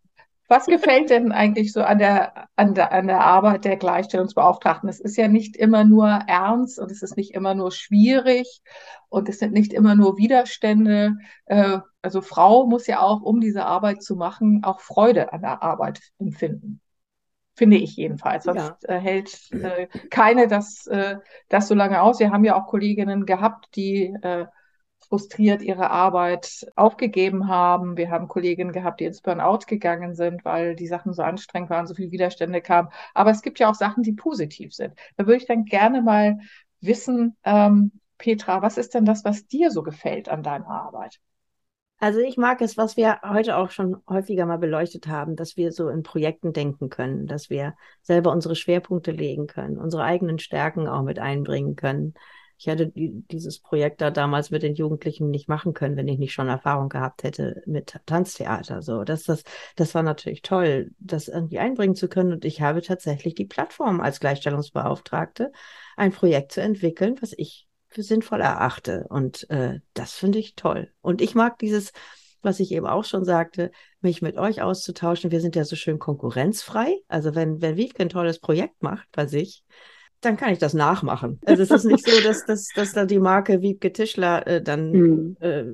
Was 0.49 0.65
gefällt 0.65 1.09
denn 1.09 1.31
eigentlich 1.31 1.71
so 1.71 1.81
an 1.81 1.97
der, 1.97 2.47
an 2.57 2.75
der, 2.75 2.91
an 2.91 3.07
der 3.07 3.21
Arbeit 3.21 3.65
der 3.65 3.77
Gleichstellungsbeauftragten? 3.77 4.89
Es 4.89 4.99
ist 4.99 5.15
ja 5.15 5.27
nicht 5.27 5.55
immer 5.55 5.83
nur 5.83 6.07
ernst 6.27 6.79
und 6.79 6.91
es 6.91 7.01
ist 7.01 7.17
nicht 7.17 7.33
immer 7.33 7.55
nur 7.55 7.71
schwierig 7.71 8.61
und 9.09 9.29
es 9.29 9.39
sind 9.39 9.53
nicht 9.53 9.73
immer 9.73 9.95
nur 9.95 10.17
Widerstände. 10.17 11.15
Äh, 11.45 11.79
also 12.01 12.21
Frau 12.21 12.67
muss 12.67 12.85
ja 12.87 12.99
auch, 12.99 13.21
um 13.21 13.39
diese 13.39 13.65
Arbeit 13.65 14.03
zu 14.03 14.15
machen, 14.15 14.63
auch 14.63 14.81
Freude 14.81 15.33
an 15.33 15.41
der 15.41 15.63
Arbeit 15.63 16.01
empfinden. 16.19 16.81
Finde 17.55 17.77
ich 17.77 17.95
jedenfalls. 17.95 18.43
Sonst 18.43 18.83
ja. 18.83 18.95
Äh, 18.95 18.99
hält 18.99 19.49
keine 20.09 20.47
das, 20.47 20.89
das 21.49 21.67
so 21.67 21.75
lange 21.75 22.01
aus. 22.01 22.19
Wir 22.19 22.31
haben 22.31 22.43
ja 22.43 22.59
auch 22.59 22.67
Kolleginnen 22.67 23.25
gehabt, 23.25 23.69
die 23.75 24.15
frustriert 25.07 25.61
ihre 25.61 25.89
Arbeit 25.91 26.65
aufgegeben 26.75 27.47
haben. 27.47 27.97
Wir 27.97 28.09
haben 28.09 28.27
Kolleginnen 28.27 28.71
gehabt, 28.71 28.99
die 28.99 29.05
ins 29.05 29.21
Burnout 29.21 29.65
gegangen 29.67 30.15
sind, 30.15 30.43
weil 30.45 30.75
die 30.75 30.87
Sachen 30.87 31.13
so 31.13 31.21
anstrengend 31.21 31.69
waren, 31.69 31.87
so 31.87 31.95
viele 31.95 32.11
Widerstände 32.11 32.61
kamen. 32.61 32.89
Aber 33.13 33.31
es 33.31 33.41
gibt 33.41 33.59
ja 33.59 33.69
auch 33.69 33.75
Sachen, 33.75 34.03
die 34.03 34.13
positiv 34.13 34.73
sind. 34.73 34.93
Da 35.17 35.25
würde 35.25 35.37
ich 35.37 35.47
dann 35.47 35.65
gerne 35.65 36.01
mal 36.01 36.39
wissen, 36.81 37.35
ähm, 37.43 37.91
Petra, 38.17 38.61
was 38.61 38.77
ist 38.77 38.93
denn 38.93 39.05
das, 39.05 39.25
was 39.25 39.47
dir 39.47 39.71
so 39.71 39.83
gefällt 39.83 40.29
an 40.29 40.43
deiner 40.43 40.67
Arbeit? 40.67 41.19
Also 41.99 42.19
ich 42.19 42.35
mag 42.35 42.59
es, 42.61 42.75
was 42.75 42.97
wir 42.97 43.21
heute 43.23 43.55
auch 43.55 43.69
schon 43.69 43.95
häufiger 44.09 44.45
mal 44.45 44.57
beleuchtet 44.57 45.07
haben, 45.07 45.37
dass 45.37 45.55
wir 45.55 45.71
so 45.71 45.87
in 45.87 46.03
Projekten 46.03 46.51
denken 46.51 46.89
können, 46.89 47.27
dass 47.27 47.49
wir 47.49 47.75
selber 48.01 48.31
unsere 48.33 48.57
Schwerpunkte 48.57 49.11
legen 49.11 49.47
können, 49.47 49.77
unsere 49.77 50.03
eigenen 50.03 50.37
Stärken 50.37 50.87
auch 50.87 51.03
mit 51.03 51.17
einbringen 51.19 51.77
können, 51.77 52.13
ich 52.63 52.67
hätte 52.67 52.93
dieses 52.95 53.59
Projekt 53.59 53.99
da 53.99 54.09
damals 54.09 54.49
mit 54.49 54.63
den 54.63 54.73
Jugendlichen 54.73 55.29
nicht 55.29 55.49
machen 55.49 55.73
können, 55.73 55.97
wenn 55.97 56.07
ich 56.07 56.17
nicht 56.17 56.31
schon 56.31 56.47
Erfahrung 56.47 56.87
gehabt 56.87 57.23
hätte 57.23 57.61
mit 57.65 57.99
Tanztheater. 58.05 58.81
So, 58.81 59.03
das, 59.03 59.23
das, 59.23 59.43
das 59.75 59.93
war 59.93 60.01
natürlich 60.01 60.43
toll, 60.43 60.91
das 60.97 61.27
irgendwie 61.27 61.59
einbringen 61.59 61.95
zu 61.95 62.07
können. 62.07 62.31
Und 62.31 62.45
ich 62.45 62.61
habe 62.61 62.81
tatsächlich 62.81 63.35
die 63.35 63.43
Plattform 63.43 63.99
als 63.99 64.21
Gleichstellungsbeauftragte, 64.21 65.51
ein 65.97 66.13
Projekt 66.13 66.53
zu 66.53 66.61
entwickeln, 66.61 67.17
was 67.19 67.33
ich 67.35 67.67
für 67.89 68.01
sinnvoll 68.01 68.39
erachte. 68.39 69.07
Und 69.09 69.49
äh, 69.49 69.81
das 69.93 70.13
finde 70.13 70.39
ich 70.39 70.55
toll. 70.55 70.89
Und 71.01 71.19
ich 71.19 71.35
mag 71.35 71.59
dieses, 71.59 71.91
was 72.41 72.61
ich 72.61 72.71
eben 72.71 72.87
auch 72.87 73.03
schon 73.03 73.25
sagte, 73.25 73.71
mich 73.99 74.21
mit 74.21 74.37
euch 74.37 74.61
auszutauschen. 74.61 75.31
Wir 75.31 75.41
sind 75.41 75.57
ja 75.57 75.65
so 75.65 75.75
schön 75.75 75.99
konkurrenzfrei. 75.99 76.95
Also 77.09 77.35
wenn, 77.35 77.61
wenn 77.61 77.75
Wiebke 77.75 78.03
ein 78.03 78.09
tolles 78.09 78.39
Projekt 78.39 78.81
macht 78.81 79.09
bei 79.11 79.27
sich, 79.27 79.65
dann 80.25 80.37
kann 80.37 80.53
ich 80.53 80.59
das 80.59 80.73
nachmachen. 80.73 81.39
Also 81.45 81.63
es 81.63 81.71
ist 81.71 81.85
nicht 81.85 82.07
so, 82.07 82.21
dass, 82.21 82.45
dass, 82.45 82.69
dass 82.75 82.93
da 82.93 83.05
die 83.05 83.19
Marke 83.19 83.61
Wiebke 83.61 83.91
Tischler 83.91 84.45
äh, 84.47 84.61
dann 84.61 84.91
mhm. 84.91 85.37
äh, 85.41 85.65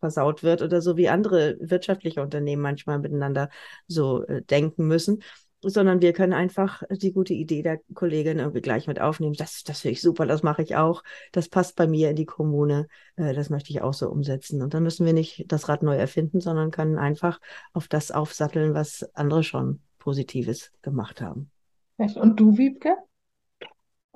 versaut 0.00 0.42
wird 0.42 0.62
oder 0.62 0.80
so 0.80 0.96
wie 0.96 1.08
andere 1.08 1.56
wirtschaftliche 1.60 2.22
Unternehmen 2.22 2.62
manchmal 2.62 2.98
miteinander 2.98 3.48
so 3.86 4.24
äh, 4.24 4.42
denken 4.42 4.86
müssen, 4.86 5.22
sondern 5.62 6.00
wir 6.00 6.12
können 6.12 6.32
einfach 6.32 6.82
die 6.90 7.12
gute 7.12 7.34
Idee 7.34 7.62
der 7.62 7.80
Kollegin 7.94 8.38
irgendwie 8.38 8.60
gleich 8.60 8.86
mit 8.86 9.00
aufnehmen. 9.00 9.34
Das, 9.34 9.64
das 9.64 9.80
finde 9.80 9.92
ich 9.92 10.02
super, 10.02 10.26
das 10.26 10.42
mache 10.42 10.62
ich 10.62 10.76
auch. 10.76 11.02
Das 11.32 11.48
passt 11.48 11.76
bei 11.76 11.86
mir 11.86 12.10
in 12.10 12.16
die 12.16 12.26
Kommune. 12.26 12.88
Äh, 13.16 13.34
das 13.34 13.50
möchte 13.50 13.70
ich 13.70 13.82
auch 13.82 13.94
so 13.94 14.08
umsetzen. 14.08 14.62
Und 14.62 14.74
dann 14.74 14.82
müssen 14.82 15.06
wir 15.06 15.12
nicht 15.12 15.44
das 15.48 15.68
Rad 15.68 15.82
neu 15.82 15.96
erfinden, 15.96 16.40
sondern 16.40 16.70
können 16.70 16.98
einfach 16.98 17.40
auf 17.72 17.88
das 17.88 18.10
aufsatteln, 18.10 18.74
was 18.74 19.08
andere 19.14 19.42
schon 19.42 19.80
Positives 19.98 20.72
gemacht 20.82 21.20
haben. 21.20 21.50
Und 21.96 22.38
du, 22.38 22.58
Wiebke? 22.58 22.94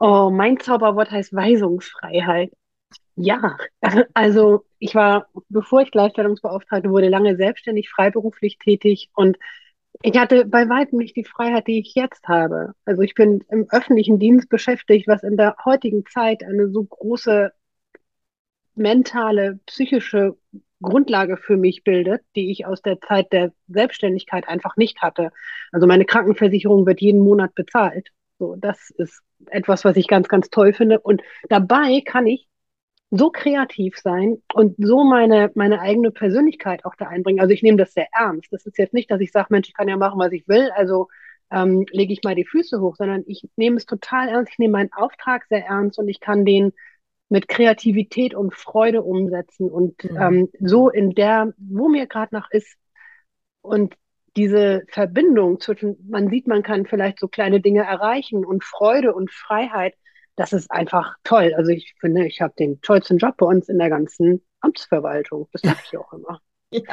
Oh, 0.01 0.31
mein 0.31 0.59
Zauberwort 0.59 1.11
heißt 1.11 1.35
Weisungsfreiheit. 1.35 2.51
Ja, 3.17 3.59
also 4.15 4.65
ich 4.79 4.95
war, 4.95 5.27
bevor 5.51 5.83
ich 5.83 5.91
Gleichstellungsbeauftragte 5.91 6.91
wurde, 6.91 7.09
lange 7.09 7.37
selbstständig, 7.37 7.91
freiberuflich 7.91 8.59
tätig 8.59 9.11
und 9.15 9.37
ich 10.03 10.17
hatte 10.19 10.47
bei 10.47 10.69
weitem 10.71 10.99
nicht 10.99 11.17
die 11.17 11.25
Freiheit, 11.25 11.67
die 11.67 11.81
ich 11.81 11.95
jetzt 11.95 12.27
habe. 12.29 12.75
Also 12.87 13.03
ich 13.03 13.15
bin 13.15 13.45
im 13.51 13.67
öffentlichen 13.71 14.19
Dienst 14.19 14.49
beschäftigt, 14.49 15.07
was 15.07 15.23
in 15.23 15.37
der 15.37 15.57
heutigen 15.65 16.07
Zeit 16.07 16.43
eine 16.45 16.71
so 16.71 16.83
große 16.85 17.53
mentale, 18.75 19.61
psychische 19.67 20.37
Grundlage 20.81 21.37
für 21.37 21.59
mich 21.59 21.85
bildet, 21.85 22.23
die 22.37 22.51
ich 22.51 22.65
aus 22.67 22.81
der 22.81 23.01
Zeit 23.01 23.33
der 23.33 23.53
Selbstständigkeit 23.69 24.49
einfach 24.49 24.77
nicht 24.77 25.03
hatte. 25.03 25.31
Also 25.73 25.87
meine 25.87 26.07
Krankenversicherung 26.07 26.87
wird 26.87 27.03
jeden 27.03 27.21
Monat 27.21 27.55
bezahlt. 27.55 28.09
So, 28.39 28.57
das 28.57 28.89
ist 28.91 29.23
etwas, 29.47 29.85
was 29.85 29.97
ich 29.97 30.07
ganz, 30.07 30.29
ganz 30.29 30.51
toll 30.51 30.73
finde. 30.73 31.01
Und 31.01 31.23
dabei 31.49 32.03
kann 32.05 32.27
ich 32.27 32.47
so 33.11 33.31
kreativ 33.31 33.99
sein 33.99 34.41
und 34.55 34.77
so 34.79 35.03
meine, 35.05 35.51
meine 35.55 35.81
eigene 35.81 36.13
Persönlichkeit 36.13 36.85
auch 36.85 36.95
da 36.95 37.09
einbringen. 37.09 37.41
Also 37.41 37.53
ich 37.53 37.63
nehme 37.63 37.79
das 37.79 37.93
sehr 37.93 38.07
ernst. 38.13 38.53
Das 38.53 38.67
ist 38.67 38.79
jetzt 38.79 38.95
nicht, 38.95 39.11
dass 39.11 39.21
ich 39.21 39.33
sage, 39.33 39.49
Mensch, 39.51 39.69
ich 39.69 39.75
kann 39.75 39.89
ja 39.89 39.97
machen, 39.97 40.21
was 40.21 40.33
ich 40.33 40.47
will, 40.47 40.71
also 40.77 41.09
ähm, 41.51 41.85
lege 41.91 42.13
ich 42.13 42.23
mal 42.23 42.37
die 42.37 42.47
Füße 42.47 42.81
hoch, 42.81 42.95
sondern 42.97 43.25
ich 43.27 43.49
nehme 43.57 43.77
es 43.77 43.87
total 43.87 44.29
ernst. 44.29 44.53
Ich 44.53 44.59
nehme 44.59 44.73
meinen 44.73 44.93
Auftrag 44.93 45.47
sehr 45.49 45.67
ernst 45.67 45.99
und 45.99 46.09
ich 46.09 46.21
kann 46.21 46.45
den 46.45 46.73
mit 47.29 47.49
Kreativität 47.49 48.35
und 48.35 48.55
Freude 48.55 49.03
umsetzen 49.03 49.69
und 49.69 50.05
mhm. 50.05 50.17
ähm, 50.21 50.49
so 50.61 50.89
in 50.89 51.15
der, 51.15 51.53
wo 51.59 51.89
mir 51.89 52.07
gerade 52.07 52.35
noch 52.35 52.51
ist. 52.51 52.77
Und 53.63 53.95
diese 54.37 54.83
Verbindung 54.89 55.61
zwischen, 55.61 55.97
man 56.09 56.29
sieht, 56.29 56.47
man 56.47 56.63
kann 56.63 56.87
vielleicht 56.87 57.19
so 57.19 57.29
kleine 57.29 57.61
Dinge 57.61 57.83
erreichen 57.83 58.45
und 58.45 58.65
Freude 58.65 59.15
und 59.15 59.31
Freiheit, 59.31 59.95
das 60.37 60.53
ist 60.53 60.71
einfach 60.71 61.17
toll. 61.25 61.53
Also 61.57 61.71
ich 61.71 61.95
finde, 61.99 62.27
ich 62.27 62.41
habe 62.41 62.55
den 62.59 62.81
tollsten 62.81 63.19
Job 63.19 63.37
bei 63.37 63.47
uns 63.47 63.69
in 63.69 63.79
der 63.79 63.91
ganzen 63.91 64.43
Amtsverwaltung. 64.61 65.49
Das 65.53 65.63
sage 65.63 65.81
ich 65.85 65.99
auch 65.99 66.13
immer. 66.13 66.41
Ja, 66.73 66.85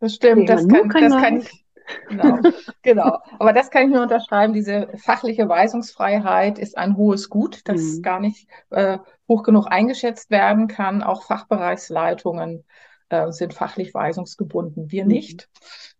das 0.00 0.14
stimmt. 0.14 0.38
Nee, 0.38 0.46
das, 0.46 0.66
kann, 0.66 0.88
kann, 0.88 1.02
das 1.02 1.22
kann 1.22 1.36
ich. 1.40 1.66
Genau, 2.08 2.38
genau. 2.80 3.18
Aber 3.38 3.52
das 3.52 3.70
kann 3.70 3.84
ich 3.84 3.92
nur 3.92 4.02
unterschreiben. 4.02 4.54
Diese 4.54 4.88
fachliche 4.96 5.46
Weisungsfreiheit 5.46 6.58
ist 6.58 6.78
ein 6.78 6.96
hohes 6.96 7.28
Gut, 7.28 7.60
das 7.64 7.82
mhm. 7.82 8.02
gar 8.02 8.18
nicht 8.18 8.48
äh, 8.70 8.96
hoch 9.28 9.42
genug 9.42 9.66
eingeschätzt 9.66 10.30
werden 10.30 10.68
kann. 10.68 11.02
Auch 11.02 11.24
Fachbereichsleitungen 11.24 12.64
äh, 13.10 13.30
sind 13.30 13.54
fachlich 13.54 13.92
weisungsgebunden. 13.94 14.90
Wir 14.90 15.04
mhm. 15.04 15.10
nicht. 15.10 15.48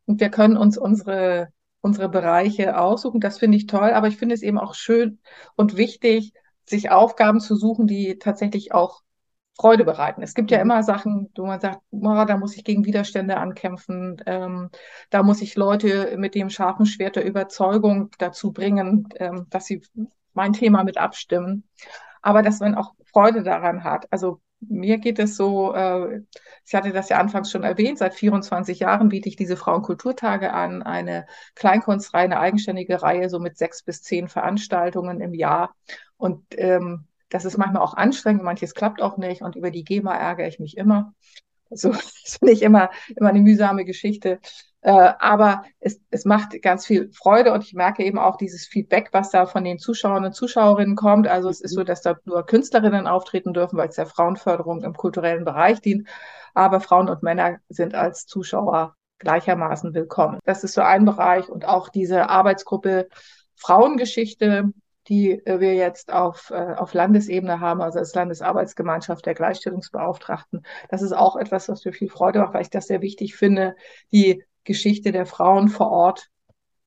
Und 0.07 0.20
wir 0.20 0.30
können 0.30 0.57
uns 0.57 0.78
unsere, 0.78 1.48
unsere 1.80 2.09
Bereiche 2.09 2.78
aussuchen. 2.78 3.20
Das 3.20 3.38
finde 3.38 3.59
ich 3.59 3.66
toll. 3.66 3.90
Aber 3.90 4.09
ich 4.09 4.16
finde 4.16 4.34
es 4.34 4.42
eben 4.42 4.59
auch 4.59 4.74
schön 4.74 5.18
und 5.57 5.76
wichtig, 5.76 6.32
sich 6.64 6.90
Aufgaben 6.90 7.40
zu 7.40 7.54
suchen, 7.57 7.86
die 7.86 8.18
tatsächlich 8.18 8.72
auch 8.72 9.02
Freude 9.59 9.84
bereiten. 9.84 10.22
Es 10.22 10.34
gibt 10.34 10.50
ja 10.50 10.59
mhm. 10.59 10.62
immer 10.62 10.82
Sachen, 10.82 11.30
wo 11.34 11.46
man 11.46 11.61
sagt, 11.61 11.80
oh, 11.90 12.24
da 12.26 12.36
muss 12.36 12.57
ich 12.57 12.64
gegen 12.64 12.84
Widerstände 12.84 13.38
ankämpfen, 13.38 14.22
ähm, 14.26 14.70
da 15.11 15.22
muss 15.22 15.40
ich 15.40 15.57
Leute 15.57 16.14
mit 16.18 16.34
dem 16.34 16.50
scharfen 16.50 16.84
Schwert 16.84 17.16
der 17.16 17.24
Überzeugung 17.24 18.11
dazu 18.18 18.52
bringen, 18.52 19.09
ähm, 19.16 19.46
dass 19.48 19.64
sie 19.64 19.80
mein 20.34 20.52
Thema 20.52 20.84
mit 20.84 20.98
abstimmen. 20.98 21.64
Aber 22.20 22.42
dass 22.42 22.61
man 22.61 22.74
auch 22.74 22.94
Freude 23.12 23.42
daran 23.42 23.82
hat. 23.82 24.07
Also 24.12 24.40
mir 24.61 24.98
geht 24.98 25.18
es 25.18 25.36
so, 25.36 25.74
äh, 25.74 26.22
ich 26.64 26.74
hatte 26.74 26.92
das 26.92 27.09
ja 27.09 27.18
anfangs 27.18 27.50
schon 27.50 27.62
erwähnt, 27.62 27.98
seit 27.98 28.14
24 28.14 28.80
Jahren 28.80 29.09
biete 29.09 29.28
ich 29.28 29.36
diese 29.36 29.57
Frauenkulturtage 29.57 30.52
an, 30.52 30.82
eine 30.82 31.26
Kleinkunstreihe, 31.54 32.24
eine 32.24 32.40
eigenständige 32.40 33.02
Reihe, 33.02 33.28
so 33.28 33.38
mit 33.38 33.59
sechs 33.59 33.82
bis 33.82 34.02
zehn 34.02 34.28
Veranstaltungen 34.28 35.20
im 35.20 35.34
Jahr. 35.34 35.74
Und 36.16 36.44
ähm, 36.52 37.07
das 37.28 37.44
ist 37.44 37.59
manchmal 37.59 37.82
auch 37.82 37.94
anstrengend, 37.94 38.42
manches 38.42 38.74
klappt 38.74 39.02
auch 39.02 39.16
nicht 39.18 39.42
und 39.42 39.57
über 39.57 39.70
die 39.70 39.84
GEMA 39.84 40.14
ärgere 40.14 40.48
ich 40.48 40.59
mich 40.59 40.76
immer. 40.76 41.14
So 41.70 41.90
ist 42.24 42.42
nicht 42.42 42.62
immer, 42.62 42.90
immer 43.14 43.30
eine 43.30 43.40
mühsame 43.40 43.84
Geschichte. 43.84 44.40
Äh, 44.87 45.14
aber 45.18 45.64
es, 45.80 46.01
es 46.11 46.24
macht 46.24 46.62
ganz 46.62 46.87
viel 46.87 47.11
Freude 47.12 47.53
und 47.53 47.64
ich 47.64 47.74
merke 47.74 48.05
eben 48.05 48.20
auch 48.20 48.37
dieses 48.37 48.68
Feedback, 48.68 49.09
was 49.11 49.30
da 49.30 49.47
von 49.47 49.64
den 49.64 49.80
Zuschauern 49.80 50.24
und 50.24 50.32
Zuschauerinnen 50.32 50.95
kommt. 50.95 51.26
Also 51.26 51.49
es 51.49 51.61
ist 51.61 51.74
so, 51.74 51.82
dass 51.82 52.03
da 52.03 52.14
nur 52.24 52.47
Künstlerinnen 52.47 53.09
auftreten 53.09 53.53
dürfen, 53.53 53.76
weil 53.78 53.89
es 53.89 53.97
der 53.97 54.07
Frauenförderung 54.07 54.84
im 54.84 54.95
kulturellen 54.95 55.45
Bereich 55.45 55.80
dient. 55.80 56.07
Aber 56.55 56.78
Frauen 56.78 57.09
und 57.09 57.24
Männer 57.24 57.57
sind 57.68 57.97
als 57.97 58.26
Zuschauer 58.26 58.95
gleichermaßen 59.18 59.93
willkommen. 59.93 60.39
Das 60.45 60.62
ist 60.62 60.74
so 60.74 60.82
ein 60.82 61.05
Bereich 61.05 61.49
und 61.49 61.64
auch 61.64 61.89
diese 61.89 62.28
Arbeitsgruppe 62.28 63.09
Frauengeschichte, 63.57 64.70
die 65.09 65.43
wir 65.45 65.74
jetzt 65.74 66.12
auf, 66.12 66.51
äh, 66.51 66.74
auf 66.76 66.95
Landesebene 66.95 67.59
haben, 67.59 67.80
also 67.80 67.99
als 67.99 68.14
Landesarbeitsgemeinschaft 68.14 69.26
der 69.26 69.34
Gleichstellungsbeauftragten. 69.34 70.64
Das 70.91 71.03
ist 71.03 71.12
auch 71.12 71.34
etwas, 71.34 71.68
was 71.68 71.84
mir 71.84 71.93
viel 71.93 72.09
Freude 72.09 72.39
macht, 72.39 72.55
weil 72.55 72.62
ich 72.62 72.70
das 72.70 72.87
sehr 72.87 73.03
wichtig 73.03 73.34
finde, 73.34 73.74
die 74.12 74.45
Geschichte 74.66 75.12
der 75.12 75.24
Frauen 75.24 75.68
vor 75.68 75.90
Ort 75.90 76.28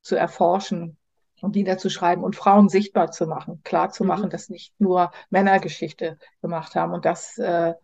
zu 0.02 0.14
erforschen 0.14 0.96
und 1.40 1.56
niederzuschreiben 1.56 2.22
und 2.22 2.36
Frauen 2.36 2.68
sichtbar 2.68 3.10
zu 3.10 3.26
machen, 3.26 3.62
klar 3.64 3.90
zu 3.90 4.04
machen, 4.04 4.26
mhm. 4.26 4.30
dass 4.30 4.48
nicht 4.48 4.78
nur 4.78 5.10
Männer 5.30 5.58
Geschichte 5.58 6.18
gemacht 6.42 6.74
haben. 6.74 6.92
Und 6.92 7.04
das, 7.04 7.38
äh, 7.38 7.74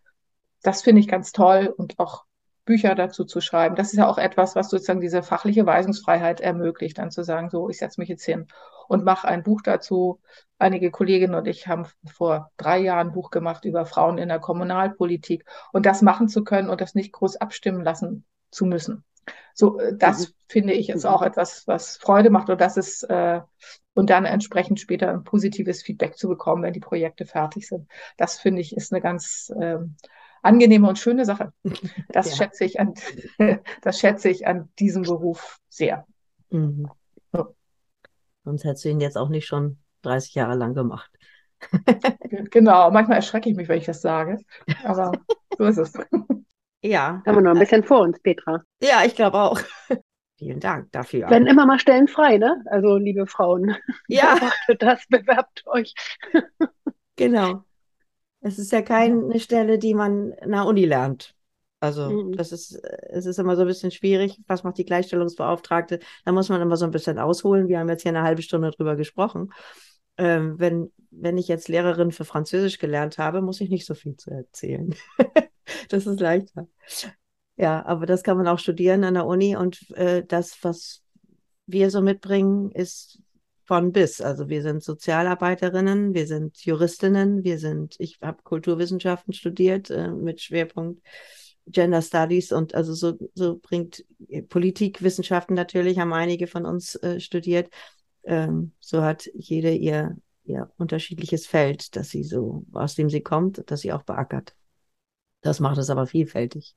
das 0.61 0.81
finde 0.81 1.01
ich 1.01 1.07
ganz 1.07 1.31
toll 1.31 1.73
und 1.75 1.99
auch 1.99 2.25
Bücher 2.65 2.95
dazu 2.95 3.23
zu 3.25 3.41
schreiben. 3.41 3.75
Das 3.75 3.93
ist 3.93 3.97
ja 3.97 4.07
auch 4.07 4.17
etwas, 4.17 4.55
was 4.55 4.69
sozusagen 4.69 5.01
diese 5.01 5.23
fachliche 5.23 5.65
Weisungsfreiheit 5.65 6.41
ermöglicht, 6.41 6.97
dann 6.97 7.11
zu 7.11 7.23
sagen, 7.23 7.49
so, 7.49 7.69
ich 7.69 7.79
setze 7.79 7.99
mich 7.99 8.09
jetzt 8.09 8.25
hin 8.25 8.47
und 8.87 9.03
mache 9.03 9.27
ein 9.27 9.43
Buch 9.43 9.61
dazu. 9.63 10.19
Einige 10.59 10.91
Kolleginnen 10.91 11.35
und 11.35 11.47
ich 11.47 11.67
haben 11.67 11.87
vor 12.05 12.51
drei 12.57 12.79
Jahren 12.79 13.07
ein 13.07 13.13
Buch 13.13 13.31
gemacht 13.31 13.65
über 13.65 13.85
Frauen 13.85 14.17
in 14.17 14.27
der 14.27 14.39
Kommunalpolitik 14.39 15.45
und 15.71 15.85
das 15.85 16.01
machen 16.01 16.27
zu 16.27 16.43
können 16.43 16.69
und 16.69 16.81
das 16.81 16.93
nicht 16.93 17.13
groß 17.13 17.37
abstimmen 17.37 17.83
lassen 17.83 18.25
zu 18.51 18.65
müssen. 18.65 19.03
So, 19.53 19.79
äh, 19.79 19.95
das 19.97 20.29
mhm. 20.29 20.33
finde 20.47 20.73
ich 20.73 20.89
ist 20.89 21.05
auch 21.05 21.21
etwas, 21.21 21.67
was 21.67 21.97
Freude 21.97 22.29
macht 22.29 22.49
und 22.49 22.61
das 22.61 22.77
ist 22.77 23.03
äh, 23.03 23.41
und 23.93 24.09
dann 24.11 24.25
entsprechend 24.25 24.79
später 24.79 25.11
ein 25.11 25.23
positives 25.23 25.81
Feedback 25.81 26.17
zu 26.17 26.27
bekommen, 26.27 26.61
wenn 26.61 26.73
die 26.73 26.79
Projekte 26.79 27.25
fertig 27.25 27.67
sind. 27.67 27.89
Das 28.17 28.37
finde 28.37 28.61
ich 28.61 28.75
ist 28.75 28.93
eine 28.93 29.01
ganz 29.01 29.51
ähm, 29.59 29.95
angenehme 30.43 30.87
und 30.87 30.99
schöne 30.99 31.25
Sache. 31.25 31.53
Das 32.09 32.29
ja. 32.29 32.35
schätze 32.35 32.65
ich 32.65 32.79
an, 32.79 32.93
das 33.81 33.99
schätze 33.99 34.29
ich 34.29 34.47
an 34.47 34.69
diesem 34.79 35.03
Beruf 35.03 35.57
sehr. 35.69 36.05
Mhm. 36.49 36.89
So. 37.33 37.55
Sonst 38.43 38.63
hättest 38.63 38.85
du 38.85 38.89
ihn 38.89 39.01
jetzt 39.01 39.17
auch 39.17 39.29
nicht 39.29 39.45
schon 39.45 39.79
30 40.03 40.35
Jahre 40.35 40.55
lang 40.55 40.73
gemacht. 40.73 41.11
genau, 42.51 42.91
manchmal 42.91 43.17
erschrecke 43.17 43.49
ich 43.49 43.55
mich, 43.55 43.67
wenn 43.67 43.79
ich 43.79 43.85
das 43.85 44.01
sage, 44.01 44.37
aber 44.83 45.11
so 45.57 45.65
ist 45.65 45.77
es. 45.77 45.93
Ja. 46.87 47.21
Haben 47.25 47.35
wir 47.35 47.41
noch 47.41 47.51
ein 47.51 47.59
bisschen 47.59 47.83
vor 47.83 48.01
uns, 48.01 48.19
Petra. 48.19 48.63
Ja, 48.81 49.03
ich 49.05 49.15
glaube 49.15 49.37
auch. 49.37 49.59
Vielen 50.37 50.59
Dank 50.59 50.91
dafür. 50.91 51.29
Werden 51.29 51.47
immer 51.47 51.65
mal 51.65 51.79
Stellen 51.79 52.07
frei, 52.07 52.37
ne? 52.37 52.63
Also, 52.67 52.97
liebe 52.97 53.25
Frauen, 53.27 53.75
ja. 54.07 54.35
beobachtet 54.35 54.81
das, 54.81 55.05
bewerbt 55.09 55.63
euch. 55.65 55.93
genau. 57.15 57.63
Es 58.39 58.59
ist 58.59 58.71
ja 58.71 58.81
keine 58.83 59.39
Stelle, 59.39 59.79
die 59.79 59.95
man 59.95 60.33
der 60.45 60.65
Uni 60.65 60.85
lernt. 60.85 61.33
Also, 61.79 62.09
mhm. 62.09 62.37
das 62.37 62.51
ist, 62.51 62.75
es 63.09 63.25
ist 63.25 63.39
immer 63.39 63.55
so 63.55 63.63
ein 63.63 63.67
bisschen 63.67 63.91
schwierig. 63.91 64.39
Was 64.47 64.63
macht 64.63 64.77
die 64.77 64.85
Gleichstellungsbeauftragte? 64.85 65.99
Da 66.23 66.31
muss 66.31 66.49
man 66.49 66.61
immer 66.61 66.77
so 66.77 66.85
ein 66.85 66.91
bisschen 66.91 67.19
ausholen. 67.19 67.67
Wir 67.67 67.79
haben 67.79 67.89
jetzt 67.89 68.03
hier 68.03 68.09
eine 68.09 68.23
halbe 68.23 68.41
Stunde 68.41 68.71
drüber 68.71 68.95
gesprochen. 68.95 69.51
Ähm, 70.17 70.59
wenn, 70.59 70.91
wenn 71.11 71.37
ich 71.37 71.47
jetzt 71.47 71.67
Lehrerin 71.67 72.11
für 72.11 72.25
Französisch 72.25 72.79
gelernt 72.79 73.17
habe, 73.17 73.41
muss 73.41 73.61
ich 73.61 73.69
nicht 73.69 73.85
so 73.85 73.93
viel 73.93 74.15
zu 74.15 74.31
erzählen. 74.31 74.95
das 75.89 76.07
ist 76.07 76.19
leichter. 76.19 76.67
Ja, 77.55 77.85
aber 77.85 78.05
das 78.05 78.23
kann 78.23 78.37
man 78.37 78.47
auch 78.47 78.59
studieren 78.59 79.03
an 79.03 79.15
der 79.15 79.25
Uni 79.25 79.55
und 79.55 79.89
äh, 79.91 80.23
das, 80.23 80.57
was 80.63 81.03
wir 81.65 81.89
so 81.89 82.01
mitbringen, 82.01 82.71
ist 82.71 83.19
von 83.65 83.91
bis. 83.91 84.21
Also 84.21 84.47
wir 84.47 84.61
sind 84.61 84.81
Sozialarbeiterinnen, 84.81 86.13
wir 86.13 86.25
sind 86.25 86.57
Juristinnen, 86.63 87.43
wir 87.43 87.59
sind, 87.59 87.95
ich 87.99 88.19
habe 88.21 88.41
Kulturwissenschaften 88.43 89.33
studiert 89.33 89.89
äh, 89.89 90.09
mit 90.09 90.41
Schwerpunkt 90.41 91.01
Gender 91.65 92.01
Studies 92.01 92.53
und 92.53 92.75
also 92.75 92.93
so, 92.93 93.17
so 93.33 93.57
bringt 93.57 94.05
Politikwissenschaften 94.47 95.53
natürlich, 95.53 95.99
haben 95.99 96.13
einige 96.13 96.47
von 96.47 96.65
uns 96.65 96.95
äh, 96.95 97.19
studiert. 97.19 97.69
Ähm, 98.27 98.73
so 98.79 99.03
hat 99.03 99.29
jede 99.33 99.73
ihr, 99.73 100.17
ihr 100.43 100.69
unterschiedliches 100.77 101.47
Feld, 101.47 101.95
dass 101.95 102.09
sie 102.09 102.23
so, 102.23 102.65
aus 102.73 102.95
dem 102.95 103.09
sie 103.09 103.21
kommt, 103.21 103.71
dass 103.71 103.81
sie 103.81 103.93
auch 103.93 104.03
beackert. 104.03 104.53
Das 105.41 105.59
macht 105.61 105.77
es 105.77 105.89
aber 105.89 106.05
vielfältig. 106.05 106.75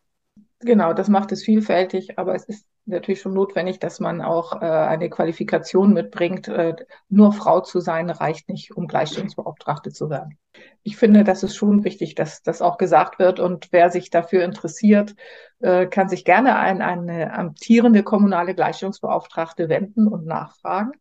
Genau, 0.61 0.93
das 0.93 1.09
macht 1.09 1.33
es 1.33 1.43
vielfältig, 1.43 2.19
aber 2.19 2.35
es 2.35 2.45
ist 2.45 2.67
natürlich 2.85 3.21
schon 3.21 3.35
notwendig, 3.35 3.79
dass 3.79 3.99
man 3.99 4.21
auch 4.21 4.61
äh, 4.61 4.67
eine 4.67 5.09
Qualifikation 5.09 5.93
mitbringt. 5.93 6.49
Äh, 6.49 6.77
nur 7.09 7.33
Frau 7.33 7.61
zu 7.61 7.81
sein 7.81 8.11
reicht 8.11 8.49
nicht, 8.49 8.77
um 8.77 8.87
Gleichstellungsbeauftragte 8.87 9.91
zu 9.91 10.11
werden. 10.11 10.39
Ich 10.83 10.97
finde, 10.97 11.25
das 11.25 11.43
ist 11.43 11.57
schon 11.57 11.83
wichtig, 11.83 12.15
dass 12.15 12.43
das 12.43 12.63
auch 12.63 12.77
gesagt 12.77 13.19
wird. 13.19 13.41
Und 13.41 13.69
wer 13.73 13.91
sich 13.91 14.11
dafür 14.11 14.45
interessiert, 14.45 15.15
äh, 15.61 15.87
kann 15.87 16.09
sich 16.09 16.25
gerne 16.25 16.57
an 16.57 16.83
eine 16.83 17.33
amtierende 17.33 18.03
kommunale 18.03 18.55
Gleichstellungsbeauftragte 18.55 19.69
wenden 19.69 20.07
und 20.07 20.27
nachfragen. 20.27 20.93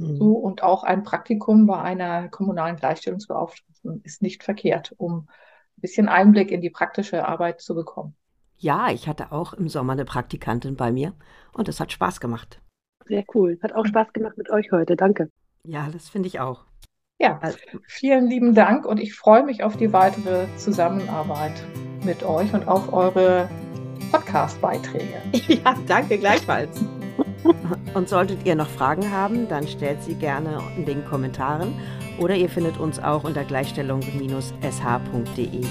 Mhm. 0.00 0.16
So, 0.16 0.32
und 0.32 0.62
auch 0.62 0.82
ein 0.82 1.02
Praktikum 1.02 1.66
bei 1.66 1.80
einer 1.80 2.28
kommunalen 2.28 2.76
Gleichstellungsbeauftragten 2.76 4.02
ist 4.04 4.22
nicht 4.22 4.42
verkehrt, 4.42 4.94
um 4.96 5.28
ein 5.76 5.80
bisschen 5.80 6.08
Einblick 6.08 6.50
in 6.50 6.60
die 6.60 6.70
praktische 6.70 7.26
Arbeit 7.26 7.60
zu 7.60 7.74
bekommen. 7.74 8.16
Ja, 8.56 8.90
ich 8.90 9.08
hatte 9.08 9.32
auch 9.32 9.54
im 9.54 9.68
Sommer 9.68 9.92
eine 9.92 10.04
Praktikantin 10.04 10.76
bei 10.76 10.92
mir 10.92 11.14
und 11.52 11.68
es 11.68 11.80
hat 11.80 11.92
Spaß 11.92 12.20
gemacht. 12.20 12.60
Sehr 13.06 13.24
cool. 13.34 13.58
Hat 13.62 13.72
auch 13.72 13.86
Spaß 13.86 14.12
gemacht 14.12 14.36
mit 14.36 14.50
euch 14.50 14.70
heute. 14.70 14.96
Danke. 14.96 15.30
Ja, 15.64 15.88
das 15.90 16.08
finde 16.08 16.28
ich 16.28 16.40
auch. 16.40 16.64
Ja, 17.18 17.38
also, 17.42 17.58
vielen 17.86 18.28
lieben 18.28 18.54
Dank 18.54 18.86
und 18.86 18.98
ich 18.98 19.14
freue 19.14 19.44
mich 19.44 19.62
auf 19.62 19.76
die 19.76 19.92
weitere 19.92 20.46
Zusammenarbeit 20.56 21.52
mit 22.02 22.22
euch 22.22 22.52
und 22.54 22.66
auf 22.66 22.92
eure 22.92 23.48
Podcast-Beiträge. 24.10 25.20
Ja, 25.64 25.74
danke 25.86 26.18
gleichfalls. 26.18 26.82
und 27.94 28.08
solltet 28.08 28.46
ihr 28.46 28.54
noch 28.54 28.68
Fragen 28.68 29.10
haben, 29.10 29.48
dann 29.48 29.66
stellt 29.66 30.02
sie 30.02 30.14
gerne 30.14 30.60
in 30.76 30.84
den 30.84 31.04
Kommentaren 31.04 31.74
oder 32.18 32.36
ihr 32.36 32.48
findet 32.48 32.78
uns 32.78 32.98
auch 32.98 33.24
unter 33.24 33.44
gleichstellung-sh.de. 33.44 35.64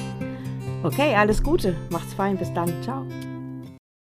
Okay, 0.84 1.16
alles 1.16 1.44
Gute. 1.44 1.76
Macht's 1.90 2.14
fein. 2.14 2.38
Bis 2.38 2.54
dann. 2.54 2.72
Ciao. 2.82 3.06